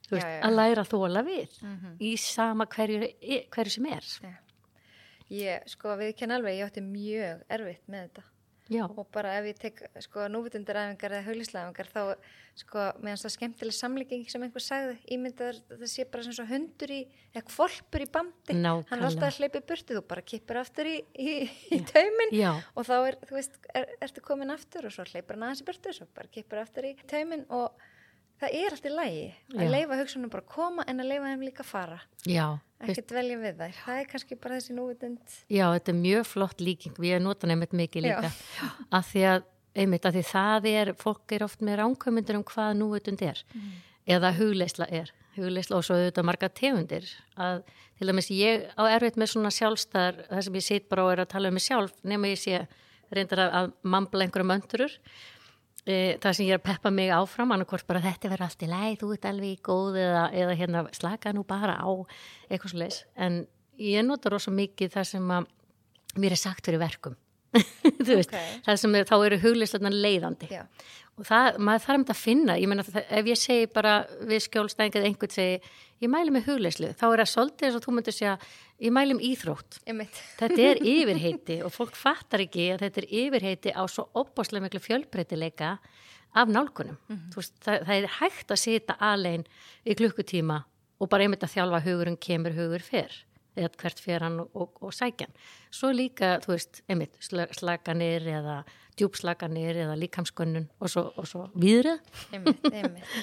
Þú 0.08 0.14
veist, 0.16 0.24
Já, 0.24 0.36
já. 0.38 0.42
að 0.48 0.54
læra 0.56 0.82
að 0.86 0.90
þóla 0.94 1.20
við 1.26 1.56
Mhm. 1.60 1.88
í 2.00 2.10
sama 2.16 2.64
hverju, 2.72 3.08
hverju 3.52 3.72
sem 3.74 3.86
er 3.92 4.06
Ég, 5.28 5.64
sko, 5.68 5.92
við 6.00 6.14
kenna 6.16 6.38
alveg, 6.40 6.56
ég 6.56 6.66
átti 6.70 6.80
mjög 6.84 7.42
erfitt 7.52 7.84
með 7.90 8.04
þetta. 8.08 8.22
já, 8.68 8.82
og 8.84 9.06
bara 9.12 9.30
ef 9.38 9.46
ég 9.48 9.56
tek 9.56 9.78
sko 10.04 10.26
núvitundaræfingar 10.28 11.12
eða 11.16 11.24
haulislæfingar 11.24 11.88
þá 11.88 12.00
sko 12.58 12.82
meðan 13.00 13.20
það 13.22 13.32
skemmtileg 13.32 13.76
samlíking 13.76 14.26
sem 14.28 14.42
einhver 14.44 14.60
sagði, 14.60 14.98
ímyndar 15.14 15.56
það 15.70 15.84
sé 15.88 16.04
bara 16.12 16.26
sem 16.26 16.34
svo 16.36 16.44
hundur 16.50 16.92
í, 16.92 16.98
eða 17.32 17.44
kvolpur 17.48 18.04
í 18.04 18.08
bandi. 18.12 18.52
Hann 18.52 18.60
er 18.60 18.66
Nákvæmlega. 18.66 19.06
alltaf 19.08 19.28
að 19.30 19.38
hleypa 19.40 19.62
í 19.62 19.66
burtu 19.70 19.96
þú 19.96 20.02
bara 20.12 20.24
kippur 20.32 20.60
aftur 20.60 20.90
í, 20.90 20.96
í, 21.16 21.36
í 21.72 21.80
taumin 21.92 22.34
já, 22.36 22.50
og 22.76 22.88
þá 22.88 22.94
er, 22.98 23.18
þú 23.30 23.38
veist, 23.38 23.56
er, 23.72 23.88
ertu 24.04 24.24
komin 24.28 24.52
aftur 24.52 24.88
og 24.90 24.96
svo 24.98 25.08
hleypur 25.08 25.38
hann 25.38 25.48
aðeins 25.48 25.64
í 25.64 25.68
burtu 25.70 25.96
svo 25.96 26.08
bara 26.18 26.28
kippur 26.36 26.60
aftur 26.60 26.90
í 26.90 26.94
taumin 27.08 27.46
og 27.48 27.72
það 28.42 28.58
er 28.60 28.76
allt 28.76 28.84
í 28.84 28.92
lægi 28.94 29.26
að 29.56 29.72
leifa 29.72 29.96
hugsunum 30.02 30.30
bara 30.36 30.44
koma 30.44 30.84
en 30.88 31.00
að 31.00 31.08
leifa 31.14 31.32
þeim 31.32 31.46
líka 31.48 31.64
fara. 31.64 32.02
Já 32.28 32.58
ekki 32.86 33.04
dvelja 33.10 33.38
við 33.42 33.60
þær, 33.60 33.76
það 33.82 34.00
er 34.00 34.10
kannski 34.12 34.38
bara 34.38 34.58
þessi 34.58 34.76
núvitund. 34.76 35.36
Já, 35.50 35.64
þetta 35.74 35.92
er 35.92 35.98
mjög 35.98 36.26
flott 36.30 36.62
líking, 36.62 36.98
við 37.02 37.22
nota 37.24 37.50
nefnt 37.50 37.76
mikið 37.78 38.06
líka, 38.06 38.32
að 38.94 39.08
því 39.12 39.24
að 39.32 39.46
einmitt 39.78 40.08
að 40.08 40.18
því 40.18 40.24
það 40.30 40.68
er, 40.72 40.92
fólk 40.98 41.34
er 41.36 41.44
oft 41.46 41.62
með 41.64 41.80
ránkvæmyndir 41.82 42.38
um 42.38 42.46
hvað 42.46 42.74
núvitund 42.78 43.22
er 43.26 43.42
eða 44.08 44.32
hugleisla 44.38 44.88
er, 44.90 45.10
hugleisla 45.36 45.78
og 45.78 45.86
svo 45.86 45.98
auðvitað 45.98 46.26
marga 46.26 46.48
tegundir, 46.48 47.08
að 47.36 47.62
til 47.98 48.08
dæmis 48.08 48.30
ég 48.32 48.68
á 48.78 48.82
erfitt 48.88 49.18
með 49.20 49.32
svona 49.34 49.52
sjálfstæðar 49.54 50.22
það 50.28 50.44
sem 50.46 50.58
ég 50.58 50.66
sit 50.66 50.86
bara 50.90 51.04
og 51.06 51.12
er 51.14 51.24
að 51.24 51.32
tala 51.34 51.50
um 51.50 51.58
mig 51.58 51.66
sjálf 51.66 51.96
nema 52.06 52.30
ég 52.30 52.40
sé 52.40 52.62
reyndar 53.14 53.42
að, 53.44 53.56
að 53.58 53.70
mambla 53.94 54.24
einhverja 54.24 54.48
möndurur 54.48 54.94
e, 54.94 55.02
það 55.88 56.34
sem 56.36 56.46
ég 56.48 56.54
er 56.56 56.60
að 56.60 56.66
peppa 56.68 56.90
mig 56.92 57.12
áfram 57.14 57.52
annarkvort 57.54 57.86
bara 57.88 58.02
þetta 58.04 58.30
verður 58.32 58.46
allt 58.48 58.64
í 58.66 58.68
læg, 58.70 58.98
þú 59.00 59.12
ert 59.14 59.28
alveg 59.30 59.62
góð 59.64 59.96
eða, 60.02 60.24
eða 60.42 60.56
hérna 60.58 60.82
slaka 60.96 61.32
nú 61.32 61.44
bara 61.48 61.78
á 61.80 61.88
eitthvað 62.50 62.74
svo 62.74 62.82
leis, 62.82 63.00
en 63.16 63.40
ég 63.80 64.04
nota 64.04 64.32
rosa 64.34 64.52
mikið 64.52 64.92
það 64.96 65.08
sem 65.14 65.32
að 65.38 65.48
mér 66.18 66.34
er 66.36 66.40
sagt 66.40 66.66
fyrir 66.66 66.82
verkum. 66.82 67.16
Veist, 68.04 68.28
Ok. 68.28 68.62
það 68.66 68.80
sem 68.82 68.96
er, 68.98 69.06
þá 69.08 69.14
eru 69.24 69.38
hugleislega 69.40 69.90
leiðandi. 69.94 70.48
Já, 70.52 70.66
og 71.18 71.24
það, 71.26 71.56
maður 71.64 71.84
þarf 71.86 71.96
um 71.98 72.02
þetta 72.04 72.16
að 72.16 72.22
finna 72.22 72.56
ég 72.60 72.68
meina, 72.70 72.84
ef 73.08 73.30
ég 73.32 73.38
segi 73.40 73.68
bara 73.72 73.94
við 74.28 74.42
skjólstæðingað 74.44 75.06
einhvern 75.08 75.32
segi, 75.34 75.60
ég 76.04 76.12
mæli 76.12 76.34
með 76.34 76.50
hugleislu 76.50 76.92
þá 76.94 77.06
er 77.08 77.22
það 77.24 77.30
svolítið 77.32 77.68
eins 77.70 77.78
og 77.78 77.86
þú 77.86 77.94
myndir 77.96 78.14
segja 78.14 78.34
ég 78.80 78.92
mæli 78.94 79.14
um 79.16 79.20
íþrótt 79.22 79.80
einmitt 79.86 80.18
Þetta 80.38 80.60
er 80.70 80.80
yfirheiti 80.86 81.56
og 81.66 81.72
fólk 81.74 81.96
fattar 81.98 82.44
ekki 82.44 82.68
að 82.74 82.84
þetta 82.86 83.02
er 83.02 83.08
yfirheiti 83.22 83.72
á 83.74 83.82
svo 83.90 84.08
opbáslega 84.14 84.64
miklu 84.66 84.80
fjölbreytileika 84.84 85.78
af 86.38 86.50
nálgunum. 86.52 86.98
veist, 87.34 87.54
það, 87.64 87.86
það 87.88 87.94
er 87.96 88.10
hægt 88.20 88.52
að 88.52 88.60
sita 88.62 88.96
alein 89.00 89.46
í 89.88 89.94
klukkutíma 89.98 90.60
og 91.00 91.08
bara 91.08 91.24
einmitt 91.24 91.42
að 91.46 91.54
þjálfa 91.56 91.80
hugurinn 91.86 92.18
kemur 92.20 92.52
hugur 92.54 92.84
fyrr 92.84 93.16
eða 93.58 93.70
hvert 93.80 93.98
fyrir 94.04 94.22
hann 94.22 94.36
og, 94.44 94.50
og, 94.54 94.76
og 94.86 94.92
sækjan. 94.94 95.32
Svo 95.74 95.88
líka, 95.90 96.36
þú 96.44 96.52
veist, 96.52 96.82
einmitt 96.86 97.16
sla- 97.24 97.48
slaganir 97.58 98.22
eða 98.30 98.60
djúpslaganir 98.98 99.80
eða 99.86 99.96
líkamskönnun 99.98 100.68
og 100.78 100.92
svo, 100.92 101.08
svo 101.26 101.48
víðrið. 101.58 101.98
einmitt, 102.36 102.68
einmitt. 102.70 103.16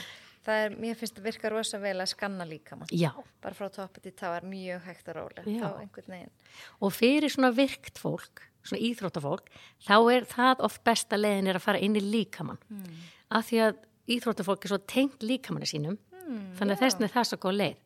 Það 0.46 0.64
er, 0.64 0.76
mér 0.78 0.98
finnst 1.00 1.16
það 1.18 1.26
virka 1.26 1.50
rosa 1.50 1.80
vel 1.82 1.96
að 1.98 2.12
skanna 2.12 2.46
líka 2.46 2.78
mann. 2.78 2.92
Já, 2.94 3.12
Bara 3.42 3.58
frá 3.58 3.70
toppi 3.74 4.04
til 4.04 4.14
tá 4.14 4.28
er 4.36 4.46
mjög 4.46 4.84
hægt 4.86 5.08
og 5.10 5.16
rólega. 5.18 5.46
Já. 5.50 5.64
Þá 5.64 5.80
einhvern 5.82 6.12
veginn. 6.14 6.34
og 6.82 6.94
fyrir 6.94 7.34
svona 7.34 7.52
virkt 7.56 7.98
fólk, 7.98 8.46
svona 8.64 8.82
íþróttafólk, 8.82 9.50
þá 9.82 9.98
er 10.14 10.26
það 10.30 10.62
oft 10.70 10.84
besta 10.84 11.18
leiðin 11.18 11.50
er 11.50 11.58
að 11.58 11.66
fara 11.66 11.82
inn 11.82 11.96
í 11.98 12.04
líkamann. 12.04 12.62
Mm. 12.70 13.02
Af 13.32 13.50
því 13.50 13.62
að 13.66 13.76
íþróttafólk 14.08 14.66
er 14.66 14.70
svo 14.70 14.82
tengt 14.86 15.26
líkamanni 15.26 15.66
sínum, 15.66 15.98
Mm, 16.26 16.56
þannig 16.58 16.76
að 16.76 16.82
þess 16.82 16.96
vegna 16.98 17.08
er 17.08 17.14
það 17.14 17.28
svo 17.30 17.38
góð 17.44 17.58
leið. 17.60 17.82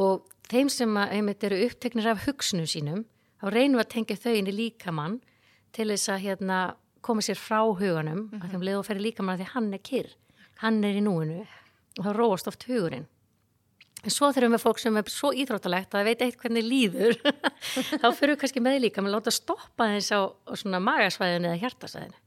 Og 0.00 0.30
þeim 0.50 0.70
sem 0.72 0.96
að, 0.98 1.12
einmitt 1.16 1.46
eru 1.46 1.58
uppteknir 1.66 2.10
af 2.10 2.24
hugsunum 2.26 2.68
sínum, 2.70 3.04
þá 3.40 3.46
reynum 3.54 3.82
að 3.82 3.90
tengja 3.94 4.18
þau 4.18 4.32
inn 4.34 4.50
í 4.50 4.56
líkamann 4.56 5.20
til 5.76 5.88
þess 5.92 6.10
að 6.10 6.24
hérna, 6.24 6.60
koma 7.00 7.24
sér 7.24 7.38
frá 7.40 7.62
huganum, 7.62 8.26
mm 8.26 8.30
-hmm. 8.30 8.42
að 8.42 8.50
þeim 8.50 8.64
leið 8.66 8.78
og 8.78 8.86
ferði 8.88 9.06
líkamann 9.06 9.34
að 9.36 9.42
því 9.44 9.48
hann 9.54 9.74
er 9.74 9.82
kyrr, 9.90 10.10
hann 10.60 10.84
er 10.84 10.94
í 10.98 11.04
núinu 11.04 11.46
og 11.98 12.04
þá 12.06 12.10
róast 12.16 12.50
oft 12.50 12.66
hugurinn. 12.68 13.08
En 14.00 14.14
svo 14.14 14.30
þurfum 14.32 14.56
við 14.56 14.62
fólk 14.62 14.80
sem 14.80 14.96
er 14.96 15.10
svo 15.12 15.30
íþróttalegt 15.36 15.92
að 15.92 15.98
það 15.98 16.06
veit 16.08 16.22
eitt 16.24 16.38
hvernig 16.40 16.64
líður, 16.64 17.16
þá 18.00 18.06
fyrir 18.16 18.32
við 18.32 18.38
kannski 18.42 18.62
með 18.64 18.78
líka, 18.86 19.04
maður 19.04 19.18
láta 19.18 19.34
stoppa 19.34 19.90
þess 19.92 20.14
á, 20.16 20.20
á 20.24 20.52
svona 20.56 20.80
magasvæðinu 20.84 21.50
eða 21.50 21.60
hjartasvæðinu. 21.66 22.20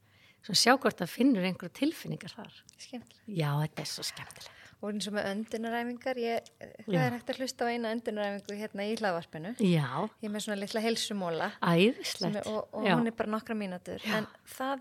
Svona 0.43 0.59
sjá 0.59 0.73
hvort 0.75 0.99
það 0.99 1.13
finnur 1.15 1.47
einhverju 1.47 1.73
tilfinningar 1.79 2.35
þar. 2.35 2.59
Skemmtilega. 2.75 3.25
Já, 3.25 3.49
þetta 3.63 3.85
er 3.85 3.89
svo 3.89 4.05
skemmtilegt. 4.05 4.62
Og 4.83 4.89
eins 4.91 5.05
og 5.07 5.13
með 5.15 5.27
öndunaræfingar, 5.29 6.17
ég, 6.19 6.47
það 6.59 6.91
Já. 6.91 6.99
er 7.05 7.13
hægt 7.15 7.29
að 7.31 7.37
hlusta 7.39 7.63
á 7.63 7.71
eina 7.71 7.91
öndunaræfingu 7.95 8.57
hérna 8.59 8.87
í 8.89 8.97
hlaðvarpinu. 8.99 9.53
Já, 9.63 9.85
Ég 10.19 10.25
er 10.27 10.33
með 10.33 10.43
svona 10.43 10.57
litla 10.59 10.81
heilsumóla 10.83 11.47
æðislegt. 11.63 12.39
er, 12.41 12.49
og, 12.51 12.67
og 12.75 12.89
hún 12.89 13.07
er 13.07 13.15
bara 13.15 13.31
nokkra 13.31 13.55
mínútur. 13.55 14.03
En 14.11 14.27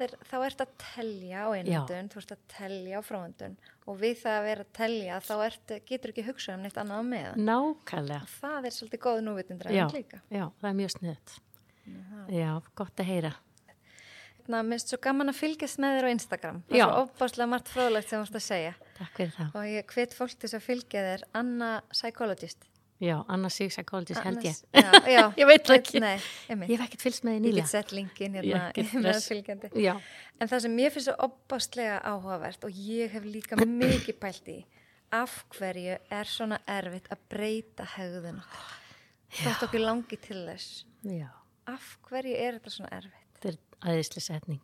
er, 0.03 0.17
þá 0.27 0.35
ert 0.49 0.65
að 0.67 0.73
telja 0.83 1.45
á 1.47 1.49
einöndun, 1.55 2.11
þú 2.11 2.23
ert 2.25 2.35
að 2.35 2.43
telja 2.57 2.99
á 2.99 3.03
fráöndun 3.07 3.57
og 3.87 4.03
við 4.03 4.19
það 4.25 4.41
að 4.41 4.49
vera 4.49 4.67
að 4.67 4.75
telja 4.81 5.21
þá 5.23 5.33
ert, 5.47 5.77
getur 5.87 6.15
ekki 6.15 6.27
hugsað 6.27 6.59
um 6.59 6.67
neitt 6.67 6.83
annað 6.83 6.99
á 6.99 7.05
meðan. 7.13 7.47
Nákvæmlega. 7.47 8.29
Það 8.43 8.69
er 8.69 8.77
svolítið 8.81 9.05
góð 9.07 9.23
núvitundræfing 9.29 9.97
líka. 10.01 10.23
já, 10.27 10.45
það 10.59 10.71
er 10.73 10.79
mjög 10.83 10.95
sniðt. 10.99 11.39
Já, 12.33 12.51
gott 12.79 13.03
að 13.03 13.11
heyra. 13.11 13.35
Hérna, 14.43 14.63
mér 14.67 14.75
finnst 14.81 14.91
svo 14.91 14.99
gaman 14.99 15.31
að 15.31 15.39
fylgjast 15.39 15.79
með 15.79 15.97
þér 15.97 16.07
á 16.07 16.11
Instagram. 16.11 16.57
Það 16.67 16.77
Já. 16.79 16.83
er 16.83 16.91
svo 16.93 17.03
opbáslega 17.07 17.49
margt 17.53 17.69
fróðlegt 17.71 18.09
sem 18.11 18.19
þú 18.19 18.23
vorst 18.25 18.39
að 18.39 18.45
segja. 18.49 18.75
Takk 18.99 19.17
fyrir 19.21 19.33
það. 19.37 19.55
Og 19.55 19.69
ég 19.71 19.95
hvet 19.95 20.17
fólk 20.19 20.35
til 20.35 20.49
þess 20.49 20.59
að 20.59 20.65
fylgja 20.67 21.05
þér 21.07 21.25
Anna 21.39 21.71
Psychologist. 21.93 22.67
Já, 23.03 23.17
Anna 23.35 23.49
Psychologist 23.51 24.23
held 24.23 24.45
ég. 24.47 24.59
Já, 24.75 24.91
já. 25.11 25.23
Ég 25.41 25.47
veit 25.47 25.65
það 25.67 25.79
ekki. 25.79 26.03
Nei. 26.03 26.19
Ég 26.51 26.77
hef 26.77 26.85
ekkert 26.89 27.03
fylgst 27.03 27.25
með 27.27 27.39
því 27.39 27.49
Ég 27.51 27.57
get 27.59 27.71
sett 27.71 27.95
linkin 27.95 28.37
hérna 28.39 28.69
með 29.03 29.19
fylgjandi. 29.27 29.71
Já, 29.83 29.95
En 30.39 30.51
það 30.51 30.63
sem 30.67 30.77
mér 30.79 30.95
finnst 30.95 31.09
svo 31.11 31.17
opbáslega 31.27 31.97
áhugavert 32.03 32.67
og 32.67 32.79
ég 32.79 33.11
hef 33.15 33.27
líka 33.27 33.59
mikið 33.63 34.19
pælt 34.23 34.53
í 34.55 34.61
af 35.13 35.45
hverju 35.53 35.99
er 36.11 36.31
svona 36.31 36.59
erfitt 36.67 37.11
að 37.13 37.21
breyta 37.31 37.87
hegðun 37.97 38.39
okkar. 38.43 38.71
Þótt 39.43 39.67
okkur 39.69 39.85
langi 39.85 40.19
til 40.23 40.45
þess. 40.49 40.85
já. 41.07 41.29
Af 41.71 41.97
hverju 42.09 42.35
er 42.35 42.57
þetta 42.59 42.73
svona 42.75 42.95
erfitt? 42.97 43.22
Aðeinsli 43.83 44.23
setning. 44.23 44.63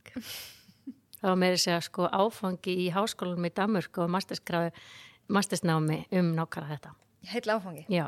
Það 1.19 1.29
var 1.33 1.39
meira 1.43 1.59
að 1.59 1.65
segja 1.65 1.81
sko 1.83 2.07
áfangi 2.07 2.75
í 2.85 2.89
háskólanum 2.95 3.49
í 3.49 3.55
Danmörku 3.55 4.05
og 4.05 4.13
mastersnámi 4.15 6.05
um 6.15 6.35
nákvæmlega 6.37 6.77
þetta. 6.77 6.93
Heitla 7.29 7.57
áfangi. 7.59 7.83
Já, 7.91 8.07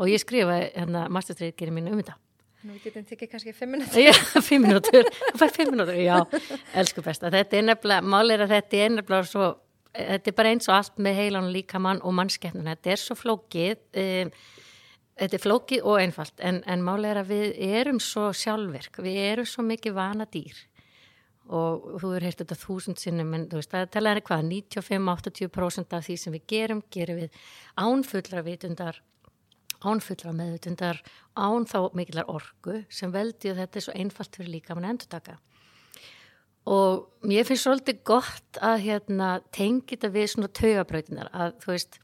og 0.00 0.08
ég 0.10 0.18
skrifaði 0.20 0.72
hérna 0.74 1.04
masterstreitgerið 1.14 1.76
mín 1.76 1.92
um 1.92 2.00
þetta. 2.00 2.16
Nú 2.66 2.74
getum 2.82 3.04
við 3.04 3.12
tekið 3.12 3.30
kannski 3.30 3.54
fimm 3.54 3.76
minútur. 3.76 4.02
Já, 4.02 4.12
fimm 4.42 4.64
minútur, 4.66 5.06
þú 5.28 5.38
fær 5.38 5.52
fimm 5.54 5.70
minútur, 5.76 5.94
já, 6.02 6.16
elsku 6.74 7.04
besta. 7.06 7.30
Þetta 7.30 7.60
er 7.60 7.66
nefnilega, 7.68 8.02
mál 8.02 8.34
er 8.34 8.42
að 8.42 8.56
þetta 8.56 8.80
er 8.82 8.90
nefnilega 8.96 9.28
svo, 9.30 9.50
þetta 9.94 10.32
er 10.32 10.36
bara 10.40 10.50
eins 10.50 10.66
og 10.66 10.74
allt 10.74 10.98
með 11.06 11.20
heilan 11.20 11.52
líkamann 11.54 12.02
og 12.02 12.16
mannskeppnuna. 12.18 12.74
Þetta 12.74 12.96
er 12.96 13.02
svo 13.04 13.14
flókið, 13.20 13.78
um, 14.02 14.34
þetta 15.18 15.38
er 15.38 15.44
flókið 15.44 15.84
og 15.84 16.00
einfalt, 16.02 16.34
en, 16.40 16.62
en 16.66 16.84
mál 16.86 17.04
er 17.06 17.20
að 17.20 17.32
við 17.34 17.60
erum 17.68 18.00
svo 18.02 18.30
sjálfverk, 18.36 19.00
við 19.04 19.20
erum 19.26 19.48
svo 19.48 19.64
mikið 19.66 19.96
vana 19.98 20.28
dýr 20.30 20.64
og 21.48 21.84
þú 21.96 22.10
hefur 22.12 22.24
heyrt 22.26 22.40
þetta 22.42 22.56
þúsund 22.60 23.00
sinnum 23.00 23.30
en 23.32 23.46
þú 23.48 23.60
veist, 23.62 23.72
það 23.72 23.92
talaði 23.94 24.22
hvað, 24.28 24.42
95-80% 24.50 25.94
af 25.96 26.04
því 26.04 26.16
sem 26.20 26.34
við 26.34 26.42
gerum, 26.52 26.82
gerum 26.92 27.22
við 27.22 27.38
ánfullra 27.80 28.42
vitundar 28.44 28.98
ánfullra 29.78 30.34
meðutundar 30.34 31.00
án 31.38 31.66
þá 31.68 31.78
mikillar 31.96 32.28
orgu 32.30 32.82
sem 32.90 33.12
veldi 33.14 33.52
og 33.52 33.60
þetta 33.60 33.78
er 33.78 33.86
svo 33.86 33.94
einfalt 33.96 34.38
fyrir 34.38 34.56
líka 34.56 34.76
mann 34.76 34.90
endur 34.90 35.10
taka 35.12 35.38
og 36.68 37.24
mér 37.24 37.46
finnst 37.48 37.64
svolítið 37.64 38.02
gott 38.10 38.60
að 38.60 38.82
hérna, 38.88 39.38
tengi 39.54 39.94
þetta 39.94 40.12
við 40.12 40.30
svona 40.34 40.52
taugabrautinnar 40.52 41.30
að 41.32 41.56
þú 41.62 41.72
veist 41.72 42.00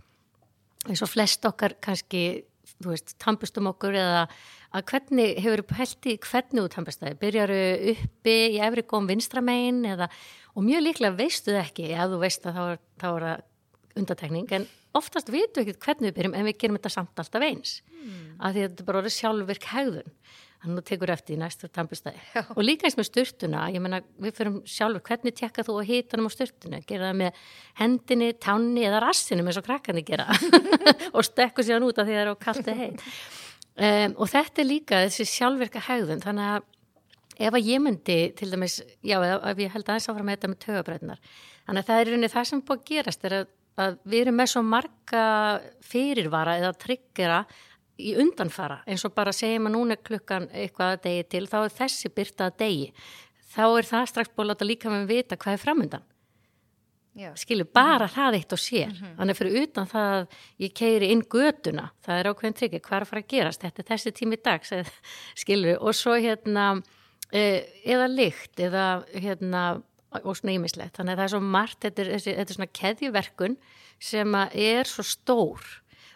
eins 0.89 1.03
og 1.05 1.11
flest 1.11 1.49
okkar 1.49 1.77
kannski 1.85 2.25
þú 2.85 2.93
veist, 2.93 3.17
tampustum 3.23 3.71
okkur 3.71 3.99
eða 3.99 4.23
að 4.75 4.87
hvernig 4.91 5.41
hefur 5.43 5.63
þú 5.63 5.67
pælt 5.71 6.09
í 6.11 6.15
hvernig 6.29 6.61
þú 6.61 6.71
tampast 6.75 7.03
það, 7.03 7.19
byrjaru 7.23 7.61
uppi 7.95 8.37
í 8.55 8.63
efri 8.67 8.87
góðum 8.87 9.11
vinstramein 9.13 9.83
eða 9.95 10.09
og 10.55 10.67
mjög 10.67 10.87
líklega 10.87 11.19
veistu 11.19 11.53
það 11.55 11.65
ekki, 11.65 11.91
ef 11.95 12.13
þú 12.13 12.23
veist 12.23 12.49
að 12.49 12.57
þá 12.57 12.65
er, 12.65 12.81
er 13.09 13.29
það 13.29 13.45
undatekning 13.95 14.57
en 14.59 14.67
oftast 14.95 15.31
vitum 15.33 15.63
við 15.65 15.75
ekki 15.75 15.87
hvernig 15.89 16.11
við 16.11 16.17
byrjum 16.19 16.37
en 16.39 16.49
við 16.49 16.59
gerum 16.61 16.79
þetta 16.79 16.95
samt 16.95 17.23
alltaf 17.23 17.47
eins. 17.47 17.79
Mm. 18.05 18.35
að 18.39 18.57
því 18.57 18.63
að 18.63 18.69
þetta 18.69 18.85
bara 18.89 19.01
er 19.01 19.15
sjálfvirk 19.15 19.67
hegðun 19.71 20.11
að 20.65 20.79
þú 20.79 20.85
tekur 20.91 21.13
eftir 21.15 21.37
í 21.37 21.41
næstu 21.41 21.71
tampustæði 21.71 22.43
og 22.57 22.61
líka 22.65 22.89
eins 22.89 22.99
með 22.99 23.09
styrtuna, 23.11 23.69
ég 23.75 23.85
menna 23.85 24.01
við 24.23 24.37
fyrir 24.39 24.59
sjálfur, 24.75 25.05
hvernig 25.09 25.37
tekka 25.39 25.65
þú 25.67 25.79
að 25.81 25.89
hitanum 25.93 26.29
á 26.29 26.35
styrtuna 26.35 26.83
gera 26.89 27.11
það 27.11 27.21
með 27.23 27.41
hendinni, 27.81 28.33
tánni 28.41 28.85
eða 28.89 29.03
rassinum 29.05 29.51
eins 29.51 29.61
og 29.61 29.67
krakkandi 29.69 30.05
gera? 30.07 30.29
Og 31.17 31.25
stekku 31.27 31.65
sér 31.65 31.79
hann 31.79 31.89
út 31.89 31.99
af 31.99 32.09
því 32.09 32.17
það 32.17 32.23
er 32.25 32.33
á 32.33 32.45
kalti 32.45 32.77
heit 32.79 33.03
um, 33.75 34.15
og 34.19 34.31
þetta 34.31 34.63
er 34.63 34.69
líka 34.69 35.03
þessi 35.07 35.27
sjálfvirka 35.29 35.83
hegðun. 35.89 36.23
Þannig 36.23 36.53
að 36.55 36.71
ef 37.43 37.57
að 37.57 37.69
ég 37.69 37.83
myndi 37.83 38.19
til 38.39 38.51
dæmis, 38.53 38.79
já 39.03 39.19
ef 39.19 39.61
ég 39.61 39.73
held 39.75 39.89
aðeins 39.89 40.09
áfram 40.11 40.29
með 40.29 40.39
þetta 40.39 40.51
með 40.53 40.63
tögabræðnar 40.65 41.23
þannig 41.67 41.83
að 41.83 41.89
það 41.89 42.01
er 42.01 42.11
rauninni 42.11 42.33
það 42.33 42.49
sem 42.51 42.63
búið 42.63 42.81
að 42.81 42.89
gerast 42.91 43.27
er 43.27 43.37
að, 43.41 43.47
að 43.85 43.97
við 44.05 44.21
erum 44.21 44.39
með 44.39 44.51
svo 44.53 44.63
marga 44.69 45.25
fyrirvara 45.85 46.59
eða 46.61 46.73
tryggjara 46.85 47.41
í 47.99 48.17
undanfara 48.19 48.83
eins 48.87 49.05
og 49.05 49.15
bara 49.15 49.33
segjum 49.33 49.69
að 49.71 49.77
núna 49.77 49.97
klukkan 49.97 50.49
eitthvað 50.53 50.97
að 50.97 51.05
degi 51.07 51.29
til 51.35 51.47
þá 51.47 51.59
er 51.65 51.77
þessi 51.79 52.11
byrta 52.15 52.49
að 52.49 52.59
degi. 52.65 52.89
Þá 53.55 53.65
er 53.79 53.87
það 53.93 54.09
strax 54.11 54.35
búin 54.35 54.47
að 54.47 54.51
láta 54.51 54.67
líka 54.67 54.91
með 54.91 55.07
vita 55.13 55.37
hvað 55.37 55.53
er 55.53 55.63
framöndan 55.63 56.07
skilur 57.35 57.65
bara 57.73 57.99
mm 57.99 58.09
-hmm. 58.09 58.15
það 58.15 58.35
eitt 58.35 58.53
og 58.53 58.59
sér. 58.59 58.87
Mm 58.87 58.95
-hmm. 58.95 59.17
þannig 59.17 59.37
fyrir 59.37 59.63
utan 59.63 59.87
það 59.87 60.21
að 60.21 60.27
ég 60.59 60.73
keiri 60.75 61.11
inn 61.11 61.23
göduna, 61.23 61.91
það 62.07 62.19
er 62.19 62.27
ákveðin 62.27 62.57
tryggja 62.59 62.81
hvað 62.81 62.97
er 62.97 63.03
að 63.03 63.09
fara 63.09 63.21
að 63.21 63.29
gerast, 63.29 63.63
þetta 63.63 63.83
er 63.83 63.89
þessi 63.89 64.11
tími 64.13 64.37
dags 64.45 64.73
skilur, 65.43 65.79
og 65.81 65.95
svo 65.95 66.15
hérna 66.15 66.83
e, 67.33 67.67
eða 67.85 68.07
lykt 68.09 68.61
eða 68.61 69.05
hérna 69.15 69.83
og 70.25 70.37
snýmislegt, 70.37 70.97
þannig 70.97 71.13
að 71.13 71.17
það 71.17 71.25
er 71.25 71.29
svo 71.29 71.41
margt 71.41 71.81
þetta 71.81 72.03
er, 72.03 72.09
þetta 72.19 72.51
er 72.51 72.55
svona 72.55 72.79
keðjuverkun 72.81 73.57
sem 73.99 74.35
er 74.35 74.85
svo 74.85 75.03
stór. 75.03 75.61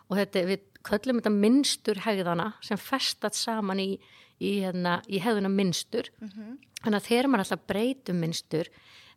Og 0.09 0.17
þetta, 0.17 0.47
við 0.47 0.61
köllum 0.87 1.21
þetta 1.21 1.35
minnstur 1.35 2.01
hegðana 2.05 2.53
sem 2.65 2.81
festat 2.81 3.37
saman 3.39 3.81
í, 3.83 3.91
í, 4.39 4.59
hérna, 4.63 4.99
í 5.09 5.21
hegðuna 5.23 5.51
minnstur 5.53 6.11
mm 6.21 6.29
-hmm. 6.29 6.59
þannig 6.85 7.01
að 7.01 7.09
þegar 7.09 7.31
maður 7.31 7.45
alltaf 7.47 7.67
breytum 7.73 8.21
minnstur 8.23 8.71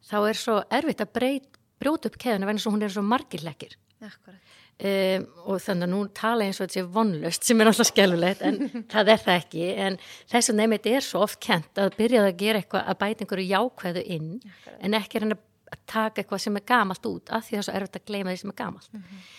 þá 0.07 0.17
er 0.29 0.39
svo 0.39 0.57
erfitt 0.69 1.03
að 1.03 1.13
breyt, 1.13 1.61
brjóta 1.81 2.09
upp 2.09 2.17
keðuna 2.17 2.49
vegna 2.49 2.63
svo 2.63 2.73
hún 2.73 2.83
er 2.83 2.93
svo 2.93 3.05
margirleikir 3.05 3.77
um, 4.01 5.27
og 5.45 5.61
þannig 5.61 5.85
að 5.85 5.93
nú 5.93 6.01
tala 6.17 6.45
eins 6.45 6.59
og 6.59 6.65
þetta 6.65 6.79
sé 6.79 6.85
vonlust 6.95 7.45
sem 7.45 7.61
er 7.61 7.69
alltaf 7.69 7.89
skellulegt 7.91 8.41
en 8.41 8.57
það 8.93 9.13
er 9.13 9.21
það 9.25 9.37
ekki. 9.37 9.67
En 9.85 9.99
þess 10.31 10.49
að 10.49 10.59
nefnit 10.61 10.89
er 10.89 11.05
svo 11.05 11.21
oft 11.27 11.39
kent 11.43 11.81
að 11.81 11.95
byrjaði 11.99 12.33
að 12.33 12.41
gera 12.41 12.63
eitthvað 12.63 12.89
að 12.89 12.99
bæta 13.03 13.25
einhverju 13.25 13.51
jákvæðu 13.51 14.03
inn 14.17 14.33
Akkurat. 14.39 14.79
en 14.81 14.97
ekki 15.01 15.21
að 15.21 15.37
taka 15.85 16.21
eitthvað 16.21 16.43
sem 16.45 16.57
er 16.57 16.65
gamalt 16.65 17.05
út 17.05 17.29
af 17.29 17.45
því 17.45 17.55
það 17.55 17.61
er 17.61 17.67
svo 17.67 17.77
erfitt 17.77 18.01
að 18.01 18.07
gleyma 18.09 18.33
því 18.33 18.41
sem 18.41 18.53
er 18.53 18.59
gamalt. 18.63 18.89
Mm 18.91 19.03
-hmm 19.03 19.29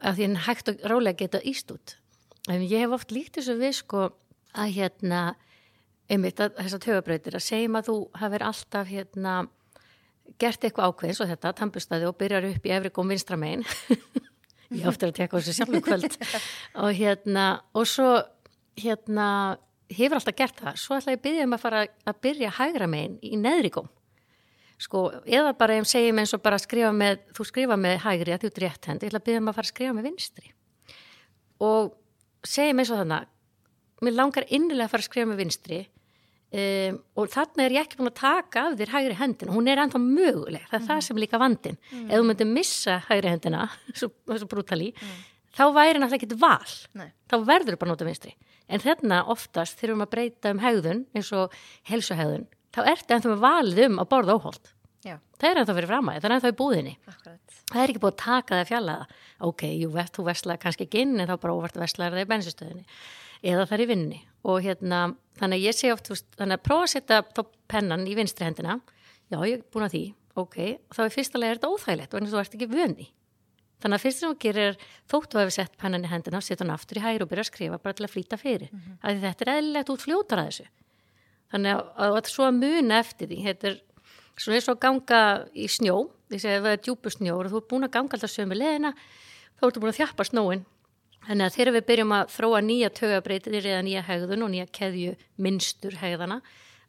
að 0.00 0.16
því 0.16 0.26
hann 0.26 0.40
hægt 0.46 0.72
og 0.72 0.82
rálega 0.90 1.24
geta 1.24 1.40
íst 1.46 1.70
út. 1.74 1.96
En 2.48 2.64
ég 2.64 2.84
hef 2.84 2.96
oft 2.96 3.12
líkt 3.12 3.36
þessu 3.38 3.56
við 3.60 3.76
sko 3.82 4.08
að 4.56 4.74
hérna 4.78 5.22
einmitt 6.10 6.40
að 6.42 6.56
þessar 6.58 6.84
tögabrautir 6.86 7.36
að 7.38 7.46
segjum 7.46 7.78
að 7.78 7.90
þú 7.90 7.96
hafið 8.18 8.46
alltaf 8.48 8.90
hérna 8.90 9.34
gert 10.40 10.64
eitthvað 10.64 10.90
ákveðins 10.90 11.22
og 11.22 11.30
þetta 11.30 11.54
tampustæði 11.58 12.08
og 12.08 12.18
byrjar 12.18 12.48
upp 12.48 12.66
í 12.66 12.74
efri 12.74 12.92
góðum 12.94 13.14
vinstramein 13.14 13.64
ég 14.78 14.86
ofta 14.90 15.10
að 15.10 15.16
teka 15.20 15.38
þessu 15.38 15.56
sjálfum 15.58 15.84
kvöld. 15.84 16.16
Og 16.84 16.92
hérna 16.94 17.46
og 17.74 17.88
svo 17.90 18.10
hérna 18.78 19.26
hefur 19.90 20.20
alltaf 20.20 20.36
gert 20.38 20.60
það. 20.62 20.76
Svo 20.78 20.96
ætla 20.96 21.16
ég 21.16 21.18
að 21.18 21.24
byrja 21.24 21.46
um 21.48 21.56
að 21.56 21.64
fara 21.64 21.80
að 22.06 22.20
byrja 22.22 22.52
hægra 22.60 22.86
megin 22.90 23.16
í 23.26 23.38
neðri 23.40 23.72
góm 23.74 23.90
sko, 24.80 25.04
eða 25.28 25.52
bara 25.58 25.76
ég 25.78 25.88
segjum 25.88 26.20
eins 26.22 26.32
og 26.36 26.42
bara 26.44 26.58
skrifa 26.60 26.90
með, 26.96 27.20
þú 27.36 27.46
skrifa 27.48 27.76
með 27.80 28.00
hægri 28.06 28.34
að 28.34 28.44
þú 28.44 28.50
ert 28.50 28.60
rétt 28.64 28.88
hendi, 28.90 29.06
ég 29.06 29.12
ætla 29.12 29.20
að 29.20 29.28
byrja 29.28 29.40
maður 29.40 29.46
um 29.46 29.52
að 29.52 29.58
fara 29.58 29.68
að 29.68 29.74
skrifa 29.74 29.96
með 29.96 30.08
vinstri 30.08 30.52
og 31.60 31.96
segjum 32.48 32.82
eins 32.82 32.92
og 32.92 33.00
þannig 33.02 33.32
mér 34.00 34.16
langar 34.16 34.46
innilega 34.48 34.88
að 34.88 34.94
fara 34.94 35.04
að 35.04 35.08
skrifa 35.10 35.30
með 35.30 35.42
vinstri 35.42 35.80
um, 35.84 37.00
og 37.20 37.32
þannig 37.34 37.64
er 37.66 37.74
ég 37.76 37.86
ekki 37.86 37.98
búin 38.00 38.10
að 38.10 38.20
taka 38.20 38.66
af 38.68 38.78
þér 38.80 38.94
hægri 38.94 39.18
hendina, 39.18 39.56
hún 39.56 39.68
er 39.70 39.82
ennþá 39.84 40.00
möguleg, 40.04 40.68
það 40.70 40.78
er 40.78 40.84
mm. 40.84 40.88
það 40.92 41.02
sem 41.08 41.20
líka 41.20 41.42
vandin 41.42 41.80
mm. 41.80 42.06
ef 42.06 42.14
þú 42.14 42.28
myndir 42.30 42.50
missa 42.54 43.00
hægri 43.10 43.34
hendina 43.34 43.66
svo, 43.98 44.12
svo 44.30 44.48
brútali, 44.50 44.94
mm. 44.94 45.18
þá 45.58 45.64
væri 45.76 46.00
náttúrulega 46.00 46.22
ekki 46.22 46.40
val, 46.40 46.78
Nei. 47.00 47.10
þá 47.28 47.36
verður 47.52 47.76
þú 47.76 47.82
bara 47.84 47.92
nota 47.92 48.08
vinstri, 48.08 48.32
en 48.70 48.84
þarna 48.86 49.20
oftast 49.34 49.82
þurfum 49.82 50.06
að 50.06 50.14
breyta 50.16 50.54
um 50.54 50.64
hegðun 50.64 51.04
eins 51.12 51.34
og 51.36 51.60
helsuhegðun 51.90 52.48
þá 52.74 52.80
ertu 52.92 53.16
ennþá 53.16 53.32
með 53.32 53.42
valið 53.46 53.82
um 53.86 53.98
að 54.02 54.10
borða 54.14 54.36
óholt. 54.38 54.74
Já. 55.00 55.16
það 55.40 55.48
er 55.48 55.58
ennþá 55.62 55.74
fyrir 55.78 55.88
framæði, 55.88 56.20
það 56.20 56.28
er 56.28 56.34
ennþá 56.34 56.50
í 56.50 56.56
búðinni. 56.58 56.90
Akkurat. 57.08 57.54
það 57.70 57.82
er 57.82 57.92
ekki 57.92 58.00
búið 58.02 58.12
að 58.12 58.18
taka 58.20 58.58
það 58.58 58.66
fjallaða 58.68 59.06
ok, 59.48 59.62
jú, 59.80 59.90
þú 60.16 60.24
vestlaði 60.26 60.60
kannski 60.60 60.84
ekki 60.84 61.04
inn 61.06 61.14
en 61.16 61.30
þá 61.30 61.36
bara 61.40 61.54
óvart 61.56 61.78
vestlaði 61.80 62.18
það 62.18 62.24
í 62.26 62.30
bensinstöðinni 62.34 62.84
eða 63.40 63.64
það 63.64 63.76
er 63.78 63.84
í 63.84 63.86
vinninni 63.88 64.20
og 64.44 64.58
hérna, 64.66 64.98
þannig 65.40 65.62
að 65.62 65.64
ég 65.64 65.78
sé 65.78 65.92
oft, 65.94 66.12
þannig 66.36 66.58
að 66.58 66.66
prófa 66.68 66.84
að 66.84 66.92
setja 66.92 67.46
pennan 67.72 68.04
í 68.04 68.16
vinstri 68.18 68.44
hendina. 68.44 68.76
Já, 69.32 69.38
ég 69.48 69.56
er 69.56 69.64
búin 69.72 69.86
að 69.86 69.94
því, 69.96 70.04
ok 70.38 70.58
þá 70.92 71.00
er 71.04 71.14
fyrstulega 71.14 71.56
þetta 71.56 71.72
óþægilegt 71.72 72.14
og 72.14 72.20
en 72.20 72.30
þú 72.30 72.40
ert 72.42 72.56
ekki 72.56 72.68
vöndi 72.70 73.08
þannig 73.80 73.96
að 73.96 74.04
fyrst 74.04 74.20
sem 74.20 74.30
þú 74.30 74.38
gerir 74.44 74.78
þóttu 75.08 75.40
að 75.40 75.48
við 75.48 75.54
sett 75.56 75.76
pennan 75.80 76.04
í 76.04 76.10
hendina, 76.10 76.42
setja 76.44 76.64
hann 76.64 76.74
aftur 76.74 77.00
í 77.00 77.04
hæru 77.04 77.24
og 77.24 77.30
byrja 77.30 77.46
að 77.46 77.50
skrifa 77.50 77.80
bara 77.80 77.96
til 77.96 78.04
að 78.04 78.12
flýta 78.12 78.36
fyrir, 78.40 78.68
mm 78.68 78.80
-hmm. 78.80 78.98
að 79.00 79.22
þetta 79.24 79.44
er 79.46 79.52
eðlilegt 79.54 79.92
út 79.94 80.04
fljótar 80.04 80.42
að 80.42 80.50
þessu 80.50 80.66
þannig 81.52 81.76
að, 81.76 81.86
að, 81.96 82.16
að 82.20 82.32
svo 82.32 82.46
að 82.46 82.60
muna 82.60 83.00
eftir 83.00 83.30
því. 83.30 83.40
Þetta 83.48 83.70
er 83.70 83.80
svona 84.40 84.58
eins 84.58 84.68
og 84.68 84.76
að 84.76 84.82
ganga 84.86 85.22
í 85.54 85.66
snjó. 85.68 85.96
Því 86.30 86.40
að 86.46 86.62
það 86.62 86.72
er 86.72 86.84
djúbu 86.86 87.10
snjó 87.10 87.36
og 87.36 87.50
þú 87.50 87.60
er 87.60 87.68
búin 87.72 87.86
að 87.88 87.94
ganga 87.96 88.16
alltaf 88.16 88.30
sömu 88.30 88.54
leðina 88.54 88.94
þá 89.60 89.68
ertu 89.68 89.82
búin 89.82 89.92
að 89.92 90.00
þjappa 90.00 90.24
snóin 90.24 90.64
þannig 91.26 91.46
að 91.46 91.56
þegar 91.58 91.74
við 91.76 91.86
byrjum 91.90 92.16
að 92.16 92.32
þróa 92.32 92.60
nýja 92.64 92.90
tögabreitir 92.96 93.58
eða 93.60 93.84
nýja 93.84 94.04
hegðun 94.06 94.46
og 94.46 94.52
nýja 94.54 94.68
keðju 94.78 95.16
minnstur 95.44 95.98
hegðana 96.00 96.38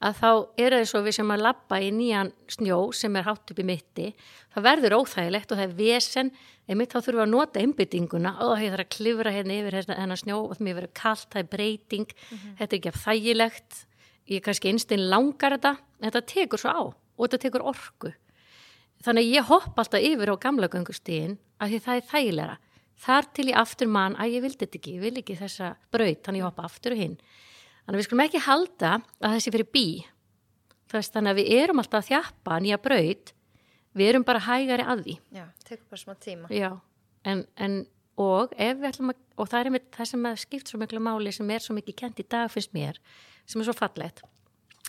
að 0.02 0.15
þá 0.17 0.30
er 0.32 0.74
það 0.74 0.78
eins 0.80 0.93
og 0.97 1.04
við 1.06 1.17
sem 1.17 1.34
að 1.36 1.43
lappa 1.45 1.82
í 1.84 1.89
nýjan 1.93 2.32
snjó 2.50 2.78
sem 2.95 3.17
er 3.19 3.28
hátt 3.28 3.52
upp 3.54 3.60
í 3.60 3.67
mitti 3.67 4.08
það 4.54 4.65
verður 4.69 4.97
óþægilegt 5.02 5.52
og 5.52 5.60
það 5.60 5.67
er 5.67 5.76
vesen. 5.78 6.32
Einmitt 6.71 6.93
þá 6.93 7.02
þurfum 7.02 7.19
við 7.19 7.26
að 7.26 7.32
nota 7.34 7.62
einbyttinguna 7.62 8.32
og 8.45 8.52
það 8.54 8.65
er 8.69 8.84
að 8.84 8.91
klifra 8.95 9.34
hérna 9.36 9.56
yfir 9.58 9.78
hennar 9.91 10.19
snjó 10.21 10.38
og 10.45 10.54
það 10.56 10.80
er 10.80 10.88
kallt, 10.95 11.28
það 11.34 11.41
er 11.41 11.50
breyting. 11.52 12.08
Mm 12.08 12.38
-hmm. 12.38 12.54
þetta 12.60 12.76
er 12.76 12.80
ekki 12.80 12.91
að 12.91 13.02
þægilegt 13.06 13.80
ég 14.32 14.44
kannski 14.46 14.72
einstein 14.72 15.08
langar 15.12 15.58
þetta 15.58 15.76
en 16.00 16.08
þetta 16.10 16.26
tekur 16.32 16.62
svo 16.62 16.74
á 16.74 16.82
og 16.82 17.24
þetta 17.26 17.41
tekur 17.46 17.65
orku. 17.72 18.12
Þannig 19.02 19.26
að 19.26 19.36
ég 19.36 19.48
hopp 19.50 19.80
alltaf 19.82 20.06
yfir 20.06 20.32
á 20.32 20.36
gamla 20.41 20.70
göngustíðin 20.72 21.38
að 21.62 21.74
því 21.74 21.82
það 21.86 22.00
er 22.00 22.08
þægilega 22.12 22.58
þar 23.02 23.28
til 23.34 23.48
ég 23.50 23.58
aftur 23.58 23.89
mann 23.89 24.17
að 24.22 24.36
ég 24.36 24.44
vildi 24.46 24.62
þetta 24.62 24.80
ekki 24.80 24.96
ég 24.96 25.06
vil 25.06 25.22
ekki 25.22 25.38
þessa 25.39 25.72
braut, 25.94 26.22
þannig 26.22 26.44
ég 26.44 26.48
hoppa 26.48 26.67
aftur 26.67 26.96
og 26.96 27.02
hinn. 27.02 27.15
Þannig 27.82 27.96
að 27.96 28.00
við 28.00 28.08
skulum 28.08 28.26
ekki 28.28 28.44
halda 28.46 28.91
að 29.02 29.38
þessi 29.38 29.54
fyrir 29.56 29.72
bí. 29.74 29.86
Þannig 30.91 31.32
að 31.32 31.39
við 31.39 31.54
erum 31.58 31.82
alltaf 31.82 32.04
að 32.04 32.12
þjappa 32.12 32.60
nýja 32.62 32.78
braut. 32.84 33.34
Við 33.98 34.12
erum 34.12 34.28
bara 34.28 34.44
hægari 34.46 34.86
að 34.88 35.02
því. 35.08 35.17
Já, 35.34 35.46
tekur 35.65 35.88
bara 35.89 36.04
smá 36.04 36.13
tíma. 36.22 36.52
Já, 36.54 36.70
en, 37.28 37.44
en 37.58 37.82
og 38.22 38.54
ef 38.54 38.78
við 38.78 38.89
ætlum 38.91 39.12
að 39.12 39.22
og 39.41 39.50
það 39.50 39.65
er 39.65 39.74
með 39.74 39.86
það 39.96 40.10
sem 40.12 40.26
skipt 40.44 40.72
svo 40.72 40.80
miklu 40.82 41.02
máli 41.04 41.34
sem 41.34 41.52
er 41.54 41.63
svo 41.63 41.76
mikið 41.78 41.98
kent 42.04 42.22
í 42.22 42.26
dag 42.30 42.52
fyrst 42.52 42.74
mér 42.76 43.00
sem 43.45 43.62
er 43.62 43.67
svo 43.67 43.75
fallett 43.77 44.21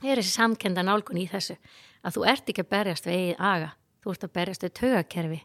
er 0.03 0.19
þessi 0.19 0.35
samkenda 0.35 0.85
nálgun 0.87 1.21
í 1.23 1.29
þessu 1.31 1.57
að 2.03 2.17
þú 2.17 2.27
ert 2.33 2.51
ekki 2.51 2.65
að 2.65 2.71
berjast 2.75 3.09
við 3.09 3.19
eigið 3.19 3.43
aga 3.53 3.73
þú 4.03 4.15
ert 4.15 4.27
að 4.27 4.35
berjast 4.39 4.67
við 4.67 4.75
tögakerfi 4.81 5.41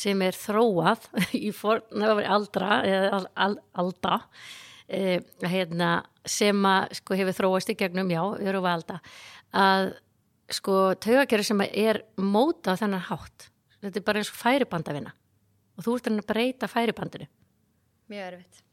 sem 0.00 0.22
er 0.24 0.38
þróað 0.38 1.08
í 1.48 1.50
fornafari 1.56 2.28
aldra 2.36 2.80
eða 2.86 3.10
al, 3.16 3.24
al, 3.34 3.54
alda 3.84 4.20
eh, 4.86 5.18
hérna, 5.46 5.90
sem 6.24 6.66
að 6.66 6.94
sko 7.00 7.18
hefur 7.18 7.38
þróast 7.40 7.72
í 7.72 7.78
gegnum, 7.78 8.12
já, 8.12 8.22
eru 8.44 8.62
valda 8.64 9.00
að 9.56 9.94
sko 10.50 10.92
taugakerfi 10.98 11.50
sem 11.52 11.64
er 11.68 12.02
móta 12.18 12.74
á 12.74 12.80
þennan 12.80 13.08
hátt 13.08 13.50
þetta 13.80 13.98
er 14.00 14.06
bara 14.06 14.22
eins 14.22 14.32
og 14.32 14.40
færibandavina 14.40 15.14
og 15.78 15.86
þú 15.86 15.96
ert 15.96 16.10
að 16.10 16.26
breyta 16.28 16.68
færibandinu 16.70 17.30
Mjög 18.10 18.26
erfitt. 18.26 18.64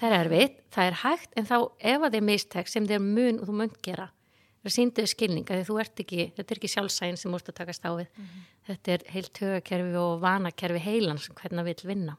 Það 0.00 0.10
er 0.12 0.18
erfitt, 0.20 0.58
það 0.74 0.90
er 0.90 1.00
hægt 1.04 1.36
en 1.36 1.48
þá 1.48 1.56
ef 1.80 2.02
að 2.02 2.10
þið 2.10 2.20
er 2.20 2.28
mistek 2.30 2.68
sem 2.72 2.90
er 2.90 3.02
mun 3.02 3.40
og 3.40 3.48
þú 3.48 3.56
munt 3.62 3.80
gera 3.84 4.10
það 4.66 4.74
sínduðu 4.74 5.10
skilninga 5.12 5.56
því 5.60 5.66
þú 5.68 5.78
ert 5.82 6.00
ekki 6.02 6.24
þetta 6.36 6.52
er 6.52 6.58
ekki 6.58 6.72
sjálfsæðin 6.72 7.20
sem 7.20 7.30
múst 7.32 7.50
að 7.52 7.58
taka 7.60 7.74
stáfið 7.76 8.24
þetta 8.66 8.94
er 8.96 9.04
heilt 9.14 9.32
tögakerfi 9.38 9.98
og 10.00 10.16
vanakerfi 10.24 10.82
heilan 10.82 11.20
sem 11.22 11.36
hvernig 11.38 11.62
það 11.62 11.68
vil 11.70 11.90
vinna. 11.92 12.16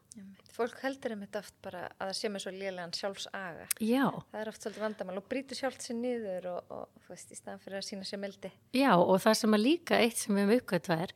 Fólk 0.57 0.79
heldur 0.81 1.13
um 1.13 1.19
þetta 1.21 1.41
oft 1.43 1.53
bara 1.61 1.83
að 1.99 2.07
það 2.07 2.15
sé 2.17 2.29
með 2.33 2.41
svo 2.41 2.51
lélegan 2.55 2.93
sjálfsaga. 2.97 3.65
já, 3.77 4.05
Það 4.31 4.39
er 4.41 4.49
oft 4.49 4.63
svolítið 4.63 4.85
vandamál 4.87 5.17
og 5.19 5.27
brýtur 5.29 5.59
sjálft 5.59 5.83
sér 5.85 5.99
niður 5.99 6.47
og, 6.49 6.71
og 6.73 7.03
þú 7.03 7.13
veist, 7.13 7.29
í 7.29 7.37
staðan 7.37 7.61
fyrir 7.61 7.77
að 7.77 7.85
sína 7.85 8.07
sér 8.09 8.21
mildi. 8.23 8.51
já 8.73 8.89
og 8.95 9.21
það 9.21 9.37
sem 9.37 9.53
er 9.53 9.61
líka 9.61 9.99
eitt 10.01 10.17
sem 10.17 10.33
við 10.33 10.47
höfum 10.47 10.57
uppgötvað 10.63 11.03
er 11.05 11.13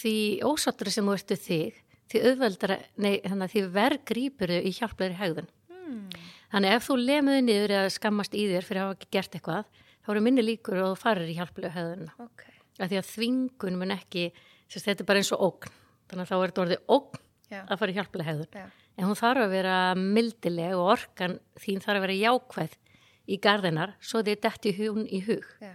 því 0.00 0.16
ósáttur 0.50 0.90
sem 0.90 1.06
þú 1.06 1.14
ertu 1.14 1.38
þig 1.44 1.78
því 2.10 2.24
auðveldara, 2.26 2.78
nei, 2.96 3.14
þannig 3.22 3.46
að 3.46 3.52
því 3.54 3.62
verð 3.78 4.02
grípur 4.10 4.50
þau 4.56 4.58
í 4.66 4.74
hjálplegri 4.80 5.20
hegðun 5.20 5.52
Hmm. 5.82 6.08
þannig 6.54 6.76
ef 6.76 6.88
þú 6.88 6.96
lemuði 7.00 7.44
niður 7.46 7.76
eða 7.80 7.92
skammast 7.96 8.34
í 8.38 8.46
þér 8.50 8.66
fyrir 8.68 8.82
að 8.82 8.88
hafa 8.88 8.98
ekki 8.98 9.12
gert 9.18 9.36
eitthvað 9.38 9.82
þá 10.02 10.14
eru 10.14 10.24
minni 10.24 10.44
líkur 10.46 10.80
og 10.82 10.94
þú 10.94 11.02
farir 11.02 11.30
í 11.30 11.36
hjálplegu 11.36 11.74
hegðunna 11.74 12.16
Ok, 12.22 12.46
af 12.78 12.92
því 12.92 13.00
að 13.00 13.10
þvingun 13.10 13.78
mun 13.80 13.94
ekki 13.96 14.30
sérst, 14.72 14.88
þetta 14.88 15.04
er 15.04 15.10
bara 15.10 15.22
eins 15.22 15.32
og 15.34 15.44
ógn. 15.48 15.74
Þannig 16.10 16.24
að 16.24 16.30
þá 16.30 16.36
er 16.36 16.52
þetta 16.52 16.64
orðið 16.64 16.94
ógn 16.96 17.20
já, 17.52 17.60
að 17.62 17.78
fara 17.80 17.92
í 17.92 17.96
hjálplega 17.98 18.30
hegðun 18.30 18.58
já, 18.58 18.64
en 18.96 19.08
hún 19.08 19.18
þarf 19.18 19.44
að 19.44 19.54
vera 19.56 19.76
mildileg 19.98 20.74
og 20.76 20.90
orkan 20.96 21.38
þín 21.60 21.84
þarf 21.84 22.00
að 22.00 22.06
vera 22.06 22.18
jákvæð 22.20 22.76
í 23.22 23.38
gardinar 23.42 23.94
svo 24.02 24.22
þið 24.26 24.42
detti 24.44 24.74
hún 24.80 25.06
í 25.06 25.22
hug. 25.28 25.46
Já. 25.62 25.74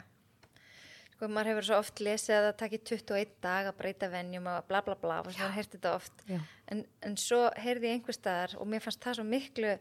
Sko, 1.18 1.30
maður 1.34 1.50
hefur 1.50 1.66
svo 1.66 1.78
oft 1.82 2.02
lesið 2.06 2.36
að 2.36 2.44
það 2.46 2.58
takir 2.60 2.82
21 2.86 3.30
dag 3.42 3.70
að 3.72 3.78
breyta 3.80 4.10
venjum 4.12 4.50
og 4.52 4.68
bla 4.70 4.84
bla 4.86 4.94
bla 5.02 5.22
og 5.24 5.32
maður 5.32 5.56
heyrti 5.56 5.80
þetta 5.80 5.94
oft. 5.98 6.26
En, 6.70 6.84
en 7.02 7.16
svo 7.18 7.48
heyrði 7.58 7.90
ég 7.90 7.98
einhver 7.98 8.18
staðar 8.18 8.54
og 8.62 8.70
mér 8.70 8.84
fannst 8.84 9.02
það 9.02 9.18
svo 9.18 9.26
miklu, 9.26 9.72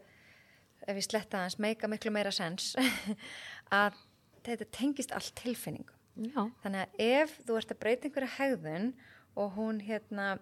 ef 0.87 0.95
ég 0.99 1.05
sletta 1.07 1.41
hans, 1.45 1.57
meika 1.59 1.87
miklu 1.89 2.11
meira 2.13 2.31
sens, 2.35 2.73
að 3.73 3.97
þetta 4.47 4.67
tengist 4.77 5.11
allt 5.15 5.33
tilfinningum. 5.41 5.95
já, 6.29 6.43
Þannig 6.63 6.83
að 6.83 7.01
ef 7.07 7.33
þú 7.47 7.57
ert 7.59 7.73
að 7.75 7.81
breyta 7.83 8.07
einhverja 8.09 8.35
hegðun 8.37 8.91
og 9.37 9.57
hún 9.57 9.81
hérna 9.85 10.37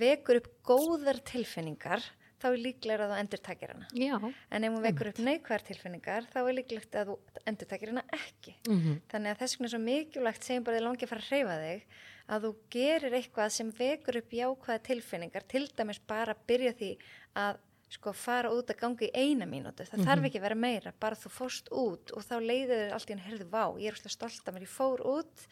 vekur 0.00 0.40
upp 0.40 0.48
góðar 0.66 1.18
tilfinningar, 1.26 2.02
þá 2.40 2.46
er 2.54 2.60
líklega 2.62 3.04
að 3.04 3.10
þú 3.12 3.16
endur 3.20 3.40
takir 3.44 3.72
hana. 3.74 3.86
já, 3.92 4.14
En 4.50 4.64
ef 4.64 4.72
hún 4.72 4.84
vekur 4.84 5.10
upp 5.10 5.18
neikvæðar 5.24 5.64
tilfinningar, 5.68 6.28
þá 6.32 6.38
er 6.40 6.54
líklegt 6.56 6.94
að 6.96 7.10
þú 7.10 7.16
endur 7.50 7.68
takir 7.68 7.90
hana 7.92 8.04
ekki. 8.16 8.54
mm 8.68 8.94
Þannig 9.12 9.34
að 9.34 9.42
þess 9.42 9.56
vegna 9.58 9.66
er 9.68 9.74
svo 9.74 9.80
mikilvægt 9.84 10.46
segjum 10.46 10.64
bara 10.64 10.78
þið 10.78 10.86
langi 10.86 11.04
að 11.04 11.12
fara 11.12 11.24
að 11.24 11.30
hreyfa 11.30 11.58
þig 11.64 11.98
að 12.30 12.44
þú 12.46 12.50
gerir 12.76 13.16
eitthvað 13.18 13.50
sem 13.56 13.70
vekur 13.80 14.20
upp 14.22 14.30
jákvæða 14.38 14.82
tilfinningar, 14.86 15.46
til 15.50 15.66
dæmis 15.76 15.98
bara 16.06 16.32
að 16.36 16.44
byrja 16.46 16.72
því 16.78 16.90
að 17.44 17.58
sko 17.90 18.12
fara 18.14 18.52
út 18.54 18.70
að 18.70 18.78
ganga 18.84 19.06
í 19.06 19.10
eina 19.14 19.46
mínútu, 19.50 19.84
það 19.88 20.04
þarf 20.06 20.26
ekki 20.28 20.38
að 20.38 20.44
vera 20.46 20.58
meira, 20.62 20.92
bara 21.02 21.18
þú 21.18 21.32
fórst 21.34 21.70
út 21.74 22.12
og 22.14 22.22
þá 22.22 22.34
leiðir 22.38 22.82
þér 22.84 22.96
allt 22.96 23.10
í 23.10 23.14
hann, 23.16 23.22
herðu, 23.26 23.46
vá, 23.50 23.64
ég 23.82 23.90
er 23.90 23.96
úrslega 23.96 24.14
stolt 24.14 24.46
að 24.46 24.56
mér, 24.56 24.66
ég 24.66 24.74
fór 24.74 25.02
út 25.10 25.46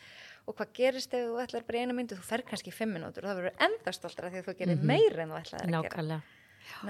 og 0.48 0.56
hvað 0.56 0.72
gerist 0.78 1.14
ef 1.18 1.26
þú 1.26 1.40
ætlar 1.42 1.66
bara 1.68 1.80
í 1.80 1.82
eina 1.82 1.96
mínútu, 1.98 2.18
þú 2.20 2.28
fer 2.30 2.44
kannski 2.46 2.70
í 2.70 2.76
fimm 2.78 2.94
mínútur 2.94 3.26
og 3.26 3.32
það 3.32 3.40
verður 3.42 3.64
enda 3.66 3.94
stoltra 3.96 4.30
því 4.30 4.42
að 4.42 4.46
þú 4.48 4.54
gerir 4.62 4.84
meira 4.92 5.24
en 5.24 5.32
þú 5.34 5.40
ætlaðir 5.42 5.66
að 5.66 5.88
gera. 5.88 5.96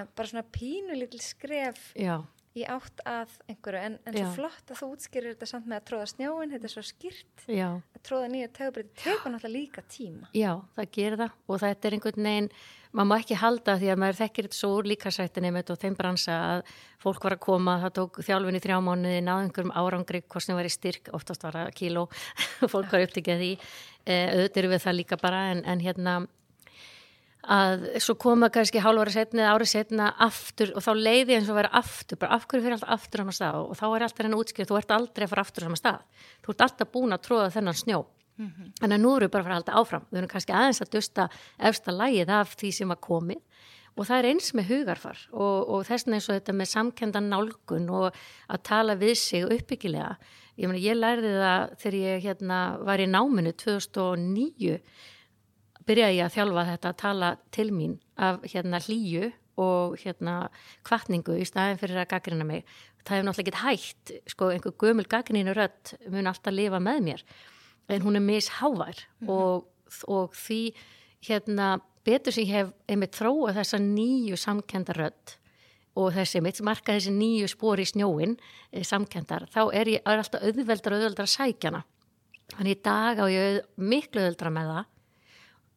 að 0.04 0.12
bara 0.20 0.30
svona 0.32 0.44
pínu 0.58 0.98
lítil 1.00 1.22
skref 1.24 1.80
já, 1.96 2.14
í 2.59 2.64
átt 2.68 3.03
að 3.09 3.37
einhverju, 3.49 3.83
en, 3.88 3.99
en 4.09 4.16
svo 4.16 4.31
flott 4.35 4.73
að 4.73 4.81
þú 4.81 4.88
útskýrir 4.94 5.35
þetta 5.35 5.49
samt 5.51 5.68
með 5.68 5.79
að 5.79 5.87
tróða 5.90 6.09
snjóin, 6.12 6.53
þetta 6.55 6.68
er 6.68 6.75
svo 6.75 6.85
skýrt. 6.87 7.44
Já. 7.47 7.68
Að 7.79 8.03
tróða 8.09 8.31
nýja 8.33 8.51
tegubreyti 8.59 9.05
tekur 9.05 9.35
náttúrulega 9.35 9.55
líka 9.55 9.85
tíma. 9.90 10.29
Já, 10.37 10.51
það 10.77 10.90
gerir 10.99 11.23
það. 11.23 11.38
Og 11.49 11.62
þetta 11.64 11.88
er 11.88 11.97
einhvern 11.97 12.29
veginn, 12.29 12.51
maður 12.92 13.11
má 13.11 13.16
ekki 13.18 13.38
halda 13.42 13.77
því 13.79 13.90
að 13.92 14.01
maður 14.03 14.18
þekkir 14.23 14.49
þetta 14.49 14.59
svo 14.59 14.71
úr 14.79 14.88
líkasættinni 14.92 15.53
og 15.59 15.83
þeim 15.83 15.99
bransa 15.99 16.38
að 16.55 16.73
fólk 17.03 17.29
var 17.29 17.37
að 17.37 17.44
koma, 17.44 17.77
það 17.85 17.94
tók 18.01 18.23
þjálfin 18.27 18.59
í 18.59 18.62
þrjá 18.64 18.79
mánuði, 18.85 19.21
náðu 19.27 19.44
einhverjum 19.47 19.77
árangri, 19.77 20.23
hvort 20.25 20.47
sem 20.47 20.59
var 20.59 20.68
í 20.68 20.73
styrk, 20.73 21.12
oftast 21.16 21.44
var 21.44 21.61
það 21.61 21.77
kíló, 21.79 22.09
fólk 22.73 22.90
var 22.94 23.05
upptikið 23.05 23.44
því, 23.44 23.53
e, 24.07 24.18
auðvitað 24.33 24.62
eru 24.62 24.73
við 24.73 24.85
það 24.87 24.99
líka 25.03 25.21
bara 25.21 25.44
en, 25.53 25.62
en 25.68 25.85
hérna 25.85 26.16
að 27.48 27.87
svo 28.04 28.14
koma 28.20 28.50
kannski 28.52 28.82
hálfari 28.84 29.14
setna 29.14 29.46
eða 29.46 29.54
árið 29.56 29.70
setna 29.72 30.11
aftur 30.26 30.74
og 30.76 30.84
þá 30.84 30.90
leiði 30.98 31.38
eins 31.38 31.48
og 31.48 31.56
vera 31.56 31.72
aftur, 31.80 32.20
bara 32.20 32.37
af 32.37 32.44
hverju 32.44 32.66
fyrir 32.66 32.76
alltaf 32.76 32.94
aftur 32.98 33.22
á 33.22 33.24
sama 33.24 33.37
stað 33.38 33.58
og 33.62 33.80
þá 33.80 33.87
er 33.88 34.04
alltaf 34.06 34.24
henni 34.24 34.40
útskrift, 34.42 34.68
þú 34.68 34.80
ert 34.82 34.94
aldrei 34.98 35.24
að 35.24 35.32
fara 35.32 35.44
aftur 35.46 35.64
á 35.64 35.66
sama 35.68 35.80
stað, 35.80 36.22
þú 36.44 36.54
ert 36.54 36.64
alltaf 36.68 36.92
búin 36.92 37.16
að 37.16 37.24
tróða 37.24 37.50
þennan 37.56 37.80
snjó 37.80 38.02
Þannig 38.38 38.94
að 38.94 39.02
nú 39.02 39.12
erum 39.16 39.26
við 39.26 39.32
bara 39.34 39.42
að 39.42 39.48
fara 39.48 39.54
að 39.56 39.58
halda 39.58 39.78
áfram. 39.80 40.04
Við 40.11 40.18
erum 40.20 40.30
kannski 40.30 40.54
aðeins 40.54 40.82
að 40.84 40.90
dusta 40.94 41.24
efsta 41.70 41.94
lægið 41.94 42.32
af 42.37 42.54
því 42.61 42.70
sem 42.76 42.92
var 42.92 43.00
komið 43.02 43.64
og 43.98 44.06
það 44.06 44.18
er 44.20 44.28
eins 44.28 44.52
með 44.54 44.68
hugarfar 44.70 45.22
og, 45.32 45.56
og 45.74 45.80
þess 45.88 46.06
vegna 46.06 46.18
eins 46.20 46.28
og 46.28 46.37
þetta 46.37 46.54
með 46.54 46.68
samkendan 46.70 47.30
nálgun 47.32 47.88
og 47.98 48.20
að 48.46 48.61
tala 48.68 48.94
við 49.00 49.16
sig 49.18 49.42
uppbyggilega. 49.42 50.12
Ég, 50.54 50.68
meni, 50.70 50.84
ég 50.84 50.98
lærði 50.98 51.32
það 51.34 51.74
þegar 51.82 51.98
ég 52.04 52.22
hérna, 52.28 52.61
var 52.87 53.02
í 53.02 53.08
náminu 53.11 53.54
2009 53.58 54.78
byrjaði 55.88 56.18
ég 56.18 56.27
að 56.27 56.35
þjálfa 56.37 56.64
þetta 56.72 56.90
að 56.90 56.98
tala 57.03 57.31
til 57.55 57.68
mín 57.74 57.98
af 58.20 58.42
hérna, 58.44 58.81
hlýju 58.85 59.31
og 59.59 59.96
hérna, 59.98 60.37
kvartningu 60.87 61.35
í 61.40 61.46
staðin 61.48 61.81
fyrir 61.81 61.98
að 61.98 62.11
gaggrina 62.12 62.46
mig. 62.46 62.68
Það 63.03 63.16
hefur 63.16 63.27
náttúrulega 63.29 63.55
ekki 63.55 63.64
hægt, 63.64 64.12
sko, 64.31 64.51
einhver 64.53 64.77
gömul 64.79 65.09
gaggrinu 65.09 65.55
rödd 65.57 65.94
mun 66.12 66.31
alltaf 66.31 66.55
lifa 66.55 66.79
með 66.83 67.03
mér. 67.09 67.24
En 67.88 68.05
hún 68.05 68.20
er 68.20 68.24
mishávær 68.24 69.01
og, 69.27 69.66
og 70.07 70.37
því 70.37 70.62
hérna 71.24 71.79
betur 72.07 72.35
sem 72.35 72.46
ég 72.46 72.55
hef 72.55 72.72
einmitt 72.88 73.16
þróa 73.18 73.55
þessa 73.57 73.81
nýju 73.83 74.38
samkendarödd 74.38 75.38
og 75.98 76.12
þessi 76.14 76.38
einmitt 76.38 76.61
marka 76.66 76.94
þessi 76.94 77.12
nýju 77.14 77.48
spóri 77.51 77.85
í 77.87 77.90
snjóin 77.90 78.37
e, 78.70 78.85
samkendar, 78.87 79.48
þá 79.51 79.62
er 79.74 79.90
ég 79.96 80.05
er 80.05 80.20
alltaf 80.22 80.44
auðveldar 80.44 80.96
auðveldar 80.96 81.27
að 81.27 81.35
sækjana 81.35 81.83
þannig 82.55 82.77
í 82.77 82.81
dag 82.87 83.20
á 83.20 83.27
ég 83.33 83.59
miklu 83.77 84.22
auðveldra 84.22 84.53
með 84.55 84.70
það 84.72 84.87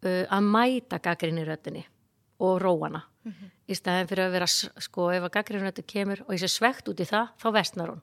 uh, 0.06 0.24
að 0.28 0.50
mæta 0.56 1.00
gaggrinni 1.04 1.46
röddinni 1.48 1.86
og 2.42 2.60
róana. 2.64 3.04
Í 3.70 3.76
staðin 3.78 4.08
fyrir 4.10 4.26
að 4.26 4.34
vera 4.34 4.48
sko 4.50 5.12
ef 5.14 5.28
að 5.28 5.34
gaggrinni 5.36 5.68
röddu 5.68 5.84
kemur 5.88 6.24
og 6.26 6.34
ég 6.34 6.42
sé 6.42 6.50
svegt 6.50 6.90
út 6.90 7.00
í 7.04 7.06
það, 7.06 7.30
þá 7.38 7.48
vestnar 7.54 7.92
hún. 7.94 8.02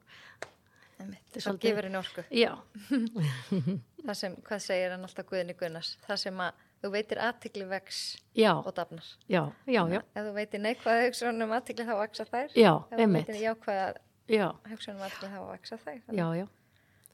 Þá 0.98 1.40
svolítið- 1.42 1.61
gefur 1.64 1.87
henni 1.88 1.98
orku. 1.98 2.24
Það 4.08 4.14
sem, 4.14 4.34
hvað 4.46 4.61
segir 4.62 4.92
hann 4.94 5.04
alltaf 5.04 5.26
Guðni 5.26 5.54
Gunnars? 5.58 5.96
Það 6.06 6.20
sem 6.22 6.40
að 6.40 6.61
þú 6.82 6.90
veitir 6.94 7.18
aðtikli 7.22 7.64
vex 7.68 7.98
já, 8.38 8.52
og 8.54 8.70
dafnar. 8.76 9.08
Já, 9.26 9.40
já, 9.66 9.80
já. 9.90 9.98
Ef 10.14 10.28
þú 10.28 10.34
veitir 10.37 10.62
neikvæða 10.62 11.08
hugsunum 11.08 11.54
aðtikli 11.56 11.87
þá 11.88 11.94
vaksa 11.98 12.26
þær. 12.28 12.54
Já, 12.54 12.70
ef 12.78 13.02
þú 13.02 13.08
veitir 13.16 13.40
jákvæða 13.42 13.88
já, 14.30 14.46
hugsunum 14.70 15.02
aðtikli 15.08 15.32
þá 15.34 15.40
vaksa 15.48 15.80
þær. 15.82 15.98
Já, 16.14 16.26
já. 16.38 16.46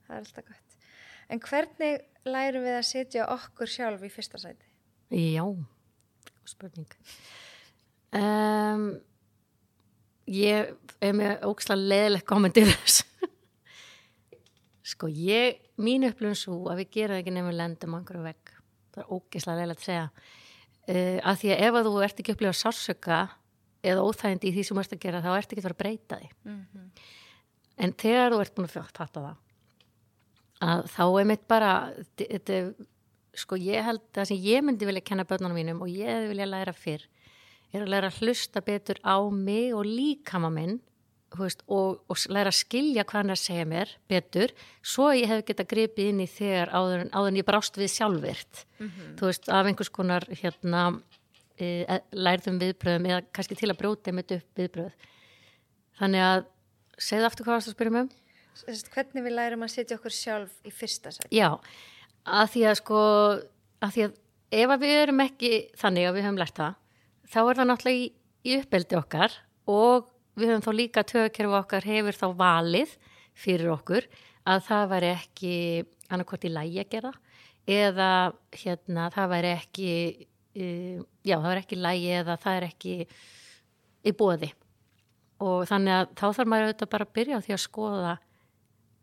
Það 0.05 0.15
er 0.15 0.21
alltaf 0.21 0.49
gott. 0.53 0.79
En 1.33 1.41
hvernig 1.49 2.05
lærum 2.29 2.69
við 2.69 2.77
að 2.77 2.87
setja 2.93 3.27
okkur 3.33 3.73
sjálf 3.79 4.05
í 4.05 4.13
fyrsta 4.13 4.41
sæti 4.45 4.74
Já, 5.15 5.45
spurning. 6.49 6.95
Um, 8.15 8.87
ég 10.31 10.73
er 11.03 11.15
með 11.15 11.45
óksla 11.47 11.77
leðilegt 11.79 12.27
kommentir 12.27 12.67
þess. 12.73 13.05
sko, 14.95 15.07
ég, 15.09 15.61
mín 15.79 16.07
upplifun 16.09 16.39
svo 16.39 16.59
að 16.73 16.83
við 16.83 16.99
það 17.05 17.21
ekki 17.21 17.35
nefnum 17.37 17.59
lendum 17.59 17.95
einhverju 17.99 18.25
vegg. 18.27 18.55
Það 18.95 19.05
er 19.05 19.15
ógislega 19.15 19.61
leðilegt 19.61 19.85
að 19.85 19.89
segja. 19.91 20.09
Uh, 20.85 21.19
að 21.23 21.41
því 21.41 21.55
að 21.55 21.65
ef 21.69 21.79
að 21.79 21.89
þú 21.89 21.95
ert 22.05 22.21
ekki 22.21 22.33
að 22.33 22.39
upplifa 22.39 22.61
sársöka 22.61 23.21
eða 23.85 24.05
óþægindi 24.09 24.51
í 24.51 24.55
því 24.57 24.65
sem 24.67 24.77
þú 24.77 24.83
ert 24.83 24.97
að 24.97 25.05
gera 25.05 25.23
þá 25.25 25.31
ert 25.37 25.53
ekki 25.53 25.63
að 25.63 25.69
fara 25.69 25.79
að 25.79 25.85
breyta 25.85 26.21
því. 26.21 26.35
mm 26.51 26.91
En 27.75 27.91
þegar 27.99 28.31
þú 28.31 28.37
ert 28.39 28.53
búin 28.55 28.69
að 28.69 28.75
fatta 28.77 29.07
það 29.11 29.33
að 30.65 30.85
þá 30.95 31.05
er 31.05 31.25
mitt 31.27 31.47
bara 31.51 31.71
þetta, 32.21 32.59
sko 33.39 33.59
ég 33.61 33.85
held 33.87 34.01
það 34.15 34.29
sem 34.31 34.41
ég 34.45 34.65
myndi 34.65 34.87
vilja 34.89 35.05
kenna 35.05 35.25
börnunum 35.29 35.57
mínum 35.59 35.83
og 35.85 35.91
ég 35.93 36.29
vilja 36.31 36.47
læra 36.49 36.73
fyrr 36.77 37.05
er 37.75 37.83
að 37.83 37.91
læra 37.91 38.11
að 38.13 38.19
hlusta 38.23 38.61
betur 38.63 39.01
á 39.03 39.19
mig 39.35 39.73
og 39.75 39.83
líkama 39.89 40.51
minn 40.55 40.77
veist, 41.35 41.65
og, 41.67 42.05
og 42.07 42.21
læra 42.31 42.53
að 42.53 42.61
skilja 42.61 43.03
hvað 43.03 43.19
hann 43.25 43.33
er 43.33 43.35
að 43.35 43.43
segja 43.43 43.65
mér 43.67 43.91
betur 44.09 44.53
svo 44.87 45.09
ég 45.17 45.27
hef 45.33 45.43
geta 45.49 45.65
gripið 45.67 46.13
inn 46.13 46.21
í 46.23 46.29
þegar 46.31 46.71
áður, 46.71 47.01
en- 47.03 47.11
áður 47.11 47.33
en 47.33 47.41
ég 47.41 47.47
brást 47.49 47.75
við 47.81 47.91
sjálfvirt 47.97 48.61
þú 49.19 49.27
veist, 49.33 49.49
af 49.51 49.67
einhvers 49.67 49.91
konar 49.91 50.27
hérna 50.31 50.85
e, 51.59 51.99
lærðum 52.15 52.61
viðbröðum 52.63 53.09
eða 53.11 53.25
kannski 53.35 53.59
til 53.59 53.73
að 53.75 53.81
brjóta 53.83 54.13
einmitt 54.13 54.31
upp 54.39 54.63
viðbröð 54.63 54.95
þannig 55.99 56.23
að 56.29 56.45
segðu 57.03 57.27
aftur 57.33 57.49
hvað 57.49 57.59
að 57.65 57.75
spyrja 57.75 57.95
mig 57.97 58.07
um? 58.07 58.13
Hvernig 58.95 59.25
við 59.27 59.35
lærum 59.35 59.65
að 59.67 59.73
setja 59.75 59.97
okkur 59.99 60.15
sjálf 60.15 60.53
í 60.63 60.71
fyrsta 60.71 61.11
sæti? 61.11 61.35
Já, 61.35 61.49
að 62.25 62.51
því 62.55 62.63
að 62.71 62.79
sko 62.81 63.01
að 63.85 63.95
því 63.95 64.05
að 64.07 64.15
ef 64.55 64.75
að 64.75 64.85
við 64.85 64.99
erum 65.03 65.25
ekki 65.25 65.53
þannig 65.81 66.09
að 66.09 66.17
við 66.17 66.27
höfum 66.27 66.41
lært 66.41 66.61
það 66.61 66.77
þá 67.35 67.39
er 67.43 67.59
það 67.59 67.69
náttúrulega 67.71 68.05
í, 68.05 68.07
í 68.45 68.57
uppeldi 68.61 68.99
okkar 68.99 69.37
og 69.71 70.09
við 70.39 70.53
höfum 70.53 70.65
þá 70.65 70.73
líka 70.79 71.07
tögkerfi 71.09 71.59
okkar 71.61 71.89
hefur 71.89 72.19
þá 72.21 72.27
valið 72.39 72.97
fyrir 73.35 73.73
okkur 73.75 74.09
að 74.45 74.67
það 74.69 74.91
væri 74.93 75.13
ekki 75.15 75.55
annarkort 76.13 76.45
í 76.45 76.53
lægi 76.53 76.83
að 76.83 76.93
gera 76.95 77.15
eða 77.65 78.11
hérna 78.61 79.09
það 79.15 79.31
væri 79.33 79.55
ekki 79.55 79.93
uh, 80.21 80.99
já 81.25 81.37
það 81.39 81.49
væri 81.49 81.65
ekki 81.65 81.81
lægi 81.81 82.13
eða 82.21 82.37
það 82.43 82.61
er 82.61 82.69
ekki 82.69 82.99
í 84.05 84.13
bóði 84.13 84.53
og 85.45 85.65
þannig 85.69 85.97
að 85.97 86.13
þá 86.15 86.27
þarf 86.27 86.51
maður 86.51 86.69
auðvitað 86.69 86.93
bara 86.95 87.09
að 87.09 87.17
byrja 87.19 87.41
á 87.41 87.45
því 87.45 87.55
að 87.57 87.65
skoða 87.65 88.15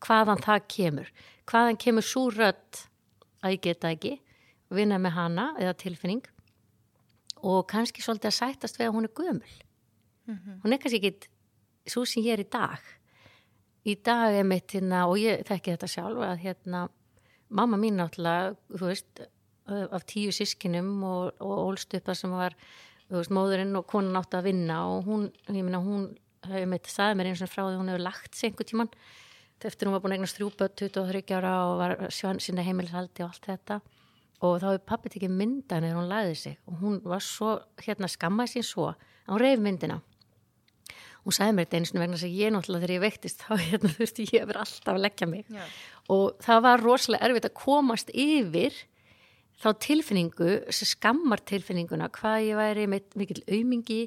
hvaðan 0.02 0.42
það 0.42 0.64
kemur. 0.76 1.12
Hvaðan 1.50 1.80
kemur 1.82 2.38
rött 2.38 2.86
að 3.42 3.56
ég 3.56 3.66
geta 3.68 3.92
ekki 3.92 4.16
vinna 4.72 5.00
með 5.02 5.18
hana 5.18 5.48
eða 5.60 5.76
tilfinning 5.82 6.24
og 7.42 7.66
kannski 7.72 8.04
svolítið 8.06 8.32
að 8.32 8.38
sætast 8.38 8.80
við 8.80 8.88
að 8.88 8.96
hún 8.96 9.08
er 9.08 9.14
gömul. 9.18 9.54
Mm 10.28 10.36
-hmm. 10.38 10.62
hún 10.64 10.74
er 10.74 10.78
kannski 10.78 11.00
ekki 11.02 11.30
svo 11.88 12.06
sem 12.06 12.24
ég 12.24 12.34
er 12.34 12.46
í 12.46 12.50
dag. 12.50 12.80
Í 13.86 13.96
dag 14.04 14.34
er 14.34 14.44
mitt 14.44 14.72
hérna 14.72 15.08
og 15.08 15.18
ég 15.18 15.44
þekki 15.46 15.72
þetta 15.74 15.88
sjálf 15.88 16.18
að 16.18 16.38
hérna 16.38 16.90
mamma 17.50 17.78
mín 17.78 17.98
náttúrulega 17.98 18.56
þú 18.70 18.86
veist 18.86 19.22
af 19.92 20.06
tíu 20.06 20.32
sískinum 20.32 21.04
og, 21.04 21.34
og 21.40 21.58
ólst 21.72 21.94
upp 21.94 22.06
það 22.06 22.18
sem 22.18 22.32
var 22.32 22.56
veist, 23.10 23.32
móðurinn 23.32 23.76
og 23.76 23.88
konan 23.88 24.20
átti 24.20 24.40
að 24.40 24.48
vinna 24.50 24.78
og 24.88 25.06
hún, 25.06 25.32
ég 25.48 25.64
minna 25.64 25.82
hún 25.84 26.18
hefur 26.48 26.70
mitt 26.72 26.90
sagðið 26.90 27.18
mér 27.18 27.32
eins 27.32 27.44
og 27.46 27.52
frá 27.52 27.64
því 27.68 27.80
hún 27.80 27.92
hefur 27.92 28.06
lagt 28.08 28.36
sig 28.36 28.52
einhver 28.52 28.70
tíman 28.70 28.94
eftir 29.70 29.88
hún 29.88 29.96
var 29.96 30.04
búin 30.04 30.16
að 30.16 30.22
eignast 30.22 30.38
þrjúböld 30.40 30.78
23 30.80 31.36
ára 31.38 31.56
og 31.70 31.74
var 31.82 31.96
sjön 32.14 32.40
sinna 32.44 32.66
heimilishaldi 32.66 33.26
og 33.26 33.32
allt 33.32 33.50
þetta. 33.50 33.82
Og 34.42 34.56
þá 34.62 34.68
hefur 34.72 34.86
pappi 34.90 35.12
tekið 35.14 35.34
myndan 35.38 35.86
eða 35.86 36.00
hún 36.00 36.10
læði 36.10 36.38
sig. 36.40 36.56
Og 36.66 36.80
hún 36.82 37.02
var 37.06 37.22
svo, 37.26 37.60
hérna 37.84 38.10
skammaði 38.10 38.56
sín 38.56 38.66
svo. 38.66 38.88
Að 39.28 39.36
hún 39.36 39.44
reyf 39.44 39.62
myndina. 39.62 40.00
Hún 41.22 41.36
sagði 41.38 41.56
mér 41.58 41.68
þetta 41.68 41.78
eins 41.78 41.92
og 41.94 42.00
vegna 42.02 42.18
þess 42.18 42.28
að 42.28 42.38
ég 42.40 42.54
náttúrulega 42.54 42.82
þegar 42.82 42.96
ég 42.96 43.04
veiktist 43.04 43.44
þá 43.44 43.52
hérna, 43.68 43.92
þurfti 43.98 44.30
ég 44.32 44.46
að 44.46 44.52
vera 44.52 44.64
alltaf 44.66 44.96
að 44.96 45.04
leggja 45.06 45.28
mig. 45.30 45.52
Já. 45.52 45.66
og 46.12 46.40
það 46.42 46.64
var 46.66 46.82
rosalega 46.82 47.28
erfitt 47.28 47.48
að 47.48 47.60
komast 47.62 48.10
yfir 48.10 48.80
þá 49.62 49.68
tilfinningu, 49.86 50.56
skammar 50.74 51.44
tilfinninguna 51.46 52.10
hvað 52.16 52.48
ég 52.48 52.58
væri 52.58 52.88
með 52.90 53.20
mikil 53.22 53.44
aumingi. 53.46 54.00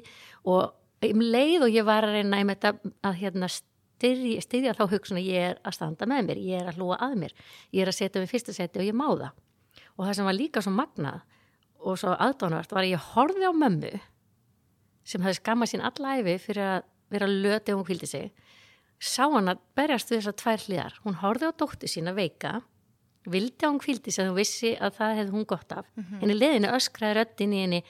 Og 0.51 0.75
um 1.05 1.23
leið 1.23 1.67
og 1.67 1.77
ég 1.77 1.87
var 1.87 2.07
að 2.07 2.17
reyna 2.19 2.41
að, 2.43 2.83
að 3.05 3.17
hérna, 3.21 3.49
styrja, 3.95 4.41
styrja 4.43 4.73
þá 4.75 4.83
hugsun 4.91 5.19
að 5.19 5.29
ég 5.29 5.51
er 5.51 5.61
að 5.63 5.77
standa 5.77 6.07
með 6.09 6.29
mér, 6.29 6.41
ég 6.43 6.61
er 6.61 6.71
að 6.71 6.79
hlúa 6.79 6.97
að 7.03 7.15
mér 7.21 7.35
ég 7.71 7.83
er 7.83 7.91
að 7.91 7.97
setja 7.99 8.21
við 8.21 8.33
fyrsta 8.33 8.55
seti 8.55 8.81
og 8.81 8.87
ég 8.87 8.97
má 8.97 9.07
það. 9.07 9.31
Og 9.95 10.03
það 10.03 10.13
sem 10.17 10.29
var 10.29 10.37
líka 10.37 10.63
svo 10.63 10.73
magnað 10.75 11.23
og 11.85 11.99
svo 12.01 12.15
aðdánavert 12.25 12.75
var 12.75 12.83
að 12.83 12.93
ég 12.95 13.09
horfið 13.13 13.47
á 13.47 13.53
mömmu 13.55 13.93
sem 15.05 15.23
hefði 15.23 15.39
skammað 15.39 15.71
sín 15.71 15.85
allæfi 15.85 16.37
fyrir 16.41 16.69
að 16.75 16.87
vera 17.13 17.29
löti 17.29 17.73
og 17.73 17.81
hún 17.81 17.89
kvildi 17.89 18.09
sig 18.09 18.31
sá 18.99 19.25
hann 19.29 19.51
að 19.51 19.61
berjast 19.77 20.09
við 20.11 20.21
þessar 20.21 20.39
tvær 20.41 20.63
hliðar. 20.65 20.95
Hún 21.03 21.19
horfið 21.21 21.51
á 21.51 21.59
dótti 21.61 21.91
sín 21.91 22.09
að 22.09 22.21
veika 22.23 22.53
vildi 23.29 23.67
á 23.67 23.69
hún 23.69 23.81
kvildi 23.81 24.11
sig 24.11 24.23
að 24.23 24.31
hún 24.31 24.39
vissi 24.39 24.71
að 24.75 24.97
það 24.99 25.19
hefði 25.19 25.35
hún 25.35 25.49
gott 25.49 25.71
af. 25.71 25.85
Mm 25.95 26.03
-hmm. 26.03 26.19
henni 26.21 26.39
leðinu 26.39 26.73
öskraði 26.73 27.17
röttin 27.19 27.53
í 27.53 27.61
henni 27.61 27.83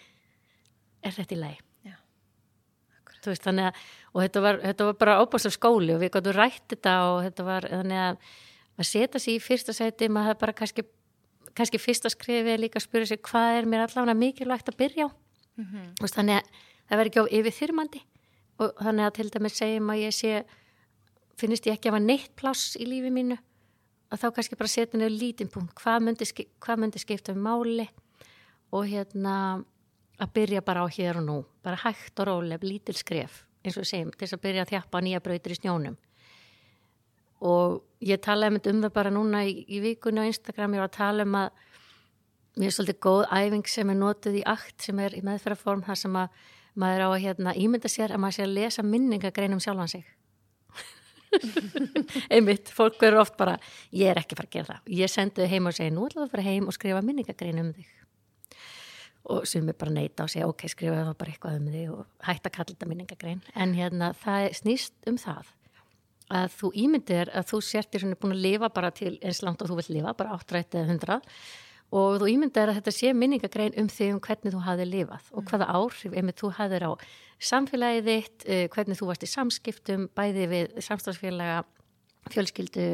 er 1.03 1.15
þetta 1.15 1.35
í 1.35 1.39
læg 1.39 1.65
veist, 3.29 3.47
að, 3.49 3.85
og 4.15 4.23
þetta 4.23 4.41
var, 4.41 4.59
þetta 4.63 4.89
var 4.89 4.97
bara 5.03 5.19
óbúst 5.21 5.49
af 5.49 5.53
skóli 5.53 5.91
og 5.93 6.01
við 6.01 6.13
gáttum 6.15 6.37
rætt 6.37 6.63
þetta 6.71 6.95
og 7.11 7.17
þetta 7.27 7.47
var 7.47 7.67
þannig 7.69 8.03
að 8.07 8.19
að 8.75 8.89
setja 8.89 9.21
sér 9.21 9.37
í 9.37 9.43
fyrsta 9.43 9.75
seti 9.75 10.09
maður 10.11 10.33
hefði 10.33 10.41
bara 10.41 10.55
kannski 10.59 10.83
kannski 11.55 11.79
fyrsta 11.79 12.11
skrifið 12.11 12.59
líka 12.59 12.79
að 12.81 12.87
spyrja 12.89 13.11
sig 13.13 13.21
hvað 13.23 13.59
er 13.59 13.69
mér 13.71 13.85
allavega 13.85 14.17
mikilvægt 14.19 14.71
að 14.71 14.79
byrja 14.81 15.07
á? 15.07 15.09
Mm 15.55 15.65
-hmm. 15.65 15.85
veist, 16.01 16.15
þannig 16.15 16.35
að 16.35 16.45
það 16.89 16.97
verður 16.97 17.11
ekki 17.11 17.23
á 17.23 17.33
yfirþyrmandi. 17.37 18.01
Og 18.59 18.69
þannig 18.83 19.05
að 19.05 19.15
til 19.15 19.29
dæmis 19.29 19.57
segjum 19.57 19.89
að 19.89 20.01
ég 20.03 20.13
sé 20.13 20.43
finnist 21.37 21.67
ég 21.67 21.73
ekki 21.73 21.89
að 21.89 21.93
hafa 21.93 22.05
neitt 22.05 22.35
pláss 22.35 22.75
í 22.75 22.85
lífi 22.85 23.11
mínu 23.11 23.37
að 24.11 24.19
þá 24.19 24.27
kannski 24.35 24.55
bara 24.55 24.67
setja 24.67 24.97
nefnir 24.99 25.19
lítinn 25.19 25.51
punkt. 25.51 25.73
Hvað 25.75 25.99
myndi, 26.01 26.25
hvað 26.59 26.77
myndi 26.79 26.99
skipta 26.99 27.31
um 27.31 27.39
máli? 27.39 27.87
Og 28.71 28.85
hérna 28.85 29.63
að 30.19 30.33
byrja 30.33 30.61
bara 30.61 30.83
á 30.83 30.87
hér 30.87 31.17
og 31.17 31.23
nú. 31.23 31.45
Bara 31.63 31.75
hægt 31.75 32.19
og 32.19 32.27
róleg, 32.27 32.63
lítil 32.63 32.95
skref 32.95 33.45
eins 33.69 33.79
og 33.81 33.87
segjum, 33.89 34.11
til 34.13 34.25
þess 34.25 34.37
að 34.37 34.43
byrja 34.45 34.65
að 34.65 34.73
þjappa 34.73 35.01
nýja 35.03 35.21
brautir 35.25 35.55
í 35.55 35.59
snjónum. 35.59 35.95
Og 37.45 37.81
ég 38.05 38.21
talaði 38.23 38.71
um 38.71 38.81
það 38.83 38.93
bara 38.95 39.13
núna 39.13 39.43
í, 39.45 39.57
í 39.67 39.81
vikunni 39.83 40.23
á 40.23 40.29
Instagram, 40.29 40.77
ég 40.77 40.85
var 40.85 40.91
að 40.91 40.97
tala 40.97 41.25
um 41.27 41.39
að 41.39 41.63
mér 42.55 42.69
er 42.69 42.75
svolítið 42.75 42.99
góð 43.03 43.23
æfing 43.35 43.69
sem 43.69 43.91
er 43.91 43.99
notið 43.99 44.37
í 44.39 44.43
akt 44.47 44.85
sem 44.87 44.99
er 45.03 45.17
í 45.17 45.23
meðferðarform 45.25 45.83
þar 45.85 45.99
sem 45.99 46.19
að 46.21 46.45
maður 46.79 47.03
á 47.03 47.09
að 47.09 47.23
hérna, 47.25 47.55
ímynda 47.59 47.91
sér 47.91 48.15
að 48.15 48.21
maður 48.23 48.37
sé 48.37 48.45
að 48.45 48.55
lesa 48.55 48.85
minningagreinum 48.85 49.61
sjálfan 49.63 49.91
sig. 49.91 50.05
Einmitt, 52.33 52.71
fólk 52.71 52.95
verður 53.01 53.25
oft 53.25 53.35
bara 53.39 53.57
ég 53.91 54.07
er 54.11 54.21
ekki 54.21 54.37
fara 54.39 54.47
að 54.47 54.55
gera 54.55 54.69
það, 54.69 54.91
ég 55.01 55.11
sendi 55.11 55.43
þau 55.43 55.51
heim 55.51 55.67
og 55.67 55.75
segi 55.75 55.91
nú 55.91 56.07
ætlaðu 56.07 56.27
að 56.29 56.35
fara 56.35 56.47
heim 56.47 56.69
og 56.69 56.77
skrifa 56.77 57.03
minningagreinum 57.03 57.71
um 57.71 57.75
þig 57.75 57.91
og 59.31 59.45
sem 59.49 59.67
er 59.69 59.77
bara 59.77 59.93
neyta 59.93 60.25
og 60.25 60.31
segja 60.31 60.47
ok, 60.49 60.67
skrifa 60.71 61.03
það 61.03 61.19
bara 61.19 61.33
eitthvað 61.33 61.59
um 61.59 61.67
þig 61.73 61.91
og 61.95 62.05
hætta 62.27 62.49
að 62.49 62.55
kalla 62.57 62.73
þetta 62.73 62.89
minningagrein 62.91 63.43
en 63.53 63.75
hérna 63.77 64.11
það 64.21 64.49
snýst 64.61 65.09
um 65.09 65.19
það 65.21 65.51
að 66.35 66.55
þú 66.55 66.71
ímyndir 66.81 67.29
að 67.37 67.51
þú 67.51 67.61
sértir 67.61 68.01
svona 68.01 68.17
búin 68.17 68.33
að 68.33 68.45
lifa 68.47 68.71
bara 68.73 68.89
til 68.95 69.13
eins 69.21 69.43
langt 69.45 69.61
og 69.61 69.69
þú 69.69 69.77
vill 69.81 69.99
lifa, 69.99 70.15
bara 70.17 70.37
8 70.39 70.61
eða 70.63 70.87
100 70.87 71.19
og 71.95 72.17
þú 72.21 72.29
ímyndir 72.31 72.71
að 72.71 72.79
þetta 72.79 72.93
sé 72.95 73.13
minningagrein 73.13 73.77
um 73.81 73.89
þig 73.91 74.15
um 74.15 74.21
hvernig 74.23 74.55
þú 74.55 74.63
hafið 74.65 74.91
lifað 74.91 75.29
og 75.31 75.43
mm. 75.43 75.49
hvaða 75.51 75.69
áhrif 75.77 76.17
ef 76.17 76.31
þú 76.41 76.51
hafið 76.57 76.87
á 76.89 76.91
samfélagið 77.45 78.09
þitt, 78.09 78.45
eh, 78.47 78.65
hvernig 78.71 78.99
þú 78.99 79.09
varst 79.09 79.25
í 79.25 79.29
samskiptum, 79.29 80.09
bæði 80.15 80.47
við 80.51 80.77
samstafsfélaga, 80.81 81.63
fjölskyldu, 82.31 82.87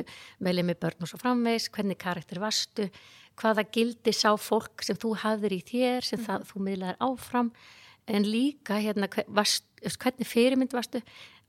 meðlið 0.44 0.68
með 0.68 0.80
börn 0.82 1.06
og 1.06 1.12
svo 1.12 1.20
framvegs, 1.22 1.70
hvernig 1.72 2.00
karakter 2.02 2.42
varstu, 2.42 2.90
hvaða 3.42 3.66
gildi 3.74 4.14
sá 4.16 4.30
fólk 4.38 4.86
sem 4.86 5.00
þú 5.02 5.16
hafðir 5.24 5.58
í 5.58 5.62
þér, 5.66 6.06
sem 6.06 6.22
mm. 6.22 6.28
það, 6.30 6.48
þú 6.52 6.64
miðlaðir 6.68 7.02
áfram, 7.08 7.52
en 8.12 8.28
líka 8.28 8.78
hérna, 8.82 9.10
varst, 9.28 9.66
hvernig 9.82 10.30
fyrirmynd 10.30 10.78
varstu? 10.78 11.02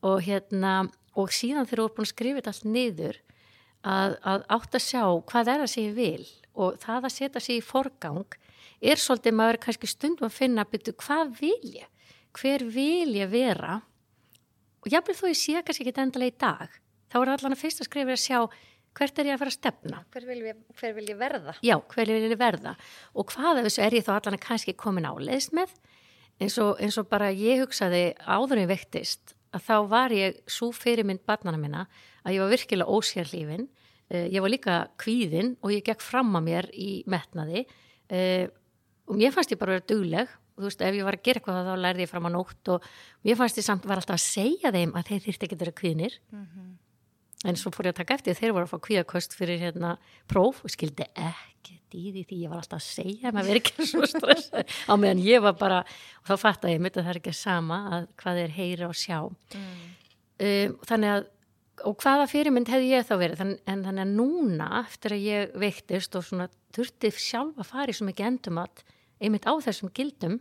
Og 0.03 0.25
hérna 0.25 0.75
og 1.19 1.33
síðan 1.35 1.69
þegar 1.69 1.83
þú 1.83 1.87
er 1.87 1.95
búin 1.97 2.07
að 2.07 2.13
skrifa 2.13 2.41
þetta 2.41 2.53
allt 2.53 2.69
niður 2.73 3.19
að, 3.83 4.15
að 4.23 4.45
átt 4.57 4.77
að 4.79 4.85
sjá 4.87 5.03
hvað 5.29 5.51
er 5.53 5.65
að 5.65 5.73
segja 5.73 5.95
vil 5.97 6.29
og 6.53 6.79
það 6.83 7.09
að 7.09 7.15
setja 7.17 7.43
sig 7.43 7.61
í 7.61 7.65
forgang 7.65 8.37
er 8.83 9.01
svolítið 9.01 9.37
maður 9.39 9.61
kannski 9.67 9.91
stundum 9.91 10.29
að 10.29 10.37
finna 10.39 10.67
byrju 10.69 10.95
hvað 11.03 11.35
vil 11.41 11.73
ég, 11.77 11.89
hver 12.39 12.65
vil 12.73 13.17
ég 13.19 13.33
vera? 13.33 13.81
Og 14.83 14.91
jáfnveg 14.91 15.19
þó 15.19 15.27
ég 15.29 15.39
sé 15.39 15.61
kannski 15.61 15.87
ekki 15.87 16.01
endalega 16.01 16.33
í 16.33 16.41
dag 16.41 16.79
þá 17.13 17.19
er 17.21 17.35
allan 17.35 17.57
að 17.57 17.63
fyrst 17.63 17.83
að 17.83 17.91
skrifa 17.91 18.17
að 18.17 18.25
sjá 18.25 18.39
hvert 18.97 19.19
er 19.19 19.31
ég 19.31 19.37
að 19.37 19.43
fara 19.43 19.53
að 19.53 19.57
stefna? 19.59 20.01
Hver 20.13 20.27
vil 20.29 20.39
ég, 20.47 20.63
hver 20.79 20.95
vil 20.97 21.07
ég 21.09 21.19
verða? 21.21 21.55
Já, 21.65 21.77
hver 21.95 22.13
vil 22.13 22.31
ég 22.31 22.39
verða? 22.41 22.75
Og 23.17 23.29
hvað 23.33 23.61
af 23.61 23.69
þessu 23.69 23.85
er 23.87 23.97
ég 23.97 24.07
þá 24.07 24.15
allan 24.17 24.39
að 24.39 24.45
kannski 24.47 24.75
komin 24.79 25.09
á 25.09 25.13
leist 25.21 25.55
með? 25.57 25.73
Eins 26.43 26.59
og, 26.61 26.75
eins 26.83 26.99
og 27.01 27.09
bara 27.11 27.31
ég 27.33 27.63
hugsaði 27.63 28.03
áður 28.25 28.63
en 28.63 28.71
vektist 28.71 29.37
að 29.53 29.65
þá 29.69 29.77
var 29.93 30.15
ég 30.17 30.41
svo 30.51 30.71
fyrirmynd 30.75 31.25
barnana 31.29 31.61
minna 31.61 31.87
að 32.25 32.37
ég 32.37 32.45
var 32.45 32.53
virkilega 32.53 32.99
ósérlífin 32.99 33.67
uh, 33.69 34.27
ég 34.27 34.41
var 34.43 34.53
líka 34.53 34.77
kvíðin 35.01 35.55
og 35.63 35.75
ég 35.75 35.85
gekk 35.87 36.05
fram 36.05 36.33
að 36.39 36.47
mér 36.49 36.71
í 36.73 36.91
metnaði. 37.11 37.67
Uh, 38.13 38.47
og 39.09 39.19
mér 39.21 39.35
fannst 39.35 39.53
ég 39.53 39.61
bara 39.61 39.77
að 39.77 39.81
vera 39.81 39.91
dugleg. 39.95 40.39
Og 40.53 40.65
þú 40.65 40.69
veist 40.69 40.83
ef 40.85 40.97
ég 40.99 41.07
var 41.07 41.17
að 41.17 41.25
gera 41.25 41.41
eitthvað 41.41 41.69
þá 41.69 41.75
lærði 41.81 42.05
ég 42.05 42.11
fram 42.11 42.27
að 42.29 42.35
nótt 42.37 42.71
og 42.75 42.89
mér 43.25 43.39
fannst 43.41 43.61
ég 43.61 43.65
samt 43.65 43.87
var 43.89 44.01
alltaf 44.03 44.19
að 44.19 44.25
segja 44.27 44.73
þeim 44.75 44.93
að 44.99 45.07
þeir 45.09 45.23
þýrti 45.27 45.47
ekki 45.47 45.57
að 45.57 45.63
vera 45.65 45.79
kvíðnir. 45.81 46.19
Mm 46.29 46.43
-hmm 46.45 46.73
en 47.49 47.59
svo 47.59 47.73
fór 47.75 47.89
ég 47.89 47.97
að 47.97 48.03
taka 48.03 48.19
eftir 48.19 48.39
þeir 48.39 48.55
voru 48.57 48.69
að 48.69 48.73
fá 48.73 48.85
kvíakost 48.87 49.37
fyrir 49.37 49.61
hérna 49.63 49.97
próf 50.31 50.63
og 50.63 50.73
skildi 50.73 51.07
ekki 51.13 51.79
dýði 51.93 52.25
því 52.29 52.39
ég 52.45 52.53
var 52.53 52.63
alltaf 52.63 52.81
að 52.81 52.87
segja 52.87 53.33
maður 53.35 53.51
verið 53.51 53.63
ekki 53.63 53.89
svo 53.91 54.09
stress 54.09 54.49
á 54.91 54.93
meðan 54.97 55.23
ég 55.25 55.45
var 55.45 55.59
bara 55.59 55.83
og 55.85 56.31
þá 56.31 56.35
fatt 56.41 56.67
að 56.67 56.77
ég 56.77 56.83
myndi 56.85 57.01
að 57.01 57.07
það 57.07 57.15
er 57.15 57.21
ekki 57.21 57.37
sama 57.37 57.81
að 57.99 58.09
hvað 58.23 58.43
er 58.45 58.57
heyra 58.57 58.89
og 58.89 58.99
sjá. 58.99 59.19
Mm. 59.59 59.79
um, 60.49 60.77
þannig 60.89 61.17
að 61.19 61.31
og 61.89 61.99
hvaða 61.99 62.29
fyrirmynd 62.31 62.71
hefði 62.71 62.91
ég 62.93 63.07
þá 63.09 63.15
verið? 63.17 63.39
Þann, 63.41 63.53
en 63.73 63.85
þannig 63.87 64.05
að 64.05 64.17
núna 64.19 64.67
eftir 64.83 65.15
að 65.17 65.25
ég 65.27 65.55
veiktist 65.59 66.19
og 66.19 66.27
svona 66.27 66.49
þurfti 66.77 67.11
sjálf 67.17 67.59
að 67.59 67.71
fara 67.73 67.91
í 67.91 67.97
svo 67.97 68.07
mikið 68.07 68.29
endumat 68.29 68.83
einmitt 69.23 69.49
á 69.49 69.55
þessum 69.65 69.91
gildum 69.95 70.39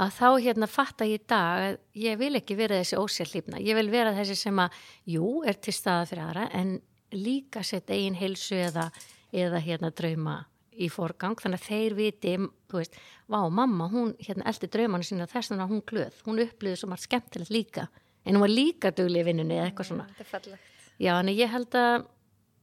að 0.00 0.12
þá 0.16 0.28
hérna 0.46 0.68
fatta 0.70 1.08
ég 1.08 1.20
í 1.20 1.26
dag 1.28 1.64
að 1.64 1.78
ég 2.00 2.20
vil 2.20 2.32
ekki 2.38 2.56
vera 2.58 2.78
þessi 2.80 3.00
ósérlífna, 3.00 3.60
ég 3.60 3.76
vil 3.76 3.90
vera 3.92 4.14
þessi 4.16 4.36
sem 4.38 4.62
að, 4.62 4.76
jú, 5.14 5.40
er 5.48 5.58
til 5.60 5.74
staða 5.76 6.06
fyrir 6.10 6.24
aðra 6.26 6.46
en 6.56 6.78
líka 7.16 7.62
sett 7.66 7.90
eigin 7.90 8.18
heilsu 8.18 8.56
eða, 8.60 8.88
eða 9.32 9.60
hérna 9.64 9.90
drauma 9.92 10.38
í 10.80 10.88
forgang, 10.88 11.36
þannig 11.36 11.60
að 11.60 11.66
þeir 11.66 11.96
viti, 11.98 12.36
þú 12.70 12.78
veist, 12.78 12.94
vá, 13.28 13.40
mamma, 13.52 13.88
hún 13.92 14.14
hérna 14.22 14.46
eldi 14.48 14.70
draumanu 14.72 15.04
sína 15.04 15.26
þess 15.28 15.52
að 15.52 15.66
hún 15.68 15.82
glöð, 15.88 16.22
hún 16.24 16.40
upplýði 16.46 16.80
svo 16.80 16.88
margt 16.92 17.04
skemmtilegt 17.04 17.52
líka, 17.52 17.88
en 18.24 18.38
hún 18.38 18.46
var 18.46 18.52
líka 18.54 18.92
dugli 18.96 19.20
í 19.20 19.26
vinnunni 19.26 19.58
eða 19.58 19.68
eitthvað 19.68 19.90
svona. 19.90 20.06
Þetta 20.14 20.24
er 20.24 20.30
fallegt. 20.30 20.70
Já, 21.00 21.12
en 21.18 21.32
ég 21.34 21.52
held 21.52 21.76
að, 21.80 22.06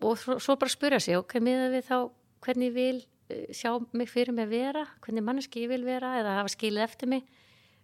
og 0.07 0.23
svo 0.23 0.57
bara 0.57 0.73
spyrja 0.73 1.01
sig, 1.03 1.19
ok, 1.19 1.38
miða 1.43 1.69
við 1.73 1.85
þá 1.91 1.97
hvernig 2.47 2.73
vil 2.73 2.97
sjá 3.51 3.71
mig 3.93 4.09
fyrir 4.09 4.34
mig 4.34 4.47
vera, 4.49 4.86
hvernig 5.01 5.23
manneski 5.23 5.65
ég 5.65 5.69
vil 5.69 5.84
vera 5.86 6.15
eða 6.19 6.38
hafa 6.39 6.53
skilið 6.53 6.84
eftir 6.84 7.07
mig, 7.07 7.23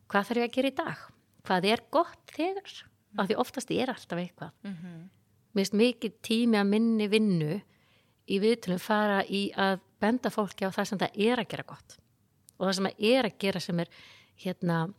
hvað 0.07 0.29
þarf 0.29 0.37
ég 0.37 0.49
að 0.49 0.55
gera 0.55 0.67
í 0.67 0.75
dag? 0.75 0.97
hvað 1.43 1.67
er 1.67 1.83
gott 1.91 2.31
þegar 2.31 2.73
af 3.19 3.27
því 3.27 3.35
oftast 3.43 3.71
er 3.75 3.91
alltaf 3.91 4.19
eitthvað 4.19 4.51
Mm 4.63 4.73
-hmm. 4.73 4.99
mér 5.53 5.65
finnst 5.65 5.73
mikið 5.73 6.13
tími 6.21 6.57
að 6.57 6.69
minni 6.69 7.07
vinnu 7.07 7.61
í 8.27 8.39
viðtunum 8.39 8.79
fara 8.79 9.23
í 9.25 9.51
að 9.55 9.79
benda 9.99 10.29
fólki 10.29 10.65
á 10.65 10.71
það 10.71 10.85
sem 10.85 10.99
það 10.99 11.11
er 11.15 11.39
að 11.39 11.49
gera 11.49 11.63
gott 11.63 11.97
og 12.57 12.67
það 12.67 12.73
sem 12.73 12.85
það 12.85 12.95
er 12.99 13.25
að 13.25 13.37
gera 13.39 13.59
sem 13.59 13.79
er 13.79 13.89
hérna 14.35 14.93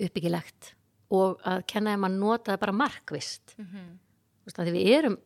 uppbyggilegt 0.00 0.74
og 1.10 1.40
að 1.44 1.66
kenna 1.66 1.92
þeim 1.92 2.04
að 2.04 2.18
nota 2.18 2.52
það 2.52 2.60
bara 2.60 2.72
markvist 2.72 3.54
Mm 3.58 3.66
-hmm. 3.66 3.98
Því 4.42 4.72
við 4.72 4.86
erum 4.98 5.18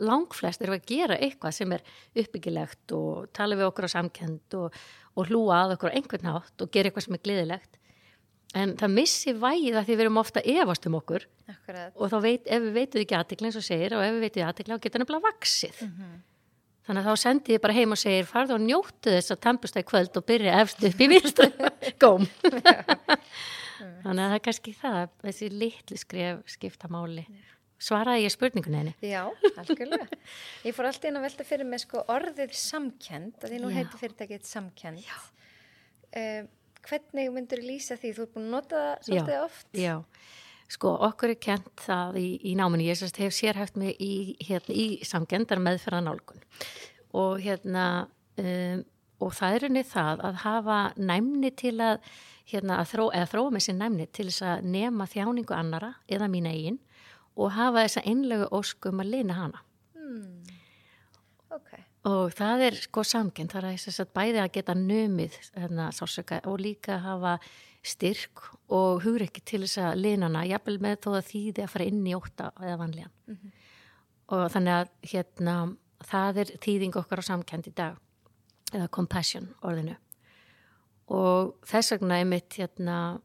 langflest 0.00 0.60
við 0.62 0.72
að 0.74 0.86
gera 0.90 1.16
eitthvað 1.22 1.52
sem 1.54 1.72
er 1.76 1.82
uppbyggilegt 2.18 2.92
og 2.96 3.28
tala 3.36 3.56
við 3.58 3.68
okkur 3.70 3.86
á 3.86 3.94
samkend 3.94 4.56
og, 4.58 4.74
og 5.16 5.28
hlúa 5.30 5.62
að 5.64 5.74
okkur 5.76 5.92
á 5.92 5.96
einhvern 6.00 6.30
hátt 6.32 6.62
og 6.64 6.70
gera 6.74 6.90
eitthvað 6.90 7.06
sem 7.06 7.14
er 7.18 7.22
gleðilegt. 7.26 7.78
En 8.56 8.72
það 8.78 8.92
missi 8.96 9.32
vægið 9.36 9.74
að 9.76 9.84
því 9.88 9.94
við 9.98 10.04
erum 10.06 10.20
ofta 10.22 10.40
efast 10.42 10.86
um 10.88 10.94
okkur. 11.00 11.26
Akkurat. 11.46 11.92
og 11.94 12.10
þá 12.10 12.16
veit, 12.24 12.46
ef 12.50 12.62
við 12.64 12.72
veitum 12.74 13.00
ekki 13.04 13.14
aðtikla 13.14 13.46
eins 13.46 13.56
og 13.60 13.62
segir 13.66 13.92
og 13.94 14.02
ef 14.02 14.14
við 14.16 14.24
veitum 14.26 14.48
aðtikla 14.48 14.74
þá 14.78 14.82
getur 14.86 15.02
nefnilega 15.04 15.26
vaksið 15.28 15.76
Mhm. 15.86 16.08
þannig 16.86 17.02
að 17.02 17.06
þá 17.06 17.16
sendi 17.22 17.52
ég 17.54 17.60
bara 17.62 17.72
heim 17.76 17.92
og 17.94 17.98
segir 17.98 18.26
farðu 18.26 18.54
og 18.56 18.60
njóttu 18.64 19.10
þess 19.14 19.30
að 19.34 19.40
tampust 19.46 19.76
í 19.78 19.82
kvöld 19.86 20.16
og 20.18 20.26
byrja 20.26 20.56
efst 20.62 20.82
upp 20.86 21.00
í 21.00 21.08
vinstu 21.10 21.46
góm. 22.02 22.26
Þannig 24.02 24.22
að 24.22 24.30
það 24.30 24.34
er 24.38 24.42
kannski 24.46 24.72
það 24.80 24.98
þessi 25.26 25.48
litlu 25.52 25.98
skref 26.00 26.42
skipta 26.56 26.88
máli 26.90 27.26
svaraði 27.82 28.24
ég 28.24 28.32
spurningunni 28.34 28.78
henni 28.80 28.94
Já, 29.12 29.26
algjörlega. 29.60 30.06
Ég 30.64 30.76
fór 30.76 30.88
alltaf 30.90 31.08
inn 31.10 31.20
að 31.20 31.26
velta 31.28 31.46
fyrir 31.48 31.68
mig 31.68 31.82
sko 31.84 32.04
orðið 32.12 32.54
samkend, 32.56 33.36
að 33.42 33.52
því 33.52 33.60
nú 33.62 33.72
Já. 33.72 33.76
heitir 33.80 34.02
fyrirtækið 34.02 34.48
samkend. 34.48 35.12
Uh, 36.16 36.48
hvernig 36.86 37.30
myndur 37.34 37.62
þú 37.62 37.70
lýsa 37.74 37.98
því? 38.00 38.16
Þú 38.16 38.26
ert 38.26 38.34
búin 38.34 38.48
að 38.48 38.56
nota 38.56 38.82
það 38.82 39.06
svolítið 39.08 39.38
oft? 39.42 39.70
Já, 39.76 39.94
sko 40.72 40.96
okkur 41.10 41.34
er 41.34 41.40
kent 41.48 41.84
það 41.84 42.20
í, 42.22 42.26
í 42.50 42.56
náminu, 42.58 42.88
ég 42.88 42.98
sérst 42.98 43.20
hef 43.22 43.36
sérhæft 43.36 43.78
mig 43.80 43.96
í, 44.02 44.36
hérna, 44.46 44.76
í 44.76 44.86
samgendar 45.06 45.62
meðferða 45.62 46.04
nálgun 46.08 46.44
og 47.16 47.40
hérna 47.44 47.86
um, 48.40 48.84
og 49.22 49.32
það 49.36 49.56
er 49.56 49.66
henni 49.68 49.82
það 49.86 50.24
að 50.28 50.40
hafa 50.42 50.78
næmni 51.00 51.52
til 51.56 51.76
að 51.80 52.10
hérna 52.50 52.80
að 52.82 52.90
þró, 52.92 53.06
eða 53.16 53.30
þróa 53.32 53.54
með 53.54 53.64
sér 53.64 53.78
næmni 53.78 54.06
til 54.14 54.26
þess 54.28 54.44
að 54.46 54.66
nema 54.74 55.06
þjáningu 55.10 55.56
annara 55.56 55.94
eða 56.12 56.28
mín 56.30 56.48
eigin 56.50 56.76
og 57.36 57.50
hafa 57.52 57.84
þessa 57.86 58.02
einlegu 58.06 58.48
óskum 58.56 59.00
að 59.04 59.10
lina 59.10 59.34
hana 59.34 59.62
Hmm. 59.96 60.42
Ok. 61.50 61.70
og 62.04 62.30
það 62.36 62.60
er 62.68 62.74
sko 62.80 63.02
samkend, 63.02 63.50
það 63.52 63.64
er 63.72 63.78
þess 63.82 64.00
að 64.04 64.12
bæði 64.14 64.40
að 64.42 64.52
geta 64.52 64.74
numið 64.74 65.38
hérna, 65.56 65.88
sásöka 65.92 66.40
og 66.46 66.60
líka 66.60 66.98
hafa 67.02 67.38
styrk 67.86 68.42
og 68.68 69.02
hugreikki 69.04 69.42
til 69.44 69.60
þess 69.62 69.78
að 69.78 70.00
linana, 70.02 70.44
jafnvel 70.46 70.78
með 70.82 70.96
þó 71.04 71.10
að 71.18 71.28
þýði 71.30 71.62
að 71.64 71.70
fara 71.70 71.84
inn 71.84 72.06
í 72.06 72.14
óta 72.14 72.52
eða 72.60 72.78
vanlíðan 72.82 73.12
Mhm. 73.28 73.52
og 74.28 74.50
þannig 74.52 74.74
að 74.80 74.88
hérna, 75.12 75.76
það 76.04 76.36
er 76.42 76.44
þýðing 76.66 76.96
okkar 76.96 77.18
á 77.22 77.28
samkend 77.28 77.66
í 77.68 77.74
dag 77.74 77.96
eða 78.72 78.90
compassion 78.90 79.54
orðinu 79.62 79.96
og 81.08 81.54
þess 81.64 81.92
vegna 81.94 82.20
er 82.20 82.24
mitt 82.24 82.50
hérna 82.58 83.20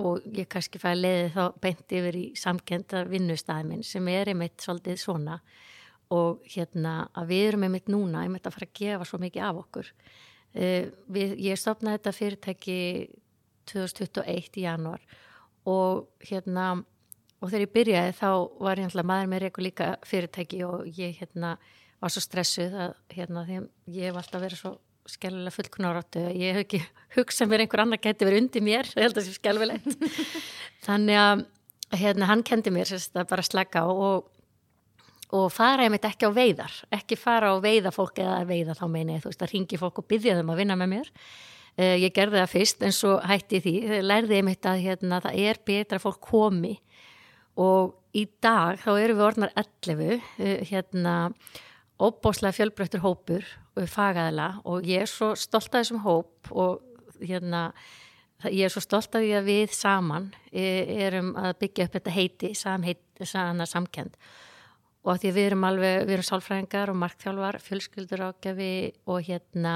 og 0.00 0.24
ég 0.34 0.48
kannski 0.50 0.80
fæði 0.82 1.00
leiði 1.00 1.30
þá 1.34 1.44
beint 1.62 1.94
yfir 1.98 2.18
í 2.18 2.24
samkenda 2.38 3.04
vinnustæði 3.10 3.68
minn 3.70 3.84
sem 3.86 4.08
er 4.12 4.30
einmitt 4.32 4.62
svolítið 4.62 5.00
svona. 5.02 5.40
Og 6.14 6.44
hérna 6.52 7.08
að 7.16 7.30
við 7.32 7.48
erum 7.48 7.66
einmitt 7.66 7.90
núna 7.90 8.22
einmitt 8.22 8.46
að 8.46 8.58
fara 8.58 8.68
að 8.68 8.80
gefa 8.80 9.08
svo 9.08 9.20
mikið 9.22 9.46
af 9.48 9.60
okkur. 9.64 9.92
Uh, 10.54 10.90
við, 11.10 11.36
ég 11.42 11.58
stopnaði 11.58 11.98
þetta 11.98 12.14
fyrirtæki 12.14 12.80
2021 13.70 14.60
í 14.60 14.66
januar 14.66 15.02
og 15.66 16.04
hérna 16.22 16.74
og 17.40 17.50
þegar 17.50 17.64
ég 17.64 17.72
byrjaði 17.74 18.12
þá 18.18 18.28
var 18.64 18.80
ég 18.80 18.88
alltaf 18.88 19.08
maður 19.08 19.30
með 19.32 19.42
reyku 19.44 19.64
líka 19.64 19.88
fyrirtæki 20.06 20.60
og 20.66 20.84
ég 20.98 21.16
hérna 21.20 21.56
var 22.00 22.12
svo 22.12 22.22
stressuð 22.24 22.76
að 22.86 22.94
hérna 23.16 23.44
því 23.48 23.58
ég 23.96 24.10
hef 24.10 24.20
alltaf 24.20 24.44
verið 24.44 24.60
svo 24.60 24.74
skelvilega 25.10 25.54
fullkunáráttu 25.54 26.22
ég 26.32 26.54
hef 26.54 26.64
ekki 26.64 26.82
hugsað 27.16 27.50
mér 27.50 27.64
einhver 27.64 27.84
annar 27.84 28.02
geti 28.02 28.28
verið 28.28 28.44
undir 28.44 28.64
mér, 28.64 28.88
ég 28.94 29.02
held 29.06 29.16
að 29.16 29.20
það 29.22 29.26
sé 29.28 29.38
skelvilegt 29.38 30.06
þannig 30.86 31.20
að 31.20 31.44
hérna 31.94 32.30
hann 32.30 32.44
kendi 32.46 32.72
mér 32.74 32.88
sérst 32.90 33.14
að 33.18 33.28
bara 33.30 33.44
slaka 33.46 33.84
og 33.90 34.30
og 35.34 35.50
fara 35.52 35.86
ég 35.86 35.92
mitt 35.94 36.04
ekki 36.06 36.28
á 36.28 36.32
veiðar. 36.34 36.76
Ekki 36.94 37.18
fara 37.18 37.50
á 37.50 37.56
veiða 37.62 37.92
fólk 37.94 38.20
eða 38.22 38.44
veiða 38.48 38.76
þá 38.78 38.84
meina 38.90 39.16
ég. 39.16 39.24
Þú 39.24 39.32
veist 39.32 39.44
að 39.44 39.52
ringi 39.54 39.80
fólk 39.80 40.00
og 40.00 40.08
byggja 40.10 40.36
þeim 40.38 40.52
að 40.52 40.60
vinna 40.62 40.78
með 40.78 40.90
mér. 40.92 41.10
Uh, 41.74 41.96
ég 41.98 42.14
gerði 42.14 42.38
það 42.38 42.52
fyrst 42.52 42.86
en 42.86 42.94
svo 42.94 43.16
hætti 43.24 43.60
því. 43.64 43.74
Lærði 44.06 44.38
ég 44.38 44.46
mitt 44.46 44.68
að 44.70 44.82
hérna, 44.84 45.20
það 45.24 45.40
er 45.48 45.60
betra 45.66 46.00
fólk 46.02 46.20
komi. 46.22 46.74
Og 47.58 47.94
í 48.14 48.26
dag 48.42 48.78
þá 48.82 48.90
eru 48.94 49.18
við 49.18 49.26
orðnar 49.28 49.54
11 49.58 50.04
uh, 50.14 50.20
hérna 50.70 51.16
óbáslega 52.00 52.56
fjölbreyttur 52.56 53.04
hópur 53.04 53.44
uh, 53.44 53.86
fagaðala 53.86 54.60
og 54.64 54.86
ég 54.88 55.04
er 55.04 55.10
svo 55.10 55.34
stolt 55.38 55.70
af 55.72 55.82
þessum 55.84 56.02
hóp 56.06 56.50
og 56.50 56.82
hérna 57.20 57.70
ég 58.50 58.66
er 58.66 58.72
svo 58.72 58.82
stolt 58.82 59.14
af 59.14 59.22
því 59.22 59.30
að 59.38 59.46
við 59.48 59.76
saman 59.76 60.32
eh, 60.52 61.06
erum 61.06 61.32
að 61.38 61.54
byggja 61.62 61.86
upp 61.86 61.94
þetta 61.96 62.14
heiti 62.14 62.50
samheit, 62.58 63.00
samkend 63.24 64.18
og 65.04 65.12
að 65.12 65.20
því 65.22 65.30
að 65.30 65.36
við 65.36 65.46
erum 65.48 65.66
alveg, 65.68 65.96
við 66.04 66.14
erum 66.16 66.26
sálfræðingar 66.28 66.90
og 66.90 67.00
markþjálfar, 67.00 67.58
fjölskyldur 67.60 68.24
ágjafi 68.24 68.70
og 69.04 69.26
hérna 69.26 69.74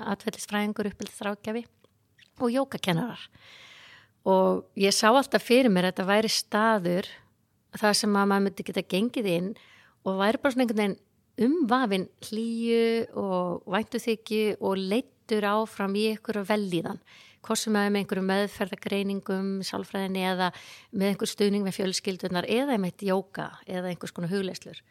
atfellisfræðingur, 0.00 0.88
uppbyldisrágjafi 0.88 1.66
og 2.40 2.54
jókakennarar. 2.54 3.26
Og 4.24 4.64
ég 4.80 4.94
sá 4.96 5.10
alltaf 5.10 5.44
fyrir 5.44 5.72
mér 5.72 5.90
að 5.90 5.92
þetta 5.92 6.08
væri 6.08 6.32
staður 6.32 7.10
það 7.76 7.98
sem 8.00 8.16
að 8.16 8.30
maður 8.32 8.46
myndi 8.46 8.66
geta 8.70 8.86
gengið 8.94 9.30
inn 9.34 9.50
og 10.08 10.16
væri 10.20 10.40
bara 10.40 10.54
svona 10.54 10.64
einhvern 10.64 10.80
veginn 10.80 10.98
umvafin 11.40 12.06
hlýju 12.28 13.16
og 13.20 13.66
væntuþykju 13.70 14.60
og 14.60 14.78
leittur 14.92 15.46
áfram 15.48 15.96
í 15.96 16.10
einhverju 16.12 16.46
velíðan 16.48 17.02
hvort 17.40 17.60
sem 17.62 17.76
að 17.78 17.88
með 17.88 18.02
einhverju 18.02 18.24
meðferðagreiningum 18.28 19.52
sálfræðinni 19.64 20.24
eða 20.28 20.50
með 20.92 21.14
einhver 21.14 21.30
stuðning 21.30 21.64
með 21.64 21.78
fjölskyldunar 21.78 22.48
eða 22.48 22.76
með 22.76 22.92
eitt 22.92 23.06
jóka 23.08 23.46
eða 23.64 23.92
einhvers 23.92 24.12
konar 24.16 24.32
hugleislur 24.34 24.82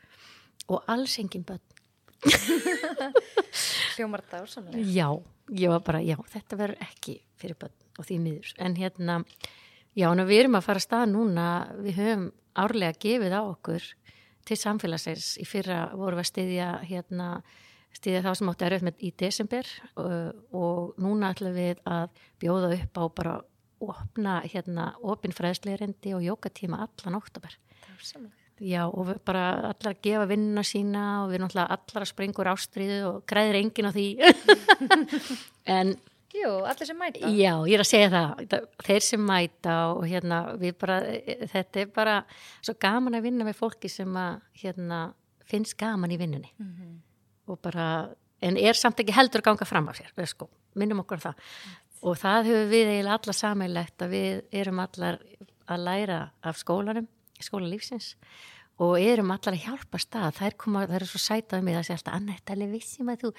og 0.69 0.89
alls 0.89 1.19
engin 1.21 1.45
börn 1.45 1.65
Hljómar 3.95 4.23
dásamlega. 4.31 4.83
Já, 4.83 5.07
ég 5.55 5.71
var 5.71 5.83
bara, 5.85 6.01
já, 6.03 6.17
þetta 6.33 6.57
verður 6.59 6.83
ekki 6.83 7.15
fyrir 7.39 7.57
börn 7.59 7.75
og 7.99 8.07
því 8.07 8.17
miður. 8.23 8.51
En 8.63 8.75
hérna, 8.79 9.19
já, 9.95 10.09
en 10.09 10.23
við 10.27 10.43
erum 10.43 10.59
að 10.59 10.65
fara 10.67 10.81
að 10.81 10.87
stað 10.87 11.05
núna, 11.13 11.47
við 11.79 11.99
höfum 11.99 12.25
árlega 12.59 12.99
gefið 12.99 13.35
á 13.35 13.41
okkur 13.43 13.87
til 14.49 14.57
samfélagsins. 14.59 15.35
Í 15.41 15.45
fyrra 15.47 15.83
vorum 15.93 16.19
við 16.19 16.25
að 16.25 16.31
styðja, 16.31 16.69
hérna, 16.89 17.29
styðja 17.97 18.23
þá 18.25 18.31
sem 18.39 18.51
áttu 18.51 18.67
eröð 18.67 18.87
með 18.89 19.05
í 19.05 19.13
desember 19.23 19.69
og, 20.01 20.41
og 20.57 20.99
núna 21.01 21.31
ætlum 21.35 21.55
við 21.57 21.79
að 21.89 22.19
bjóða 22.41 22.73
upp 22.79 23.01
á 23.01 23.03
bara 23.21 23.37
opna, 23.79 24.41
hérna, 24.43 24.91
opin 25.07 25.35
fræðsleirindi 25.35 26.13
og 26.17 26.25
jókatíma 26.25 26.83
allan 26.83 27.19
oktober. 27.19 27.55
Dásamlega. 27.85 28.35
Já, 28.59 28.81
og 28.91 29.05
við 29.07 29.19
bara 29.23 29.43
allar 29.69 29.93
að 29.93 30.01
gefa 30.03 30.25
vinnuna 30.27 30.65
sína 30.67 31.03
og 31.21 31.29
við 31.29 31.37
erum 31.37 31.51
allar 31.63 32.03
að 32.03 32.09
springa 32.09 32.41
úr 32.43 32.49
ástriðu 32.51 32.97
og 33.07 33.19
græðir 33.29 33.57
enginn 33.61 33.87
á 33.87 33.91
því. 33.95 34.07
en 35.77 35.93
Jú, 36.33 36.49
allir 36.69 36.85
sem 36.85 36.97
mæta. 36.99 37.19
já, 37.25 37.53
ég 37.65 37.73
er 37.73 37.81
að 37.81 37.89
segja 37.89 38.09
það, 38.13 38.65
þeir 38.85 39.01
sem 39.01 39.23
mæta 39.25 39.75
og 39.95 40.03
hérna, 40.05 40.41
við 40.61 40.75
bara, 40.77 40.99
þetta 41.49 41.81
er 41.81 41.85
bara 41.95 42.17
svo 42.61 42.75
gaman 42.79 43.17
að 43.17 43.23
vinna 43.25 43.47
með 43.47 43.57
fólki 43.57 43.89
sem 43.89 44.13
að, 44.13 44.41
hérna, 44.61 44.99
finnst 45.49 45.75
gaman 45.81 46.11
í 46.13 46.19
vinnunni 46.21 46.51
Mhm. 46.59 46.99
og 47.47 47.61
bara, 47.61 48.09
en 48.41 48.57
er 48.57 48.73
samt 48.77 48.97
ekki 49.01 49.11
heldur 49.17 49.41
að 49.41 49.47
ganga 49.49 49.65
fram 49.65 49.87
á 49.89 49.93
sér, 49.97 50.11
sko, 50.27 50.47
minnum 50.75 50.99
okkur 51.01 51.17
það. 51.17 51.35
Og 52.03 52.15
það 52.15 52.45
hefur 52.45 52.69
við 52.69 52.85
eiginlega 52.93 53.17
alla 53.17 53.33
sammeilegt 53.33 53.97
að 54.05 54.09
við 54.13 54.43
erum 54.53 54.79
allar 54.79 55.17
að 55.67 55.83
læra 55.83 56.19
af 56.43 56.55
skólanum, 56.57 57.07
skólalífsins 57.41 58.13
og 58.79 58.95
erum 59.01 59.31
allar 59.31 59.53
að 59.57 59.65
hjálpa 59.65 59.97
stað. 59.99 60.33
Það 60.37 60.45
er, 60.47 60.55
koma, 60.57 60.85
það 60.87 60.95
er 61.01 61.05
svo 61.09 61.19
sætað 61.19 61.63
mig 61.63 61.75
að 61.75 61.83
segja 61.89 61.97
alltaf, 61.97 62.13
Annette, 62.15 62.53
alveg 62.53 62.71
vissum 62.71 63.09
að 63.09 63.19
þú 63.25 63.33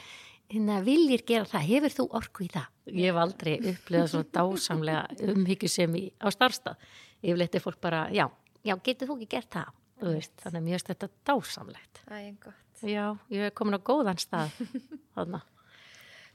hérna, 0.51 0.79
viljir 0.85 1.23
gera 1.27 1.49
það, 1.49 1.67
hefur 1.71 1.95
þú 1.97 2.07
orku 2.19 2.47
í 2.47 2.51
það? 2.53 2.71
Ég 2.91 3.11
hef 3.11 3.21
aldrei 3.23 3.53
upplifað 3.73 4.09
svona 4.13 4.31
dásamlega 4.37 5.31
umhyggjusemi 5.35 6.03
á 6.19 6.27
starfstað. 6.35 6.89
Yfirleitt 7.21 7.57
er 7.59 7.65
fólk 7.65 7.81
bara, 7.83 8.07
já, 8.15 8.27
já, 8.67 8.75
getur 8.87 9.11
þú 9.11 9.19
ekki 9.21 9.31
gert 9.37 9.53
það? 9.55 9.77
Þú 10.01 10.13
Veist, 10.17 10.35
þannig 10.41 10.61
að 10.61 10.67
mér 10.67 10.77
finnst 10.77 10.91
þetta 10.91 11.09
dásamlegt. 11.29 12.03
Æ, 12.09 12.19
gott. 12.41 12.85
Já, 12.89 13.05
ég 13.29 13.43
hef 13.45 13.57
komin 13.59 13.77
á 13.77 13.81
góðan 13.85 14.21
stað. 14.21 14.55
Þannig. 15.17 15.43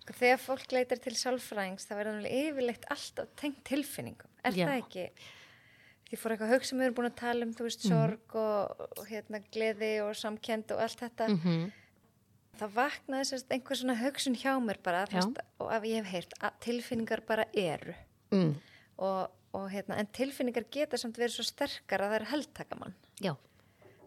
Sko, 0.04 0.18
Þegar 0.20 0.44
fólk 0.44 0.76
leitar 0.76 1.02
til 1.02 1.16
sálfræðings 1.18 1.88
það 1.90 2.00
verður 2.00 2.20
náttúrulega 2.20 2.52
yfirleitt 2.52 2.86
alltaf 2.94 3.32
tengt 3.42 3.64
tilfinningum. 3.66 4.30
Er 4.46 4.54
Já. 4.54 4.68
það 4.70 4.84
ekki? 4.84 5.08
Því 6.06 6.20
fór 6.22 6.36
eitthvað 6.36 6.54
hug 6.54 6.68
sem 6.70 6.78
við 6.78 6.86
erum 6.86 6.98
búin 7.00 7.10
að 7.10 7.18
tala 7.18 7.48
um, 7.48 7.56
þú 7.58 7.66
veist, 7.66 7.88
sorg 7.90 8.36
og, 8.38 8.84
og 8.86 9.10
hérna 9.10 9.42
gleði 9.50 9.90
og 10.06 10.12
samkend 10.20 10.76
og 10.76 10.84
allt 10.86 11.02
þetta. 11.02 11.32
Mm 11.34 11.66
Það 12.60 12.76
vaknaði 12.76 13.30
sérst 13.30 13.52
einhver 13.52 13.80
svona 13.80 13.98
hugsun 14.00 14.38
hjá 14.40 14.54
mér 14.64 14.80
bara, 14.84 15.06
fyrst, 15.12 15.42
og 15.60 15.72
að 15.76 15.90
ég 15.92 16.04
hef 16.04 16.14
heyrt 16.14 16.38
að 16.40 16.62
tilfinningar 16.66 17.24
bara 17.28 17.48
eru 17.52 17.96
mm. 18.32 18.54
og, 19.04 19.34
og 19.58 19.66
hérna, 19.74 19.98
en 20.00 20.12
tilfinningar 20.16 20.68
geta 20.72 21.00
samt 21.00 21.20
verið 21.20 21.38
svo 21.40 21.48
sterkar 21.48 22.06
að 22.06 22.14
það 22.14 22.20
er 22.20 22.30
heldtakamann 22.32 22.96
Já, 23.24 23.34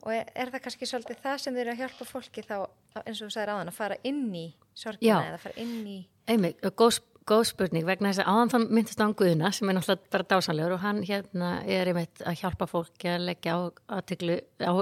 og 0.04 0.14
er, 0.14 0.30
er 0.32 0.52
það 0.54 0.64
kannski 0.64 0.88
svolítið 0.88 1.20
það 1.24 1.42
sem 1.42 1.56
þið 1.56 1.64
eru 1.64 1.74
að 1.74 1.82
hjálpa 1.82 2.08
fólki 2.08 2.44
þá, 2.46 2.56
eins 3.02 3.20
og 3.20 3.26
þú 3.26 3.30
sagðir 3.34 3.54
áðan, 3.54 3.72
að 3.72 3.78
fara 3.78 4.00
inn 4.08 4.24
í 4.32 4.46
sorgina 4.78 5.20
Já. 5.20 5.30
eða 5.32 5.42
fara 5.44 5.60
inn 5.64 5.78
í 5.84 5.98
einmitt, 6.28 6.64
góð, 6.78 7.00
góð 7.28 7.44
spurning 7.50 7.88
vegna 7.88 8.12
þess 8.12 8.24
að 8.24 8.30
áðan 8.32 8.54
þann 8.54 8.66
myndist 8.78 9.02
á 9.02 9.04
hann 9.04 9.18
Guðna 9.18 9.52
sem 9.56 9.68
er 9.68 9.78
náttúrulega 9.78 10.14
bara 10.14 10.28
dásanlegur 10.32 10.76
og 10.76 10.82
hann 10.84 11.02
hérna 11.08 11.50
er 11.66 11.90
einmitt 11.92 12.24
að 12.24 12.40
hjálpa 12.42 12.68
fólki 12.70 13.12
að 13.12 13.28
leggja 13.28 13.56
á 13.56 13.60
aðteglu 13.98 14.40
á 14.64 14.72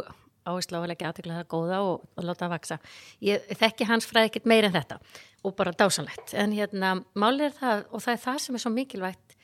áherslu 0.47 0.79
á 0.79 0.83
að 0.83 0.91
leggja 0.93 1.11
aðteglu 1.11 1.37
það 1.37 1.49
góða 1.53 1.81
og, 1.85 2.07
og 2.17 2.27
láta 2.27 2.45
það 2.45 2.55
vaksa. 2.55 2.79
Ég 3.27 3.49
þekki 3.61 3.89
hans 3.91 4.09
fræði 4.09 4.31
ekkert 4.31 4.49
meir 4.53 4.69
en 4.69 4.77
þetta 4.77 4.99
og 5.47 5.55
bara 5.59 5.75
dásanlegt 5.77 6.35
en 6.39 6.55
hérna 6.57 6.97
málið 7.15 7.49
er 7.51 7.57
það 7.61 7.85
og 7.91 8.05
það 8.05 8.17
er 8.17 8.23
það 8.25 8.41
sem 8.45 8.59
er 8.59 8.65
svo 8.65 8.73
mikilvægt 8.75 9.37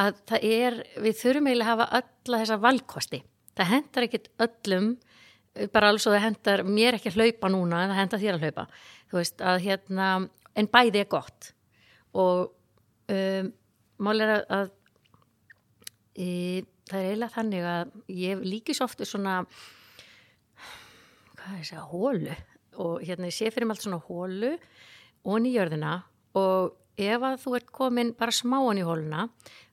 að 0.00 0.18
það 0.30 0.48
er, 0.48 0.80
við 1.02 1.20
þurfum 1.20 1.50
eiginlega 1.50 1.68
að 1.68 1.72
hafa 1.74 2.00
alla 2.00 2.42
þessa 2.42 2.60
valkosti. 2.62 3.22
Það 3.58 3.72
hendar 3.74 4.06
ekkert 4.06 4.28
öllum 4.46 4.90
bara 5.74 5.90
alveg 5.90 6.04
svo 6.04 6.14
það 6.14 6.26
hendar 6.28 6.62
mér 6.66 6.96
ekki 6.96 7.10
að 7.10 7.18
hlaupa 7.20 7.50
núna 7.50 7.82
en 7.82 7.92
það 7.92 8.00
hendar 8.00 8.22
þér 8.22 8.36
að 8.36 8.44
hlaupa. 8.46 8.66
Þú 9.10 9.18
veist 9.18 9.42
að 9.42 9.62
hérna, 9.66 10.10
en 10.54 10.70
bæði 10.70 11.02
er 11.02 11.10
gott 11.10 11.50
og 12.20 12.52
um, 13.10 13.50
mál 14.02 14.22
er 14.24 14.32
að, 14.36 14.44
að 14.56 14.70
e, 16.14 16.28
það 16.90 17.00
er 17.00 17.10
eiginlega 17.10 17.34
þannig 17.36 17.68
að 17.70 17.92
ég 18.20 18.46
líki 18.46 18.76
svo 18.76 18.88
ofta 18.88 19.06
svona 19.08 19.40
hvað 21.40 21.56
er 21.56 21.64
þess 21.64 21.76
að 21.80 21.88
hólu 21.94 22.36
og 22.80 23.00
hérna 23.04 23.28
ég 23.30 23.34
sé 23.36 23.50
fyrir 23.50 23.66
mig 23.66 23.76
allt 23.76 23.86
svona 23.86 24.02
hólu 24.06 24.52
og 25.24 25.46
í 25.48 25.54
jörðina 25.56 25.94
og 26.38 26.76
ef 27.00 27.24
að 27.26 27.38
þú 27.42 27.54
ert 27.58 27.70
komin 27.74 28.12
bara 28.18 28.34
smáan 28.34 28.78
í 28.80 28.84
hóluna 28.86 29.26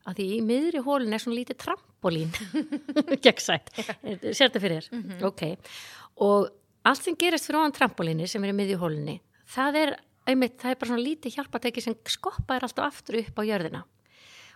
að 0.07 0.19
því 0.21 0.27
í 0.37 0.41
miðri 0.47 0.81
hólun 0.85 1.13
er 1.13 1.19
svona 1.19 1.37
lítið 1.41 1.57
trampolín. 1.59 2.29
Gegnsætt, 3.25 3.71
sér 3.75 4.47
þetta 4.47 4.61
fyrir 4.63 4.87
Mhm. 4.93 5.23
ok, 5.27 5.43
og 6.23 6.49
allt 6.87 7.03
sem 7.03 7.15
gerist 7.19 7.47
fyrir 7.49 7.59
ofan 7.59 7.75
trampolíni 7.75 8.27
sem 8.31 8.43
er 8.47 8.53
í 8.53 8.55
miðri 8.55 8.77
hólunni 8.79 9.17
það 9.51 9.75
er, 9.83 9.93
einmitt, 10.27 10.57
það 10.61 10.71
er 10.71 10.79
bara 10.79 10.91
svona 10.93 11.03
lítið 11.03 11.35
hjálpatæki 11.37 11.83
sem 11.83 11.95
skoppa 12.07 12.55
er 12.55 12.63
alltaf 12.67 12.87
aftur 12.93 13.19
upp 13.19 13.35
á 13.39 13.43
jörðina 13.47 13.83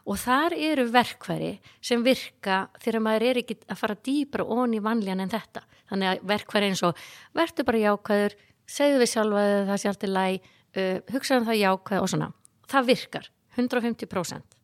og 0.06 0.18
þar 0.18 0.56
eru 0.58 0.88
verkværi 0.92 1.52
sem 1.84 2.04
virka 2.06 2.64
þegar 2.82 3.06
maður 3.06 3.28
er 3.30 3.42
ekki 3.44 3.58
að 3.68 3.82
fara 3.82 3.98
dýbra 4.08 4.46
ón 4.46 4.74
í 4.74 4.82
vanljan 4.84 5.22
en 5.24 5.32
þetta. 5.32 5.62
Þannig 5.92 6.12
að 6.12 6.24
verkværi 6.32 6.72
eins 6.72 6.84
og 6.88 7.04
verður 7.38 7.68
bara 7.68 7.84
jákvæður 7.84 8.38
segðu 8.72 9.04
við 9.04 9.12
sjálfa 9.12 9.44
að 9.44 9.68
það 9.70 9.82
sé 9.84 9.92
allt 9.92 10.08
í 10.08 10.12
læg 10.12 10.40
uh, 10.42 10.98
hugsaðum 11.14 11.48
það 11.50 11.62
jákvæð 11.62 12.02
og 12.02 12.12
svona. 12.14 12.32
Það 12.72 12.90
virkar 12.92 13.30
150% 13.60 14.58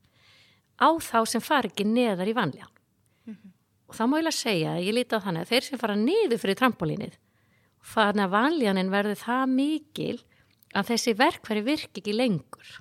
á 0.78 0.90
þá 1.02 1.20
sem 1.26 1.44
fara 1.44 1.70
ekki 1.70 1.86
neðar 1.90 2.30
í 2.30 2.36
vanljan 2.38 2.74
og 3.88 3.96
það 3.96 4.10
má 4.12 4.18
ég 4.20 4.30
að 4.30 4.36
segja, 4.36 4.74
ég 4.84 4.96
líti 4.96 5.16
á 5.16 5.24
þannig 5.24 5.46
að 5.46 5.52
þeir 5.52 5.66
sem 5.68 5.80
fara 5.82 5.96
niður 6.00 6.42
fyrir 6.42 6.60
trampolínið 6.60 7.14
þannig 7.88 8.26
að 8.26 8.34
vanljanin 8.34 8.92
verður 8.92 9.22
það 9.22 9.54
mikil 9.54 10.16
að 10.78 10.90
þessi 10.92 11.14
verkværi 11.18 11.64
virki 11.64 12.02
ekki 12.02 12.16
lengur. 12.16 12.74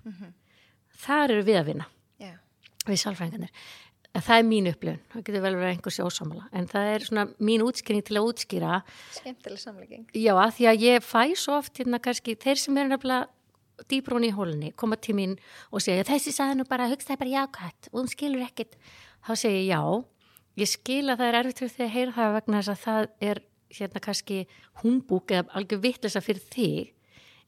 Þar 1.07 1.37
eru 1.37 1.45
við 1.47 1.61
að 1.61 1.69
vinna 1.71 1.87
við 2.95 3.03
sálfræðingarnir. 3.03 3.67
Það 4.17 4.39
er 4.39 4.45
mín 4.49 4.69
upplifun, 4.71 5.01
það 5.13 5.25
getur 5.27 5.43
vel 5.45 5.55
verið 5.59 5.71
einhversi 5.75 6.05
ósámála, 6.07 6.47
en 6.57 6.69
það 6.71 6.91
er 6.95 7.03
svona 7.05 7.25
mín 7.37 7.65
útskýring 7.67 8.05
til 8.07 8.17
að 8.17 8.29
útskýra, 8.31 8.79
skemmtileg 9.13 9.61
samlegging 9.61 10.07
já 10.17 10.33
að 10.33 10.55
því 10.57 10.69
að 10.71 10.85
ég 10.87 11.05
fæ 11.05 11.23
svo 11.37 11.59
oft 11.59 11.77
hérna 11.77 12.01
kannski, 12.01 12.33
þeir 12.41 12.63
sem 12.63 12.79
er 12.81 12.89
nefnilega 12.89 13.27
dýbrún 13.91 14.25
í 14.25 14.33
hólunni, 14.33 14.73
koma 14.73 14.97
til 14.97 15.19
mín 15.19 15.35
og 15.69 15.85
segja 15.85 16.07
þessi 16.09 16.33
sagði 16.33 16.63
nú 16.63 16.65
bara, 16.71 16.89
hugst 16.89 17.11
það 17.11 17.21
bara 17.27 17.35
jákvætt 17.35 17.91
og 17.93 17.99
hún 17.99 18.09
skilur 18.09 18.47
ekkit, 18.47 18.79
þá 19.27 19.33
segja 19.37 19.59
ég 19.61 19.69
já, 19.69 19.83
ég 20.63 20.73
skil 20.73 21.05
að 21.11 21.21
það 21.21 21.29
er 21.29 21.39
erfitt 21.43 21.61
fyrir 21.61 21.75
því 21.75 21.85
að 21.85 21.95
heyra 21.99 22.17
það 22.17 22.37
vegna 22.39 22.63
þess 22.63 22.73
að 22.73 22.83
það 22.87 23.09
er 23.29 23.43
hérna 23.77 24.03
kannski 24.07 24.39
humbúk 24.83 25.35
eða 25.35 25.59
algjör 25.59 25.83
vittlisa 25.83 26.23
fyrir 26.25 26.47
þig, 26.55 26.95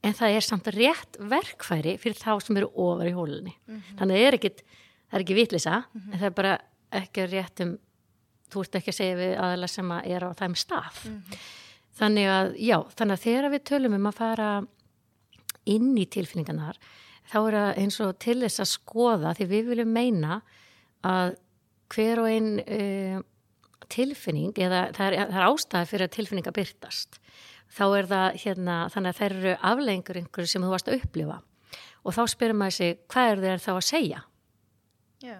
en 0.05 0.15
það 0.15 0.35
er 0.37 0.45
samt 0.45 0.69
rétt 0.75 1.17
verkfæri 1.31 1.95
fyrir 1.99 2.19
þá 2.19 2.31
sem 2.43 2.59
eru 2.59 2.69
ofar 2.77 3.09
í 3.09 3.15
hólunni. 3.15 3.55
Þannig 3.97 4.13
að 4.13 4.13
það 4.13 4.27
er 4.27 4.37
ekkit, 4.37 4.61
það 5.09 5.17
er 5.17 5.25
ekki 5.25 5.37
vitlisa, 5.37 5.77
en 5.99 6.17
það 6.17 6.27
er 6.29 6.35
bara 6.37 6.55
ekki 6.99 7.25
rétt 7.29 7.63
um, 7.65 7.75
þú 8.49 8.63
ert 8.65 8.79
ekki 8.79 8.93
að 8.93 8.99
segja 8.99 9.17
við 9.19 9.33
aðalega 9.37 9.73
sem 9.75 9.91
að 9.93 10.07
er 10.15 10.25
á 10.25 10.29
þeim 10.39 10.55
stað. 10.57 11.01
Þannig 11.99 12.29
að, 12.31 12.53
já, 12.63 12.77
þannig 12.95 13.17
að 13.17 13.25
þegar 13.25 13.49
við 13.53 13.65
tölum 13.69 13.97
um 13.97 14.07
að 14.09 14.19
fara 14.19 14.49
inn 15.69 15.91
í 15.99 16.05
tilfinningarnar, 16.09 16.79
þá 17.29 17.37
er 17.41 17.57
það 17.59 17.81
eins 17.83 17.99
og 18.05 18.15
til 18.23 18.37
þess 18.41 18.63
að 18.63 18.71
skoða, 18.71 19.33
því 19.37 19.49
við 19.51 19.73
viljum 19.73 19.91
meina 19.93 20.39
að 21.05 21.35
hver 21.93 22.21
og 22.23 22.29
einn 22.29 22.49
uh, 22.63 23.19
tilfinning, 23.89 24.53
eða 24.57 24.87
það 24.95 25.05
er, 25.11 25.29
það 25.33 25.41
er 25.41 25.49
ástæði 25.49 25.91
fyrir 25.91 26.07
að 26.07 26.15
tilfinninga 26.15 26.55
byrtast, 26.55 27.19
þá 27.69 27.85
er 27.99 28.09
það 28.09 28.39
hérna, 28.45 28.79
þannig 28.93 29.13
að 29.13 29.19
þær 29.19 29.37
eru 29.37 29.53
aflengur 29.71 30.19
einhverju 30.21 30.53
sem 30.53 30.65
þú 30.65 30.73
varst 30.73 30.89
að 30.89 31.01
upplifa 31.03 31.39
og 31.99 32.15
þá 32.15 32.21
spyrir 32.31 32.57
maður 32.57 32.75
sig, 32.77 32.99
hvað 33.11 33.31
er 33.31 33.41
þeir 33.43 33.63
þá 33.63 33.71
að 33.73 33.85
segja? 33.89 34.19
Já, 35.23 35.39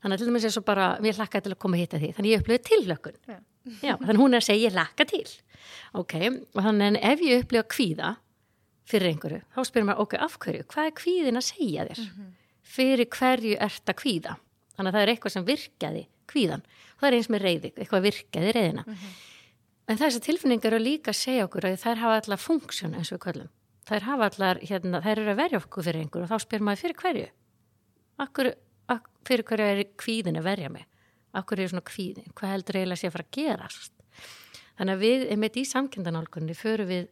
Þannig 0.00 0.16
að 0.16 0.22
til 0.22 0.28
dæmis 0.30 0.44
er 0.48 0.52
svo 0.54 0.62
bara, 0.64 0.84
mér 1.04 1.18
hlakka 1.18 1.42
til 1.44 1.52
að 1.52 1.58
koma 1.60 1.76
að 1.76 1.82
hitta 1.82 1.98
því. 2.00 2.08
Þannig 2.16 2.32
ég 2.32 2.42
upplifa 2.42 2.62
tillökun. 2.70 3.16
Já. 3.28 3.38
Já, 3.84 3.92
þannig 4.00 4.20
hún 4.22 4.32
er 4.32 4.40
að 4.40 4.46
segja, 4.46 4.68
ég 4.70 4.76
hlakka 4.76 5.06
til. 5.10 5.32
Ok, 6.00 6.14
og 6.56 6.62
þannig 6.64 6.86
en 6.86 6.98
ef 7.10 7.24
ég 7.26 7.42
upplifa 7.44 7.66
kvíða 7.74 8.12
fyrir 8.88 9.10
einhverju, 9.12 9.40
þá 9.52 9.60
spyrir 9.68 9.86
maður, 9.86 10.06
ok, 10.06 10.14
af 10.24 10.38
hverju? 10.40 10.64
Hvað 10.72 10.88
er 10.88 10.94
kvíðin 10.98 11.40
að 11.40 11.44
segja 11.50 11.84
þér? 11.90 12.00
Fyrir 12.70 13.10
hverju 13.12 13.58
ert 13.68 13.92
að 13.92 13.98
kvíða? 14.00 14.32
Þannig 14.78 14.88
að 14.88 14.96
það 14.96 15.04
er 15.04 15.12
eitthvað 15.12 15.34
sem 15.36 15.46
virkaði 15.50 16.02
kvíðan. 16.32 16.64
Og 16.64 17.02
það 17.04 17.08
er 17.10 17.16
eins 17.18 17.30
með 17.30 17.44
reyði, 17.44 17.72
eitthvað 17.76 18.06
virkaði 18.08 18.54
reyðina. 18.56 18.86
En 19.90 20.00
þessar 20.00 20.24
tilfinningar 20.24 20.72
eru 20.72 20.80
líka 20.80 21.12
að 21.12 21.20
segja 21.20 21.44
okkur 21.44 21.68
að 21.68 21.78
þær 21.82 22.00
hafa 22.00 22.18
allar 22.22 22.40
funksjón 22.40 22.96
eins 22.96 23.12
og 23.12 23.18
við 23.18 23.24
köllum. 23.26 23.52
Þær 23.90 24.06
hafa 24.06 24.28
allar, 24.30 24.60
hérna, 24.64 25.00
þær 25.04 25.18
eru 25.18 25.32
að 25.34 25.40
verja 25.44 25.60
okkur 25.60 25.86
fyrir 25.86 26.04
einhverju 26.04 26.26
og 26.26 26.30
þá 26.30 26.44
spyrir 26.46 26.66
maður 26.66 26.82
fyrir 26.84 26.98
hverju? 27.00 27.30
Akkur, 28.20 28.50
ak, 28.52 28.69
fyrir 29.28 29.46
hverju 29.48 29.68
er 29.68 29.82
kvíðin 30.00 30.40
að 30.40 30.48
verja 30.48 30.72
mig? 30.72 30.86
Akkur 31.36 31.60
er 31.60 31.70
svona 31.70 31.86
kvíðin? 31.86 32.32
Hvað 32.34 32.54
heldur 32.54 32.80
eiginlega 32.80 33.00
sé 33.00 33.10
að 33.10 33.16
fara 33.16 33.26
að 33.28 33.36
gerast? 33.36 33.92
Þannig 34.80 34.96
að 34.96 35.04
við, 35.04 35.24
einmitt 35.34 35.58
í 35.60 35.64
samkyndanálkunni, 35.68 36.56
förum 36.56 36.90
við 36.90 37.08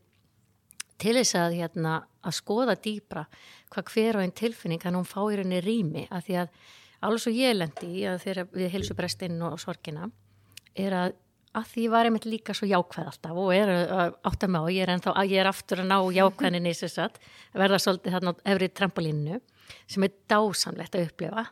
til 0.99 1.15
þess 1.21 1.37
að, 1.39 1.57
hérna, 1.61 1.95
að 2.27 2.37
skoða 2.39 2.75
dýbra 2.83 3.25
hvað 3.73 3.93
hver 3.93 4.19
og 4.19 4.25
einn 4.25 4.35
tilfinning 4.35 4.83
hann 4.83 4.99
hún 4.99 5.07
fá 5.07 5.21
í 5.29 5.39
rauninni 5.39 5.63
rými 5.63 6.05
að 6.11 6.25
því 6.27 6.39
að 6.43 6.53
alveg 7.07 7.23
svo 7.23 7.33
ég 7.37 7.55
lendi 7.55 7.91
í 8.01 8.05
að 8.11 8.23
þegar 8.25 8.49
við 8.57 8.73
heilsubrestinn 8.75 9.43
og 9.47 9.59
sorgina 9.63 10.09
er 10.79 10.97
að 10.99 11.17
að 11.57 11.71
því 11.71 11.85
ég 11.87 11.93
var 11.93 12.07
einmitt 12.07 12.27
líka 12.29 12.55
svo 12.55 12.69
jákvæð 12.69 13.07
alltaf 13.09 13.39
og 13.41 13.53
er 13.57 13.71
að 13.73 14.17
átta 14.29 14.49
mig 14.51 14.63
á, 14.63 14.67
ég 14.69 14.83
er 14.85 14.93
ennþá 14.93 15.15
ég 15.25 15.41
er 15.41 15.49
aftur 15.49 15.83
að 15.83 15.89
ná 15.89 15.97
jákvæðinni 16.15 16.75
að 16.77 17.21
verða 17.57 17.79
svolítið 17.83 18.15
þarna 18.15 18.35
á 18.35 18.41
efri 18.53 18.69
trampolínu 18.69 19.39
sem 19.89 20.05
er 20.05 20.13
dásamlegt 20.31 20.99
að 20.99 21.09
upplifa 21.09 21.47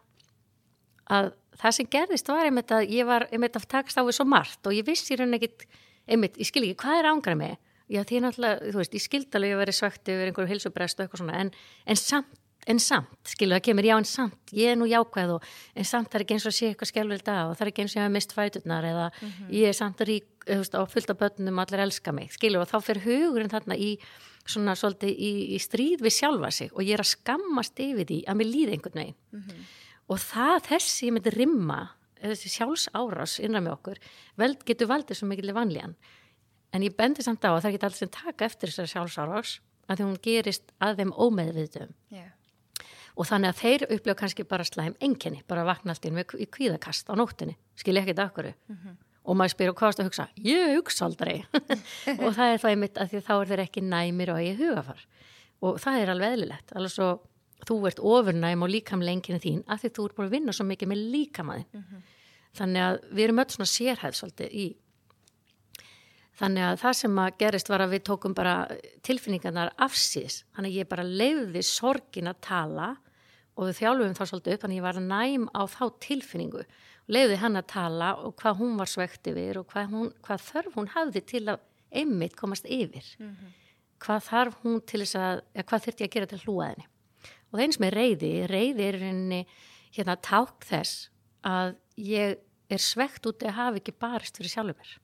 að 1.12 1.32
það 1.56 1.76
sem 1.78 1.90
gerðist 1.92 2.30
var 2.30 2.48
einmitt 2.48 2.72
að 2.74 2.88
ég 2.92 3.08
var 3.08 3.26
einmitt 3.30 3.58
að 3.58 3.68
takast 3.72 3.98
á 3.98 4.02
við 4.06 4.18
svo 4.18 4.26
margt 4.28 4.66
og 4.68 4.76
ég 4.76 4.86
vissi 4.86 5.16
rauninni 5.16 5.40
ekkit 5.40 5.66
einmitt, 6.06 6.40
ég 6.40 6.48
skil 6.48 6.64
ekki, 6.66 6.80
hvað 6.82 7.00
er 7.00 7.10
ángrað 7.10 7.38
mig? 7.40 7.54
Já, 7.86 8.02
því 8.02 8.22
náttúrulega, 8.24 8.72
þú 8.72 8.80
veist, 8.80 8.96
ég 8.96 9.04
skildi 9.04 9.38
alveg 9.38 9.54
að 9.54 9.62
vera 9.62 9.76
svegt 9.76 10.10
yfir 10.10 10.30
einhverju 10.30 10.50
hilsubrest 10.50 10.98
og 10.98 11.04
eitthvað 11.04 11.22
svona 11.22 11.38
en, 11.38 11.52
en 11.86 11.98
samt, 12.00 12.38
en 12.66 12.80
samt, 12.82 13.12
skilu 13.30 13.54
það 13.54 13.62
kemur, 13.68 13.86
já 13.86 13.94
en 13.94 14.08
samt, 14.10 14.54
ég 14.58 14.72
er 14.72 14.78
nú 14.78 14.88
jákvæð 14.90 15.36
og 15.36 15.46
en 15.78 15.86
samt 15.86 16.10
það 16.10 16.18
er 16.18 16.24
ekki 16.24 16.36
eins 16.36 16.48
og 16.50 16.56
sé 16.56 16.70
eitthvað 16.72 16.90
skjálfild 16.90 17.30
að 17.30 17.52
og 17.52 17.54
það 17.54 17.62
er 17.62 17.70
ekki 17.70 17.84
eins 17.84 17.94
og 17.94 18.00
ég 18.00 18.06
hafa 18.06 18.14
mist 18.16 18.34
fæturnar 18.34 18.88
eða 18.90 19.04
ég 19.54 19.70
er 19.70 19.78
samt 19.78 20.02
rík, 20.10 20.26
þú 20.48 20.58
veist, 20.64 20.74
á 20.74 20.82
fullt 20.90 21.14
af 21.14 21.20
börnum 21.22 21.62
allir 21.62 21.84
elska 21.86 22.14
mig, 22.16 22.34
skilu 22.34 22.58
og 22.58 22.66
þá 22.72 22.76
fer 22.88 23.02
hugurinn 23.06 23.54
þarna 23.54 23.78
í 23.78 23.92
svona 24.50 24.74
svolítið 24.78 25.14
í, 25.14 25.32
í 25.54 25.62
stríð 25.62 26.02
við 26.02 26.18
sjálfa 26.18 26.50
sig 26.58 26.74
og 26.74 26.82
ég 26.82 26.98
er 26.98 27.06
að 27.06 27.12
skammast 27.14 27.78
yfir 27.82 28.06
því 28.10 28.20
að 28.26 28.40
mér 28.40 28.50
líði 28.50 28.74
einhvern 28.76 29.02
veginn 29.04 29.54
og 30.06 30.20
það 30.22 30.56
þessi 30.70 31.08
ég 31.08 31.16
myndi 31.16 31.32
rimma 31.34 31.80
þessi 32.20 32.52
sjálfs 32.52 32.86
árás 32.96 33.36
innan 33.42 33.66
með 33.66 33.76
okkur 33.76 34.00
veld 34.40 34.64
getur 34.66 34.90
valdið 34.90 35.20
svo 35.20 35.28
mikil 35.30 35.54
vanlíðan. 35.56 35.96
En 36.74 36.84
ég 36.84 36.96
bendi 36.96 37.24
samt 37.24 37.44
á 37.46 37.52
að 37.54 37.62
það 37.66 37.76
geta 37.76 37.90
alls 37.90 38.00
sem 38.02 38.12
taka 38.12 38.48
eftir 38.48 38.72
þessari 38.72 38.92
sjálfs 38.92 39.18
árás 39.22 39.52
að 39.86 40.00
því 40.00 40.08
hún 40.08 40.22
gerist 40.24 40.72
að 40.82 41.00
þeim 41.00 41.12
ómeðviðum 41.14 41.92
já, 42.10 42.24
og 43.16 43.28
þannig 43.28 43.52
að 43.52 43.60
þeir 43.60 43.84
upplifa 43.86 44.18
kannski 44.20 44.46
bara 44.48 44.66
slæm 44.66 44.96
enginni, 45.00 45.42
bara 45.48 45.64
vakna 45.68 45.94
allt 45.94 46.08
inn 46.08 46.16
með 46.16 46.34
í 46.42 46.48
kvíðakast 46.50 47.08
á 47.08 47.14
nóttinni, 47.16 47.54
skilja 47.78 48.02
ekkert 48.02 48.24
akkur 48.26 48.50
og 49.26 49.38
maður 49.38 49.54
spyr 49.54 49.70
og 49.72 49.78
hvað 49.78 49.90
varst 49.90 50.02
að 50.02 50.08
hugsa? 50.10 50.26
Ég 50.38 50.74
hugsa 50.76 51.06
aldrei. 51.06 51.36
Og 52.22 52.34
það 52.36 52.52
er 52.52 52.60
það 52.62 52.70
einmitt 52.70 53.00
að 53.02 53.08
því 53.10 53.22
þá 53.26 53.32
er 53.36 53.48
þeir 53.50 53.62
ekki 53.64 53.82
næmir 53.82 54.30
og 54.30 54.42
ég 54.44 54.60
hugafar. 54.60 55.00
Og 55.66 55.80
það 55.82 56.02
er 56.02 56.12
alveg 56.12 56.36
eðlilegt. 56.36 56.74
Alveg 56.78 56.92
svo 56.94 57.08
þú 57.64 57.76
ert 57.88 58.02
ofurnæm 58.02 58.64
og 58.66 58.72
líkamlega 58.72 59.16
enginni 59.16 59.42
þín 59.42 59.62
að 59.66 59.84
því 59.84 59.92
þú 59.96 60.06
ert 60.06 60.16
búin 60.16 60.28
að 60.28 60.34
vinna 60.36 60.56
svo 60.56 60.66
mikið 60.68 60.92
með 60.92 61.04
líkamaðin 61.14 61.86
þannig 62.56 62.82
að 62.82 62.98
við 63.12 63.24
erum 63.24 63.42
öll 63.42 63.54
svona 63.54 63.70
sérhæð 63.72 64.18
svolítið 64.18 64.52
í 64.52 64.66
þannig 66.36 66.66
að 66.66 66.78
það 66.82 66.98
sem 67.00 67.18
að 67.22 67.36
gerist 67.40 67.70
var 67.72 67.84
að 67.84 67.94
við 67.94 68.04
tókum 68.10 68.36
bara 68.36 68.54
tilfinningarnar 69.06 69.72
afsýðis 69.86 70.42
þannig 70.56 70.72
að 70.72 70.78
ég 70.80 70.90
bara 70.90 71.06
leiði 71.06 71.62
sorgin 71.64 72.30
að 72.32 72.40
tala 72.44 72.90
og 73.56 73.70
við 73.70 73.78
þjálfum 73.80 74.16
það 74.16 74.30
svolítið 74.30 74.56
upp 74.56 74.64
þannig 74.64 74.80
ég 74.80 74.86
var 74.86 74.98
næm 75.00 75.46
á 75.56 75.62
þá 75.72 75.84
tilfinningu. 76.04 76.64
Leiði 77.06 77.38
hann 77.40 77.56
að 77.56 77.68
tala 77.72 78.10
og 78.20 78.34
hvað 78.40 78.58
hún 78.60 78.74
var 78.80 78.90
svegt 78.90 79.30
yfir 79.30 79.60
og 79.62 79.70
hvað, 79.70 79.94
hún, 79.94 80.10
hvað 80.26 80.42
þörf 80.50 80.76
hún 80.76 80.90
hafði 80.92 81.22
til 81.30 81.44
að 81.54 81.62
einmitt 81.96 82.36
komast 82.36 82.66
yfir. 82.66 83.06
Mm 83.18 83.30
-hmm. 83.30 83.54
hvað 84.04 84.20
þarf 84.28 84.58
hún 84.62 84.80
til 84.84 85.00
þess 85.00 85.16
að 85.16 85.40
ja, 85.54 85.62
hvað 85.62 85.84
þurfti 85.86 86.04
ég 86.04 86.10
að 86.10 86.14
gera 86.14 86.26
til 86.26 86.42
hlúaðinni 86.44 86.86
og 87.52 87.62
eins 87.62 87.78
með 87.82 87.96
reyði, 87.96 88.32
reyði 88.50 88.88
er 88.90 89.00
henni 89.02 89.40
hérna 89.96 90.16
ták 90.20 90.66
þess 90.66 91.08
að 91.46 91.76
ég 92.00 92.38
er 92.72 92.82
svegt 92.82 93.26
út 93.28 93.44
að 93.46 93.56
hafa 93.56 93.80
ekki 93.80 93.94
barist 94.00 94.38
fyrir 94.38 94.52
sjálfur 94.52 94.78
mér. 94.80 94.94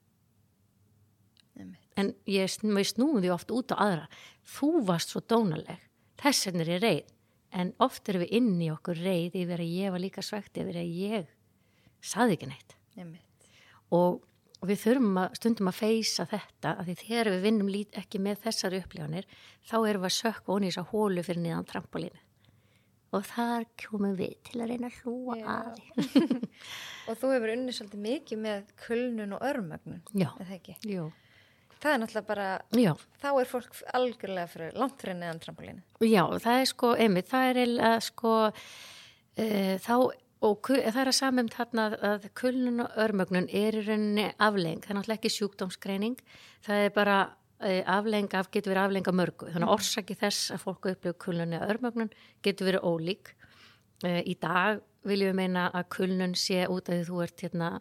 En 2.00 2.14
ég 2.26 2.48
snúði 2.48 3.26
því 3.26 3.32
oft 3.34 3.52
út 3.52 3.74
á 3.76 3.76
aðra. 3.84 4.06
Þú 4.48 4.70
varst 4.88 5.12
svo 5.12 5.20
dónaleg. 5.28 5.80
Þess 6.20 6.48
vegna 6.48 6.64
er 6.64 6.72
ég 6.72 6.82
reyð 6.82 7.12
en 7.52 7.74
oft 7.84 8.08
erum 8.08 8.24
við 8.24 8.34
inn 8.38 8.52
í 8.64 8.70
okkur 8.72 9.00
reyð 9.04 9.36
yfir 9.42 9.60
að 9.60 9.74
ég 9.76 9.92
var 9.92 10.00
líka 10.00 10.24
svegt 10.24 10.56
yfir 10.56 10.78
að 10.80 10.94
ég 10.96 11.30
saði 12.00 12.38
ekki 12.38 12.48
neitt. 12.48 12.76
Og, 13.92 14.22
og 14.24 14.70
við 14.70 14.80
þurfum 14.86 15.20
að 15.20 15.36
stundum 15.36 15.68
að 15.68 15.80
feysa 15.82 16.26
þetta 16.30 16.74
að 16.78 16.88
því 16.88 16.96
þegar 17.02 17.32
við 17.34 17.46
vinnum 17.46 17.72
ekki 18.00 18.22
með 18.24 18.44
þessari 18.46 18.80
upplifanir 18.80 19.28
þá 19.68 19.76
erum 19.82 20.06
við 20.06 20.08
að 20.08 20.16
sökka 20.16 20.54
onni 20.56 20.70
í 20.70 20.72
þess 20.72 20.82
að 20.82 20.94
hólu 20.94 21.26
fyrir 21.28 21.44
niðan 21.44 21.68
trampolínu 21.68 22.24
og 23.12 23.26
þar 23.28 23.66
kjómum 23.80 24.14
við 24.18 24.36
til 24.48 24.60
að 24.62 24.72
reyna 24.72 24.90
að 24.90 25.00
hlúa 25.02 25.38
aði 25.56 26.12
og 27.08 27.18
þú 27.20 27.32
hefur 27.34 27.54
unnið 27.56 27.76
svolítið 27.78 28.06
mikið 28.06 28.42
með 28.46 28.72
kulnun 28.86 29.36
og 29.36 29.44
örmögnun 29.50 30.00
já, 30.16 30.30
já 30.86 31.04
Það 31.82 31.92
er 31.96 31.98
náttúrulega 31.98 32.26
bara, 32.28 32.48
Já. 32.78 32.92
þá 33.18 33.28
er 33.32 33.48
fólk 33.50 33.78
algjörlega 33.98 34.50
fyrir, 34.52 34.74
langt 34.78 35.00
fyrir 35.02 35.16
neðan 35.18 35.40
trampolínu. 35.42 35.80
Já, 36.06 36.20
það 36.44 36.58
er 36.60 36.68
sko, 36.70 36.90
einmitt, 36.94 37.26
það 37.26 37.46
er 37.48 37.58
eða 37.64 37.88
sko, 38.06 38.34
e, 39.34 39.46
þá 39.82 39.96
og 40.42 40.70
það 40.70 41.00
er 41.02 41.10
að 41.10 41.16
samum 41.16 41.50
þarna 41.52 41.84
að 42.06 42.26
kulnun 42.38 42.84
og 42.84 42.96
örmögnun 43.04 43.48
er 43.50 43.78
í 43.78 43.84
rauninni 43.86 44.28
afleng, 44.42 44.82
það 44.82 44.90
er 44.94 44.98
náttúrulega 44.98 45.20
ekki 45.20 45.34
sjúkdómsgreining 45.36 46.22
það 46.66 46.86
er 46.86 46.94
bara 46.96 47.18
e, 47.64 47.80
afleng 47.88 48.34
af 48.38 48.50
getur 48.52 48.74
verið 48.74 48.84
afleng 48.86 49.08
af 49.08 49.18
mörgu, 49.18 49.48
þannig 49.48 49.66
að 49.66 49.68
mhm. 49.68 49.76
orsaki 49.76 50.18
þess 50.18 50.52
að 50.54 50.64
fólku 50.66 50.92
upplifu 50.92 51.18
kulnun 51.26 51.56
eða 51.56 51.70
örmögnun 51.74 52.12
getur 52.44 52.70
verið 52.70 52.86
ólík. 52.88 53.34
E, 54.04 54.20
í 54.26 54.36
dag 54.40 54.82
viljum 55.06 55.32
við 55.32 55.40
meina 55.40 55.68
að 55.70 55.88
kulnun 55.96 56.36
sé 56.38 56.66
út 56.70 56.88
af 56.88 56.98
því 56.98 57.08
þú 57.08 57.24
ert 57.24 57.44
hérna 57.46 57.72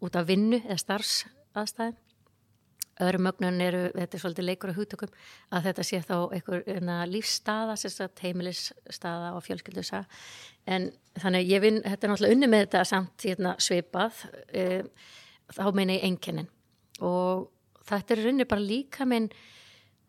út 0.00 0.16
af 0.16 0.28
vinnu 0.28 0.62
eða 0.62 0.80
starfsaðstæðin 0.84 1.98
örmögnun 3.00 3.60
eru, 3.64 3.82
þetta 3.94 4.16
er 4.16 4.22
svolítið 4.22 4.46
leikur 4.46 4.72
á 4.72 4.76
hútökum, 4.76 5.12
að 5.54 5.68
þetta 5.68 5.84
sé 5.86 6.00
þá 6.04 6.16
einhver 6.36 6.64
hérna, 6.66 6.96
lífsstaða, 7.08 7.76
sérstaklega 7.80 8.28
heimilisstaða 8.28 9.30
og 9.36 9.44
fjölskyldusa 9.46 10.02
en 10.70 10.90
þannig 11.20 11.48
ég 11.48 11.64
vinn, 11.64 11.80
þetta 11.84 12.06
er 12.06 12.12
náttúrulega 12.12 12.36
unni 12.36 12.50
með 12.50 12.66
þetta 12.66 12.84
samt 12.90 13.26
hérna, 13.26 13.54
svipað 13.62 14.24
e, 14.52 14.66
þá 15.56 15.64
meina 15.76 15.96
ég 15.96 16.06
enginnin 16.10 16.50
og 17.00 17.48
þetta 17.90 18.16
er 18.16 18.28
unni 18.30 18.46
bara 18.48 18.64
líka 18.64 19.06
minn 19.08 19.30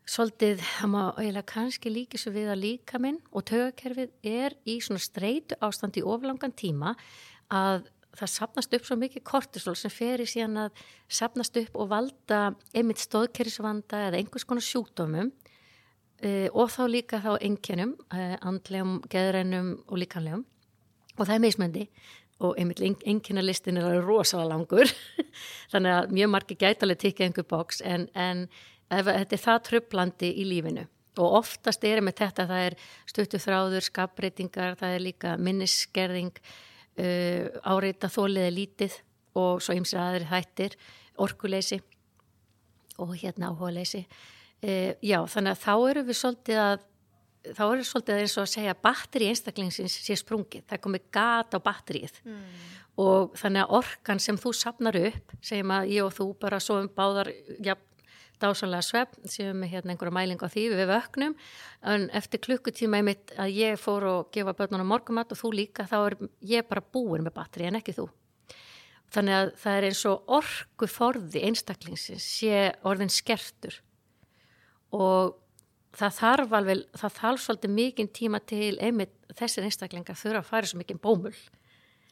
svolítið, 0.08 0.62
það 0.62 0.90
má 0.90 1.02
eiginlega 1.14 1.48
kannski 1.52 1.90
líka 1.92 2.18
svo 2.18 2.32
við 2.34 2.50
að 2.52 2.62
líka 2.62 2.98
minn 3.02 3.20
og 3.30 3.46
tögakerfið 3.50 4.14
er 4.26 4.56
í 4.66 4.78
svona 4.82 5.02
streitu 5.02 5.58
ástand 5.62 5.98
í 5.98 6.04
oflangan 6.06 6.54
tíma 6.58 6.94
að 7.52 7.86
það 8.18 8.32
sapnast 8.32 8.74
upp 8.76 8.86
svo 8.86 8.96
mikið 9.00 9.24
kortisol 9.24 9.76
sem 9.78 9.92
fer 9.92 10.20
í 10.20 10.28
síðan 10.28 10.66
að 10.66 10.82
sapnast 11.08 11.56
upp 11.62 11.78
og 11.80 11.88
valda 11.92 12.40
einmitt 12.74 13.00
stóðkerrisvanda 13.00 14.08
eða 14.08 14.20
einhvers 14.20 14.44
konar 14.48 14.66
sjúkdómum 14.66 15.30
uh, 15.30 16.48
og 16.52 16.72
þá 16.74 16.82
líka 16.90 17.22
þá 17.22 17.32
enginum, 17.40 17.94
e, 18.12 18.36
andlegum, 18.42 18.98
geðrænum 19.12 19.76
og 19.86 20.02
líkanlegum 20.02 20.44
og 21.16 21.24
það 21.24 21.34
er 21.36 21.44
meismöndi 21.46 21.86
og 22.42 22.58
einmitt 22.58 22.82
enginalistin 22.82 23.78
er 23.80 24.00
rosalega 24.04 24.50
langur. 24.50 24.90
Þannig 25.72 25.94
að 25.96 26.14
mjög 26.18 26.32
margi 26.34 26.56
gætalega 26.58 27.02
tikka 27.04 27.26
einhver 27.26 27.46
bóks 27.48 27.82
en, 27.86 28.08
en 28.14 28.46
ef, 28.90 29.06
þetta 29.06 29.36
er 29.36 29.44
það 29.44 29.62
tröflandi 29.68 30.32
í 30.42 30.48
lífinu. 30.48 30.84
Og 31.20 31.38
oftast 31.42 31.84
er 31.84 32.00
með 32.04 32.22
þetta 32.22 32.48
það 32.48 32.66
er 32.66 32.76
stuttu 33.10 33.40
þráður, 33.42 33.84
skapbreytingar, 33.84 34.76
það 34.80 34.94
er 34.96 35.04
líka 35.04 35.34
minniskerðing 35.36 36.32
uh, 36.40 37.48
áreita 37.68 38.08
þóliði 38.12 38.52
lítið 38.56 39.00
og 39.40 39.60
svo 39.64 39.76
ymsir 39.76 40.00
aðri 40.00 40.28
þættir 40.30 40.78
orkuleysi 41.20 41.82
og 43.00 43.12
hérna 43.20 43.52
áhugaleysi. 43.52 44.06
Uh, 44.62 44.94
já 45.04 45.18
þannig 45.28 45.52
að 45.52 45.62
þá 45.66 45.74
eru 45.90 46.06
við 46.08 46.20
svolítið 46.22 46.64
að 46.64 46.88
þá 47.50 47.62
eru 47.66 47.86
svolítið 47.86 48.22
eins 48.22 48.36
og 48.38 48.44
að 48.44 48.52
segja 48.54 48.74
að 48.74 48.82
batteri 48.86 49.30
einstaklingsins 49.30 49.98
sé 50.04 50.16
sprungið, 50.18 50.66
það 50.66 50.76
er 50.78 50.82
komið 50.86 51.06
gata 51.14 51.58
á 51.58 51.66
batterið 51.66 52.18
mm. 52.24 52.42
og 53.02 53.32
þannig 53.40 53.64
að 53.64 53.78
orkan 53.80 54.22
sem 54.22 54.38
þú 54.40 54.52
sapnar 54.56 54.98
upp 55.00 55.34
segjum 55.40 55.74
að 55.74 55.94
ég 55.96 56.06
og 56.06 56.14
þú 56.18 56.28
bara 56.44 56.60
svo 56.62 56.78
um 56.82 56.90
báðar 56.92 57.32
ja, 57.64 57.76
dásalega 58.42 58.86
svefn 58.86 59.28
sem 59.30 59.58
með 59.58 59.74
hérna 59.76 59.94
einhverja 59.94 60.16
mæling 60.16 60.42
á 60.42 60.48
því 60.50 60.64
við 60.72 60.90
vöknum 60.90 61.36
en 61.92 62.08
eftir 62.16 62.42
klukkutíma 62.46 63.00
einmitt 63.00 63.34
að 63.40 63.54
ég 63.58 63.78
fór 63.80 64.08
og 64.10 64.32
gefa 64.34 64.54
börnunum 64.58 64.90
morgumat 64.92 65.34
og 65.34 65.40
þú 65.42 65.52
líka 65.60 65.86
þá 65.90 65.98
er 66.00 66.18
ég 66.54 66.68
bara 66.68 66.82
búin 66.82 67.26
með 67.26 67.36
batteri 67.38 67.68
en 67.68 67.78
ekki 67.78 67.96
þú. 67.98 68.08
Þannig 69.12 69.36
að 69.36 69.50
það 69.60 69.78
er 69.78 69.86
eins 69.90 70.02
og 70.08 70.34
orgu 70.38 70.88
forði 70.88 71.44
einstaklingsins 71.48 72.26
sé 72.38 72.70
orðin 72.88 73.12
skertur. 73.12 73.76
Og 74.96 75.36
það 75.96 76.16
þarf 76.18 76.54
alveg, 76.58 76.84
það 76.98 77.18
þarf 77.18 77.42
svolítið 77.44 77.74
mikinn 77.76 78.10
tíma 78.14 78.40
til 78.48 78.76
einmitt 78.80 79.14
þessir 79.36 79.66
einstaklingar 79.68 80.18
þurfa 80.18 80.42
að 80.42 80.50
fara 80.50 80.70
svo 80.70 80.80
mikinn 80.80 81.02
bómul. 81.02 81.34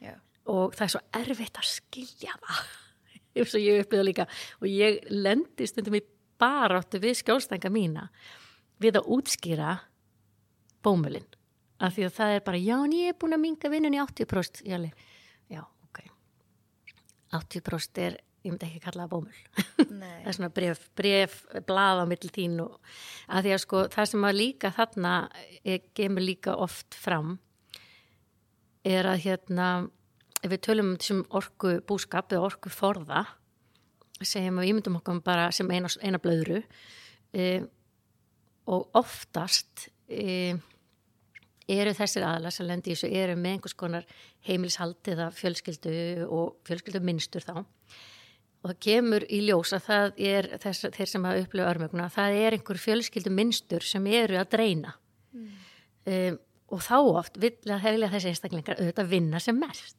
Já. 0.01 0.15
og 0.49 0.73
það 0.73 0.85
er 0.87 0.91
svo 0.95 0.99
erfitt 1.19 1.57
að 1.61 1.67
skilja 1.69 2.33
það 2.41 2.61
eins 3.37 3.53
og 3.53 3.61
ég 3.61 3.83
upplýða 3.83 4.05
líka. 4.07 4.25
Og 4.59 4.67
ég 4.69 4.97
lendi 5.13 5.67
stundum 5.69 5.99
í 5.99 6.01
baráttu 6.41 7.01
við 7.01 7.19
skjólstænga 7.21 7.69
mína 7.73 8.07
við 8.81 8.97
að 8.97 9.11
útskýra 9.17 9.75
bómulinn. 10.83 11.27
Af 11.81 11.95
því 11.95 12.07
að 12.07 12.17
það 12.17 12.35
er 12.35 12.43
bara, 12.45 12.61
já 12.61 12.75
en 12.77 12.95
ég 12.97 13.13
er 13.13 13.17
búin 13.17 13.37
að 13.37 13.43
minga 13.45 13.71
vinnun 13.73 13.95
í 13.97 14.01
80% 14.01 14.63
já, 14.69 14.77
já, 15.49 15.61
ok. 15.87 16.01
80% 17.37 18.01
er, 18.05 18.17
ég 18.41 18.49
myndi 18.49 18.67
ekki 18.67 18.81
kalla 18.83 19.05
það 19.05 19.11
bómul. 19.13 19.39
Það 20.01 20.27
er 20.29 20.37
svona 20.37 20.51
bref, 20.55 20.83
bref 20.97 21.37
blað 21.67 22.01
á 22.01 22.05
mittl 22.09 22.31
tín 22.33 22.59
og 22.63 22.77
að 23.29 23.47
því 23.47 23.55
að 23.55 23.63
sko 23.65 23.81
það 23.93 24.11
sem 24.11 24.27
að 24.27 24.37
líka 24.39 24.71
þarna 24.75 25.13
gemur 25.97 26.25
líka 26.25 26.55
oft 26.57 26.97
fram 26.97 27.35
er 28.87 29.09
að 29.09 29.21
hérna 29.27 29.67
ef 30.41 30.49
við 30.49 30.63
tölum 30.65 30.93
um 30.93 30.97
þessum 30.97 31.21
orku 31.37 31.75
búskap 31.87 32.33
eða 32.33 32.47
orku 32.49 32.71
forða 32.73 33.25
segjum 34.21 34.59
að 34.59 34.65
við 34.65 34.73
ímyndum 34.73 34.97
okkur 34.99 35.21
bara 35.25 35.49
sem 35.53 35.69
eina, 35.73 35.89
eina 36.01 36.21
blöðru 36.21 36.61
e, 37.33 37.47
og 38.69 38.97
oftast 38.97 39.87
e, 40.09 40.53
eru 41.71 41.93
þessir 41.97 42.25
aðlar 42.27 42.53
sem 42.53 42.67
lendir 42.67 42.93
í 42.93 42.97
þessu 42.97 43.11
eru 43.21 43.37
með 43.39 43.57
einhvers 43.57 43.77
konar 43.77 44.07
heimilshald 44.47 45.11
eða 45.13 45.29
fjölskyldu 45.35 45.93
og 46.27 46.57
fjölskyldu 46.67 47.03
minnstur 47.05 47.45
þá 47.45 47.63
og 48.61 48.69
það 48.69 48.79
kemur 48.85 49.25
í 49.25 49.41
ljós 49.47 49.73
að 49.73 49.85
það 49.87 50.21
er 50.31 50.49
þess, 50.61 50.87
þeir 50.93 51.09
sem 51.09 51.27
hafa 51.27 51.43
upplöfu 51.45 51.69
örmöguna 51.71 52.09
það 52.13 52.39
er 52.43 52.57
einhver 52.57 52.81
fjölskyldu 52.81 53.33
minnstur 53.33 53.85
sem 53.85 54.07
eru 54.07 54.37
að 54.37 54.51
dreina 54.53 54.95
mm. 55.33 55.47
e, 56.05 56.17
og 56.71 56.83
þá 56.85 56.97
oft 57.01 57.39
vilja 57.41 57.79
þessi 57.83 58.31
einstaklingar 58.31 58.79
auðvitað 58.79 59.09
vinna 59.11 59.41
sem 59.43 59.57
mest. 59.59 59.97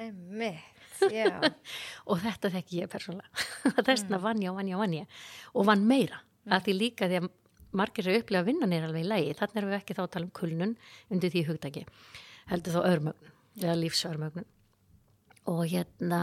Einmitt 0.00 0.72
og 2.10 2.20
þetta 2.22 2.50
þekk 2.54 2.74
ég 2.78 2.90
persónulega. 2.90 3.46
Þessna 3.88 4.18
mm. 4.18 4.24
vann 4.24 4.42
ég 4.42 4.50
og 4.50 4.58
vann 4.58 4.70
ég 4.70 4.76
og 4.78 4.84
vann 4.84 4.96
ég. 4.96 5.22
Og 5.54 5.68
vann 5.68 5.86
meira. 5.88 6.22
Mm. 6.44 6.52
að 6.52 6.66
því 6.66 6.72
líka 6.76 7.06
því 7.08 7.18
að 7.22 7.28
margir 7.74 8.08
eru 8.08 8.20
upplega 8.20 8.42
að 8.42 8.48
vinna 8.50 8.66
nýra 8.68 8.88
alveg 8.90 9.04
í 9.04 9.08
lægi 9.08 9.36
þannig 9.38 9.60
erum 9.60 9.70
við 9.70 9.78
ekki 9.78 9.94
þá 9.96 10.02
að 10.02 10.10
tala 10.12 10.26
um 10.26 10.34
kulnun 10.38 10.74
undir 11.10 11.32
því 11.32 11.42
hugdagi 11.48 11.84
heldur 12.50 12.74
þá 12.74 12.80
örmögnun 12.90 13.32
eða 13.62 13.76
lífsörmögnun. 13.80 14.48
Og 15.48 15.62
hérna 15.72 16.20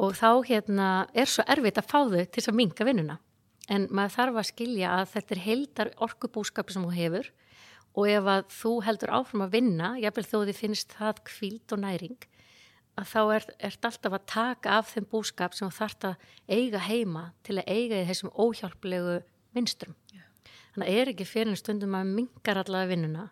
og 0.00 0.16
þá 0.16 0.30
hérna 0.48 0.88
er 1.12 1.28
svo 1.28 1.44
erfitt 1.50 1.80
að 1.80 1.90
fá 1.90 1.98
þau 2.08 2.24
til 2.24 2.46
að 2.46 2.56
minga 2.56 2.86
vinnuna 2.88 3.18
en 3.70 3.86
maður 3.94 4.16
þarf 4.16 4.40
að 4.40 4.48
skilja 4.50 4.94
að 4.96 5.12
þetta 5.14 5.34
er 5.34 5.44
heildar 5.44 5.92
orkubúskapi 6.06 6.74
sem 6.74 6.86
þú 6.86 6.94
hefur 6.96 7.30
og 7.98 8.08
ef 8.08 8.28
að 8.32 8.44
þú 8.54 8.72
heldur 8.86 9.14
áfram 9.18 9.44
að 9.46 9.54
vinna 9.56 9.94
jáfnvel 10.00 10.26
þó 10.26 10.38
þið 10.38 10.58
finnst 10.58 10.94
það 10.98 11.24
kvíld 11.30 11.74
og 11.74 11.82
næring 11.84 12.28
að 13.00 13.10
þá 13.10 13.20
er 13.34 13.46
þetta 13.48 13.90
alltaf 13.90 14.16
að 14.16 14.26
taka 14.32 14.78
af 14.78 14.94
þeim 14.94 15.06
búskap 15.10 15.56
sem 15.56 15.68
þú 15.68 15.76
þart 15.78 16.08
að 16.10 16.24
eiga 16.48 16.80
heima 16.84 17.24
til 17.46 17.58
að 17.60 17.70
eiga 17.70 18.00
í 18.00 18.08
þessum 18.08 18.32
óhjálplegu 18.34 19.20
vinstrum. 19.56 19.94
Yeah. 20.12 20.26
Þannig 20.74 20.88
að 20.88 20.98
er 21.00 21.12
ekki 21.12 21.28
fyrir 21.28 21.52
en 21.52 21.60
stundum 21.60 21.96
að 21.98 22.10
mingar 22.16 22.60
allavega 22.60 22.92
vinnuna 22.92 23.28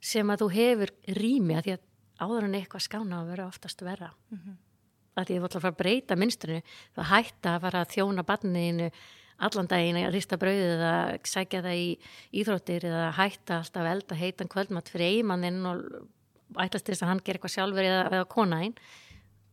sem 0.00 0.32
að 0.32 0.44
þú 0.44 0.50
hefur 0.56 0.92
rými 1.16 1.56
að 1.56 1.66
því 1.66 1.76
að 1.76 1.86
áður 2.20 2.48
en 2.48 2.58
eitthvað 2.58 2.86
skána 2.86 3.22
að 3.22 3.32
vera 3.32 3.48
oftast 3.48 3.82
vera. 3.84 4.12
Mm 4.30 4.38
-hmm. 4.38 4.58
Að 5.18 5.22
að 5.22 5.30
þú 5.30 5.48
ætla 5.48 5.58
að 5.58 5.64
fara 5.64 5.74
að 5.74 5.80
breyta 5.80 6.16
minstrinu, 6.16 6.62
þá 6.94 7.02
hætta 7.10 7.54
að 7.56 7.64
fara 7.66 7.82
að 7.82 7.92
þjóna 7.96 8.24
barniðinu 8.28 8.88
allan 9.40 9.68
daginn 9.70 9.98
að 9.98 10.14
rista 10.14 10.38
brauðið 10.38 10.72
eða 10.76 10.94
sækja 11.24 11.62
það 11.64 11.76
í 11.80 11.86
íþróttir 12.40 12.86
eða 12.86 13.10
hætta 13.16 13.58
alltaf 13.58 13.90
elda 13.90 14.18
heitan 14.20 14.50
kvöldmatt 14.52 14.92
fyrir 14.92 15.14
eiginmannin 15.14 15.62
og 15.66 15.84
ætlast 16.60 16.86
til 16.86 16.94
þess 16.94 17.06
að 17.06 17.12
hann 17.14 17.22
ger 17.24 17.38
eitthvað 17.38 17.54
sjálfur 17.56 17.88
eða, 17.88 18.02
eða 18.10 18.28
konaðinn 18.36 18.76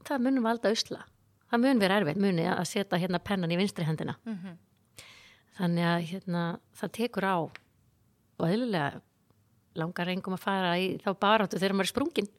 það 0.07 0.25
munum 0.27 0.49
valda 0.49 0.73
ausla 0.73 1.05
það 1.51 1.63
mun 1.63 1.81
vera 1.81 1.99
erfitt 2.01 2.21
muni 2.21 2.47
að 2.49 2.65
setja 2.69 2.99
hérna 3.01 3.21
pennan 3.23 3.53
í 3.53 3.59
vinstri 3.59 3.85
hendina. 3.87 4.17
Mm 4.25 4.37
-hmm. 4.37 4.57
þannig 5.57 5.85
að 5.91 6.01
hérna, 6.11 6.41
það 6.75 6.91
tekur 6.99 7.25
á. 7.25 7.37
Og 8.37 8.45
eðlulega 8.45 9.01
langar 9.75 10.09
engum 10.09 10.33
að 10.33 10.43
fara 10.43 10.77
í 10.77 10.97
þá 11.01 11.09
baráttu 11.19 11.57
þegar 11.57 11.73
maður 11.73 11.87
er 11.87 11.93
sprungin 11.93 12.29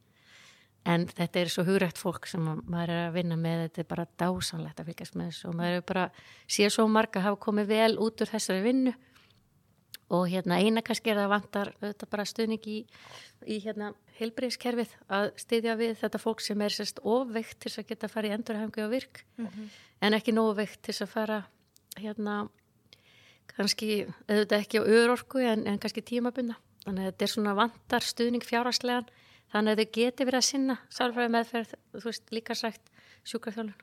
en 0.89 1.05
þetta 1.11 1.43
er 1.43 1.51
svo 1.53 1.65
hugrætt 1.69 2.01
fólk 2.01 2.29
sem 2.31 2.45
maður 2.45 2.95
er 2.95 3.03
að 3.09 3.19
vinna 3.19 3.37
með 3.41 3.65
þetta 3.67 3.83
er 3.83 3.89
bara 3.91 4.07
dásanlegt 4.21 4.81
að 4.81 4.89
fylgjast 4.91 5.19
með 5.19 5.31
þessu. 5.31 5.51
Og 5.51 5.59
maður 5.59 5.77
er 5.77 5.85
bara 5.91 6.07
síðan 6.47 6.75
svo 6.75 6.87
marga 6.93 7.25
hafa 7.27 7.41
komið 7.45 7.71
vel 7.75 7.93
út 8.05 8.25
úr 8.25 8.33
þessari 8.33 8.65
vinnu. 8.65 8.95
Og 10.17 10.25
hérna 10.33 10.57
eina 10.65 10.81
kannski 10.81 11.13
er 11.13 11.21
að 11.21 11.33
vantar 11.35 11.75
þetta 11.83 12.09
bara 12.09 12.25
stuðning 12.25 12.65
í, 12.65 12.79
í 13.45 13.59
hérna 13.61 13.91
heilbreyðskerfið 14.17 14.95
að 15.13 15.29
styðja 15.43 15.75
við 15.77 15.99
þetta 16.01 16.21
fólk 16.23 16.41
sem 16.41 16.63
er 16.65 16.73
sérst 16.73 17.03
ofveikt 17.05 17.59
til 17.61 17.75
að 17.75 17.91
geta 17.91 18.09
að 18.09 18.15
fara 18.15 18.31
í 18.31 18.33
endurhengu 18.39 18.87
og 18.87 18.95
virk. 18.95 19.25
Mm 19.37 19.47
-hmm. 19.47 19.69
en 20.01 20.17
ekki 20.17 20.33
nóveikt 20.33 20.81
til 20.83 20.97
að 20.97 21.13
fara 21.13 21.43
hérna 21.99 22.49
kannski, 23.59 24.07
auðvitað 24.29 24.61
ekki 24.63 24.81
á 24.81 24.89
öðrorku 24.89 25.43
en, 25.45 25.67
en 25.67 25.79
kannski 25.79 26.03
tímabunna 26.03 26.57
þannig 26.85 27.03
að 27.03 27.11
þetta 27.11 27.25
er 27.25 27.33
svona 27.33 27.55
vantar 27.59 28.07
stuðning 28.07 28.45
fjárhagslegan 28.47 29.09
þannig 29.53 29.75
að 29.75 29.83
þau 29.83 29.93
geti 29.99 30.29
verið 30.29 30.41
að 30.41 30.49
sinna 30.49 30.79
sálfræði 30.93 31.35
meðferð, 31.35 31.75
þú 31.97 32.07
veist, 32.11 32.31
líka 32.35 32.57
sagt 32.59 32.93
sjúkarþjálun 33.29 33.75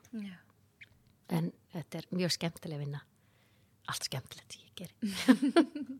en 1.36 1.50
þetta 1.74 2.00
er 2.00 2.08
mjög 2.14 2.34
skemmtileg 2.36 2.82
vinna. 2.84 3.02
Allt 3.90 4.06
skemmtilegt 4.08 4.58
ég 4.58 4.72
gerir 4.78 4.96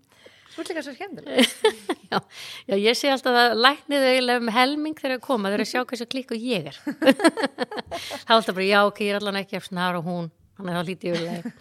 Þú 0.56 0.62
ert 0.62 0.70
líka 0.70 0.82
svo 0.86 0.92
skemmtileg. 0.96 1.54
Já, 2.10 2.20
já, 2.70 2.74
ég 2.78 2.94
sé 2.96 3.10
alltaf 3.10 3.34
að 3.34 3.56
læknið 3.58 4.04
eiginlega 4.06 4.40
um 4.40 4.50
helming 4.54 4.94
þegar 4.96 5.16
það 5.16 5.24
koma, 5.26 5.50
þau 5.50 5.56
eru 5.56 5.64
að 5.66 5.70
sjá 5.72 5.80
hversu 5.82 6.06
klikku 6.06 6.38
ég 6.38 6.68
er. 6.70 6.76
Þá 8.24 8.30
er 8.30 8.36
alltaf 8.36 8.54
bara, 8.54 8.68
já, 8.68 8.78
ok, 8.86 9.00
ég 9.02 9.10
er 9.10 9.18
allavega 9.18 9.42
ekki 9.42 9.58
af 9.58 9.66
snar 9.66 9.98
og 9.98 10.06
hún. 10.06 10.30
Þannig 10.56 10.72
að 10.72 10.78
það 10.78 10.88
líti 10.88 11.10
yfirlega 11.10 11.52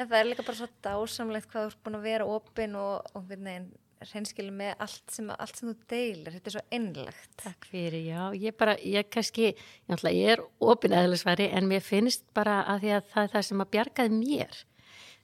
En 0.00 0.08
það 0.08 0.16
er 0.16 0.28
líka 0.30 0.46
bara 0.48 0.58
svo 0.58 0.68
dásamlegt 0.82 1.50
hvað 1.52 1.66
þú 1.66 1.70
ert 1.70 1.82
búin 1.84 1.98
að 2.00 2.08
vera 2.08 2.28
opinn 2.34 2.76
og, 2.80 3.12
og 3.14 3.28
við 3.28 3.44
nefn 3.44 3.68
reynskilu 4.08 4.52
með 4.54 4.84
allt 4.84 5.12
sem, 5.12 5.26
allt 5.34 5.58
sem 5.58 5.68
þú 5.68 5.88
deilir, 5.90 6.34
þetta 6.36 6.50
er 6.50 6.54
svo 6.54 6.62
innlegt. 6.76 7.32
Takk 7.42 7.66
fyrir, 7.68 8.00
já, 8.06 8.22
ég 8.40 8.56
bara, 8.56 8.76
ég 8.80 9.10
kannski, 9.12 9.50
ég, 9.52 10.20
er 10.32 10.44
opin 10.64 10.94
eðlisværi 10.96 11.50
en 11.56 11.68
mér 11.68 11.84
finnst 11.84 12.24
bara 12.36 12.62
að 12.70 12.86
því 12.86 12.94
að 12.96 13.10
það 13.12 13.26
er 13.26 13.34
það 13.34 13.44
sem 13.48 13.64
að 13.64 13.74
bjargaði 13.74 14.20
mér 14.20 14.62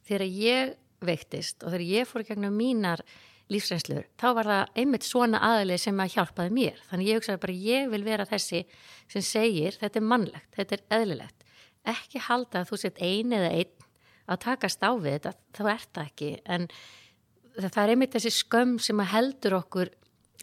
þegar 0.07 0.27
ég 0.43 0.77
veiktist 1.07 1.64
og 1.64 1.72
þegar 1.72 1.87
ég 1.89 2.11
fór 2.11 2.24
í 2.24 2.29
gegnum 2.29 2.57
mínar 2.57 3.03
lífsreynslur, 3.53 4.07
þá 4.18 4.27
var 4.35 4.51
það 4.51 4.79
einmitt 4.83 5.07
svona 5.07 5.41
aðlið 5.47 5.83
sem 5.85 6.03
að 6.03 6.12
hjálpaði 6.16 6.55
mér. 6.57 6.79
Þannig 6.91 7.11
ég 7.11 7.20
hugsaði 7.20 7.43
bara, 7.45 7.57
ég 7.70 7.91
vil 7.93 8.03
vera 8.07 8.27
þessi 8.27 8.62
sem 9.12 9.22
segir, 9.22 9.77
þetta 9.79 10.01
er 10.01 10.07
mannlegt, 10.11 10.49
þetta 10.57 10.77
er 10.77 10.85
eðlilegt. 10.99 11.45
Ekki 11.87 12.22
halda 12.27 12.64
að 12.64 12.72
þú 12.72 12.81
sett 12.83 13.03
ein 13.07 13.35
eða 13.37 13.53
einn 13.55 13.85
að 14.27 14.41
takast 14.43 14.83
á 14.83 14.91
við 14.99 15.20
þetta, 15.20 15.35
þá 15.55 15.62
ert 15.77 15.91
það 15.95 16.09
ekki, 16.11 16.31
en 16.57 16.66
það 17.57 17.82
er 17.82 17.94
einmitt 17.94 18.16
þessi 18.16 18.32
skömm 18.34 18.76
sem 18.82 19.00
að 19.00 19.12
heldur 19.14 19.59
okkur 19.61 19.92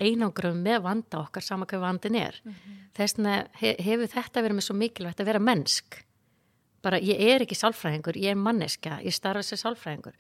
einangrum 0.02 0.62
með 0.66 0.80
vanda 0.88 1.22
okkar 1.22 1.46
sama 1.46 1.68
hvað 1.70 1.86
vandin 1.86 2.16
er 2.18 2.40
mm 2.44 2.52
-hmm. 2.54 2.80
þess 2.98 3.18
vegna 3.18 3.36
hefur 3.62 4.08
þetta 4.16 4.42
verið 4.42 4.56
með 4.58 4.68
svo 4.68 4.76
mikilvægt 4.76 5.20
að 5.20 5.30
vera 5.30 5.40
mennsk 5.40 6.00
bara 6.84 7.00
ég 7.00 7.20
er 7.20 7.42
ekki 7.42 7.56
sálfræðingur, 7.56 8.18
ég 8.18 8.32
er 8.32 8.40
manneska 8.40 9.00
ég 9.04 9.14
starfa 9.14 9.44
sér 9.44 9.62
sálfræðingur 9.62 10.16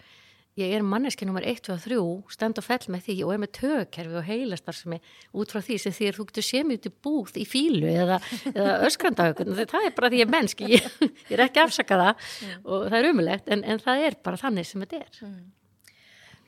ég 0.56 0.70
er 0.70 0.84
manneski 0.86 1.26
nummer 1.26 1.42
1, 1.42 1.64
2 1.66 1.74
og 1.74 1.82
3 1.82 2.34
stend 2.36 2.60
og 2.62 2.64
fell 2.64 2.86
með 2.94 3.08
því 3.08 3.16
og 3.26 3.34
er 3.34 3.42
með 3.42 3.52
tögkerfi 3.58 4.20
og 4.20 4.28
heilastar 4.28 4.78
sem 4.78 4.94
er 4.94 5.02
út 5.34 5.50
frá 5.50 5.62
því 5.66 5.78
sem 5.82 5.96
því 5.96 6.08
er 6.08 6.18
þú 6.20 6.26
getur 6.30 6.48
semið 6.50 6.78
út 6.78 6.86
í 6.86 6.94
búð 7.08 7.40
í 7.42 7.46
fílu 7.50 7.90
eða, 7.90 8.20
eða 8.54 8.76
öskrandaugun, 8.86 9.56
það 9.66 9.90
er 9.90 9.98
bara 9.98 10.12
því 10.14 10.22
ég 10.22 10.28
er 10.28 10.34
mennsk 10.36 10.62
ég, 10.62 10.88
ég 11.32 11.34
er 11.34 11.46
ekki 11.48 11.64
afsakað 11.64 12.06
það 12.06 12.14
mm. 12.22 12.64
og 12.64 12.88
það 12.88 13.00
er 13.00 13.10
umulegt 13.10 13.50
en, 13.50 13.66
en 13.66 13.82
það 13.82 14.08
er 14.08 14.20
bara 14.24 14.42
þannig 14.46 14.70
sem 14.70 14.86
þetta 14.86 15.02
er 15.02 15.22
mm. 15.26 15.44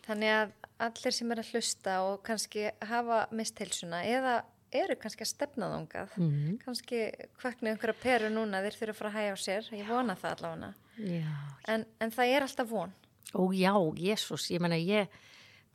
Þannig 0.06 0.34
að 0.36 0.52
allir 0.86 1.16
sem 1.16 1.32
er 1.32 1.42
að 1.42 1.54
hlusta 1.54 1.96
og 2.06 2.20
kannski 2.28 2.68
hafa 2.86 3.26
mistilsuna 3.32 4.04
eða 4.06 4.36
eru 4.76 4.98
kannski 5.00 5.24
að 5.24 5.32
stefna 5.32 5.70
þángað, 5.72 6.16
mm 6.18 6.32
-hmm. 6.32 6.58
kannski 6.66 7.00
hvaknið 7.42 7.72
einhverja 7.72 8.02
peru 8.02 8.30
núna 8.30 8.62
þeir 8.66 8.78
þurfa 8.80 8.92
að 8.92 8.98
fara 9.00 9.10
að 9.10 9.16
hægja 9.16 9.36
á 9.36 9.38
sér, 9.46 9.70
ég 9.72 9.88
vona 9.88 10.16
það 10.16 10.36
allavega. 10.36 10.74
En, 11.68 11.86
en 12.00 12.12
það 12.12 12.34
er 12.36 12.42
alltaf 12.42 12.70
von. 12.70 12.94
Ó 13.34 13.42
já, 13.54 13.74
Jésús, 13.96 14.50
ég 14.52 14.60
menna 14.60 14.78
ég 14.78 15.08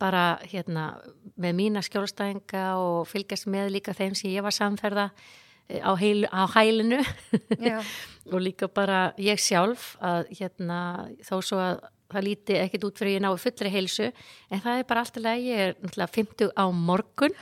bara 0.00 0.40
hérna 0.48 1.00
með 1.36 1.56
mína 1.58 1.82
skjólstæðinga 1.84 2.64
og 2.80 3.08
fylgjast 3.08 3.46
með 3.46 3.72
líka 3.76 3.92
þeim 3.92 4.14
sem 4.16 4.30
ég 4.30 4.42
var 4.42 4.54
samferða 4.56 5.10
eh, 5.68 5.80
á, 5.84 5.92
heil, 6.00 6.24
á 6.32 6.48
hælinu 6.54 7.02
og 8.32 8.40
líka 8.40 8.68
bara 8.68 9.12
ég 9.18 9.40
sjálf 9.40 9.96
að 10.00 10.32
hérna 10.40 10.80
þó 11.20 11.40
svo 11.44 11.60
að 11.60 11.82
það 12.12 12.26
líti 12.26 12.56
ekkit 12.61 12.86
út 12.88 13.00
fyrir 13.00 13.16
ég 13.18 13.24
ná 13.24 13.30
fullri 13.40 13.72
heilsu 13.72 14.08
en 14.11 14.62
það 14.62 14.80
er 14.80 14.88
bara 14.88 15.04
alltaf 15.04 15.28
að 15.30 15.44
ég 15.46 15.64
er 15.66 15.76
náttúrulega 15.80 16.14
50 16.16 16.54
á 16.56 16.64
morgun. 16.74 17.36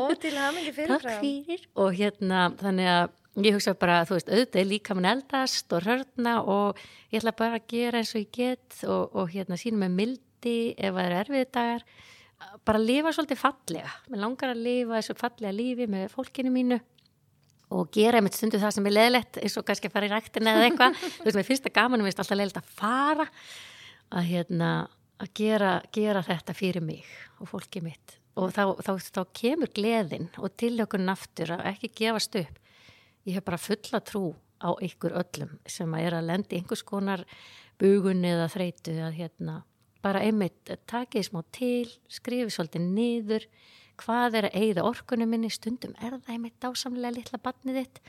Og 0.00 0.12
til 0.22 0.34
mikið 0.36 0.76
fyrirfram 0.76 1.64
og 1.84 1.96
hérna 1.98 2.44
þannig 2.60 2.92
að 2.96 3.16
ég 3.46 3.56
hugsa 3.56 3.74
bara 3.78 4.02
þú 4.08 4.18
veist 4.18 4.30
auðvitað 4.30 4.70
líka 4.70 4.96
mann 4.96 5.10
eldast 5.10 5.72
og 5.76 5.86
hörna 5.86 6.36
og 6.42 6.80
ég 7.12 7.20
ætla 7.20 7.34
bara 7.36 7.60
að 7.60 7.68
gera 7.70 8.00
eins 8.00 8.14
og 8.14 8.24
ég 8.24 8.32
get 8.34 8.80
og, 8.86 9.14
og 9.14 9.30
hérna 9.34 9.58
sínum 9.60 9.84
með 9.84 9.98
mildi 10.00 10.56
ef 10.76 10.94
það 10.94 11.04
er 11.04 11.16
erfið 11.20 11.50
dagar. 11.54 11.84
Bara 12.64 12.80
að 12.80 12.86
lifa 12.88 13.12
svolítið 13.14 13.40
fallega. 13.40 13.92
Mér 14.10 14.24
langar 14.24 14.54
að 14.54 14.64
lifa 14.64 14.96
þessu 14.98 15.18
fallega 15.20 15.54
lífi 15.54 15.90
með 15.90 16.08
fólkinu 16.14 16.52
mínu 16.54 16.80
og 17.70 17.90
gera 17.94 18.18
einmitt 18.18 18.34
stundu 18.34 18.58
það 18.58 18.72
sem 18.74 18.86
er 18.88 18.94
leðilegt 18.96 19.38
eins 19.38 19.56
og 19.60 19.66
kannski 19.66 19.86
að 19.86 19.94
fara 19.94 20.08
í 20.08 20.10
ræktina 20.10 20.54
eða 20.56 20.68
eitthvað. 20.68 21.02
Þú 21.20 21.26
veist, 21.26 21.38
mér 21.38 21.46
finnst 21.46 21.66
það 21.66 21.76
gaman 21.76 22.00
mér 22.00 22.10
finnst 22.10 22.22
alltaf 22.24 22.40
leðilegt 22.40 22.58
að 22.58 22.72
fara 22.80 23.26
að, 24.10 24.26
hérna, 24.30 24.70
að 25.20 25.32
gera, 25.40 25.72
gera 25.94 26.22
þetta 26.26 26.56
fyrir 26.56 26.84
mig 26.84 27.06
og 27.38 27.50
fólkið 27.52 27.86
mitt. 27.86 28.16
Og 28.40 28.52
þá, 28.54 28.76
þá, 28.82 28.92
þá 29.10 29.22
kemur 29.36 29.72
gleðin 29.74 30.28
og 30.38 30.54
tilökunn 30.60 31.10
aftur 31.12 31.56
að 31.56 31.66
ekki 31.72 31.90
gefast 32.02 32.36
upp. 32.40 32.60
Ég 33.26 33.36
hef 33.36 33.46
bara 33.46 33.60
fulla 33.60 34.00
trú 34.04 34.30
á 34.60 34.70
ykkur 34.84 35.16
öllum 35.18 35.56
sem 35.68 35.90
að 35.96 36.06
er 36.06 36.16
að 36.18 36.30
lendi 36.30 36.60
einhvers 36.60 36.84
konar 36.86 37.24
bugunni 37.80 38.30
eða 38.30 38.48
þreitu 38.52 38.94
að 39.00 39.18
hérna 39.18 39.60
bara 40.04 40.22
einmitt 40.24 40.70
takið 40.88 41.26
smá 41.28 41.42
til, 41.52 41.88
skrifið 42.08 42.54
svolítið 42.54 42.86
niður. 42.86 43.46
Hvað 44.00 44.38
er 44.38 44.48
að 44.48 44.56
eigða 44.62 44.84
orkunum 44.88 45.28
minni? 45.28 45.50
Stundum 45.52 45.92
er 46.00 46.16
það 46.16 46.34
einmitt 46.34 46.56
dásamlega 46.62 47.18
litla 47.18 47.40
barnið 47.42 47.82
þitt 47.82 48.00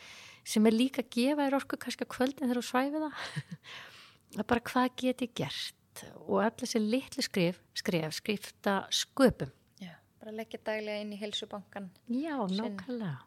sem 0.48 0.66
er 0.66 0.76
líka 0.76 1.04
að 1.04 1.12
gefa 1.18 1.46
þér 1.46 1.58
orku 1.60 1.80
kannski 1.82 2.08
að 2.08 2.14
kvöldin 2.16 2.48
þegar 2.48 2.62
þú 2.62 2.68
svæfið 2.70 3.04
það. 3.06 3.74
Bara 4.50 4.66
hvað 4.72 4.88
get 5.04 5.26
ég 5.26 5.36
gert 5.36 5.81
og 6.28 6.38
allir 6.44 6.60
þessi 6.64 6.82
litlu 6.84 7.26
skrif, 7.26 7.60
skrif 7.78 8.16
skrifta 8.18 8.76
sköpum. 8.94 9.52
Já, 9.82 9.94
bara 10.22 10.34
leggja 10.36 10.60
daglega 10.66 11.04
inn 11.04 11.14
í 11.16 11.20
helsubankan 11.22 11.90
Já, 12.12 12.36
nákvæmlega. 12.48 13.18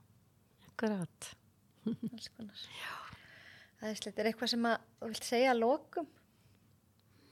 Akkurát 0.69 1.31
Það 3.79 3.91
er 3.91 3.97
slett, 3.99 4.19
er 4.19 4.29
eitthvað 4.31 4.51
sem 4.55 4.67
að 4.69 4.77
þú 5.01 5.09
vilt 5.11 5.27
segja 5.29 5.51
að 5.53 5.61
lokum? 5.61 6.07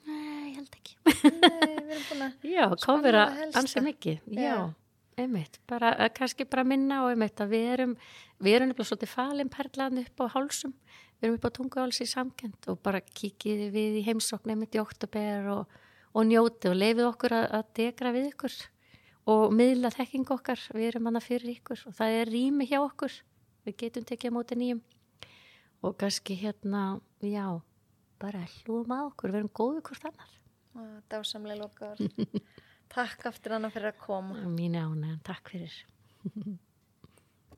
Nei, 0.03 0.51
ég 0.51 0.57
held 0.59 0.75
ekki. 0.77 0.95
Nei, 1.07 1.75
við 1.79 1.93
erum 1.95 2.07
búin 2.11 2.25
að 2.27 2.47
Já, 2.57 2.65
kofira 2.83 3.23
ansið 3.55 3.87
mikið. 3.87 4.17
Já, 4.37 4.57
einmitt, 5.23 5.61
bara, 5.71 5.95
kannski 6.17 6.45
bara 6.49 6.65
minna 6.67 7.05
og 7.07 7.13
einmitt 7.15 7.41
að 7.41 7.55
við 7.55 7.67
erum 7.77 7.95
við 8.43 8.59
erum 8.59 8.73
nefnilega 8.73 8.91
svolítið 8.91 9.13
falin 9.13 9.53
perlaðin 9.53 10.03
upp 10.03 10.25
á 10.25 10.27
hálsum 10.35 10.75
við 11.23 11.29
erum 11.29 11.39
upp 11.39 11.47
á 11.47 11.55
tunguháls 11.55 12.03
í 12.03 12.09
samkend 12.11 12.67
og 12.73 12.81
bara 12.83 12.99
kikið 13.01 13.69
við 13.71 13.99
í 14.01 14.05
heimsókn 14.09 14.51
einmitt 14.51 14.75
í 14.75 14.81
oktober 14.83 15.47
og, 15.53 15.77
og 16.19 16.27
njóti 16.27 16.71
og 16.73 16.75
leifið 16.75 17.07
okkur 17.07 17.35
að, 17.37 17.45
að 17.59 17.69
degra 17.79 18.13
við 18.17 18.27
ykkur 18.33 18.57
og 19.31 19.55
miðla 19.55 19.93
þekking 19.95 20.33
okkar, 20.35 20.65
við 20.75 20.89
erum 20.89 21.07
hana 21.07 21.23
fyrir 21.23 21.53
ykkur 21.55 21.85
og 21.87 21.95
það 21.95 22.17
er 22.19 22.33
rými 22.35 22.67
hjá 22.67 22.81
okkur. 22.81 23.15
Við 23.63 23.77
getum 23.85 24.07
tekið 24.09 24.35
á 24.35 24.37
móti 24.37 24.59
nýjum. 24.59 24.81
Og 25.87 25.95
kannski 25.99 26.35
hérna, 26.41 26.99
já 27.23 27.47
bara 28.23 28.43
hlúum 28.59 28.91
að 28.91 29.13
okkur, 29.13 29.31
við 29.31 29.43
erum 29.45 29.55
góðið 29.55 29.87
hvort 29.87 30.11
annar. 30.11 30.35
Dásamlega 31.13 31.63
lokaður 31.63 32.43
Takk 32.93 33.27
aftur 33.31 33.55
annar 33.57 33.73
fyrir 33.73 33.93
að 33.93 34.03
koma. 34.03 34.43
Mín 34.51 34.75
ánægum, 34.75 35.23
takk 35.25 35.55
fyrir 35.55 35.79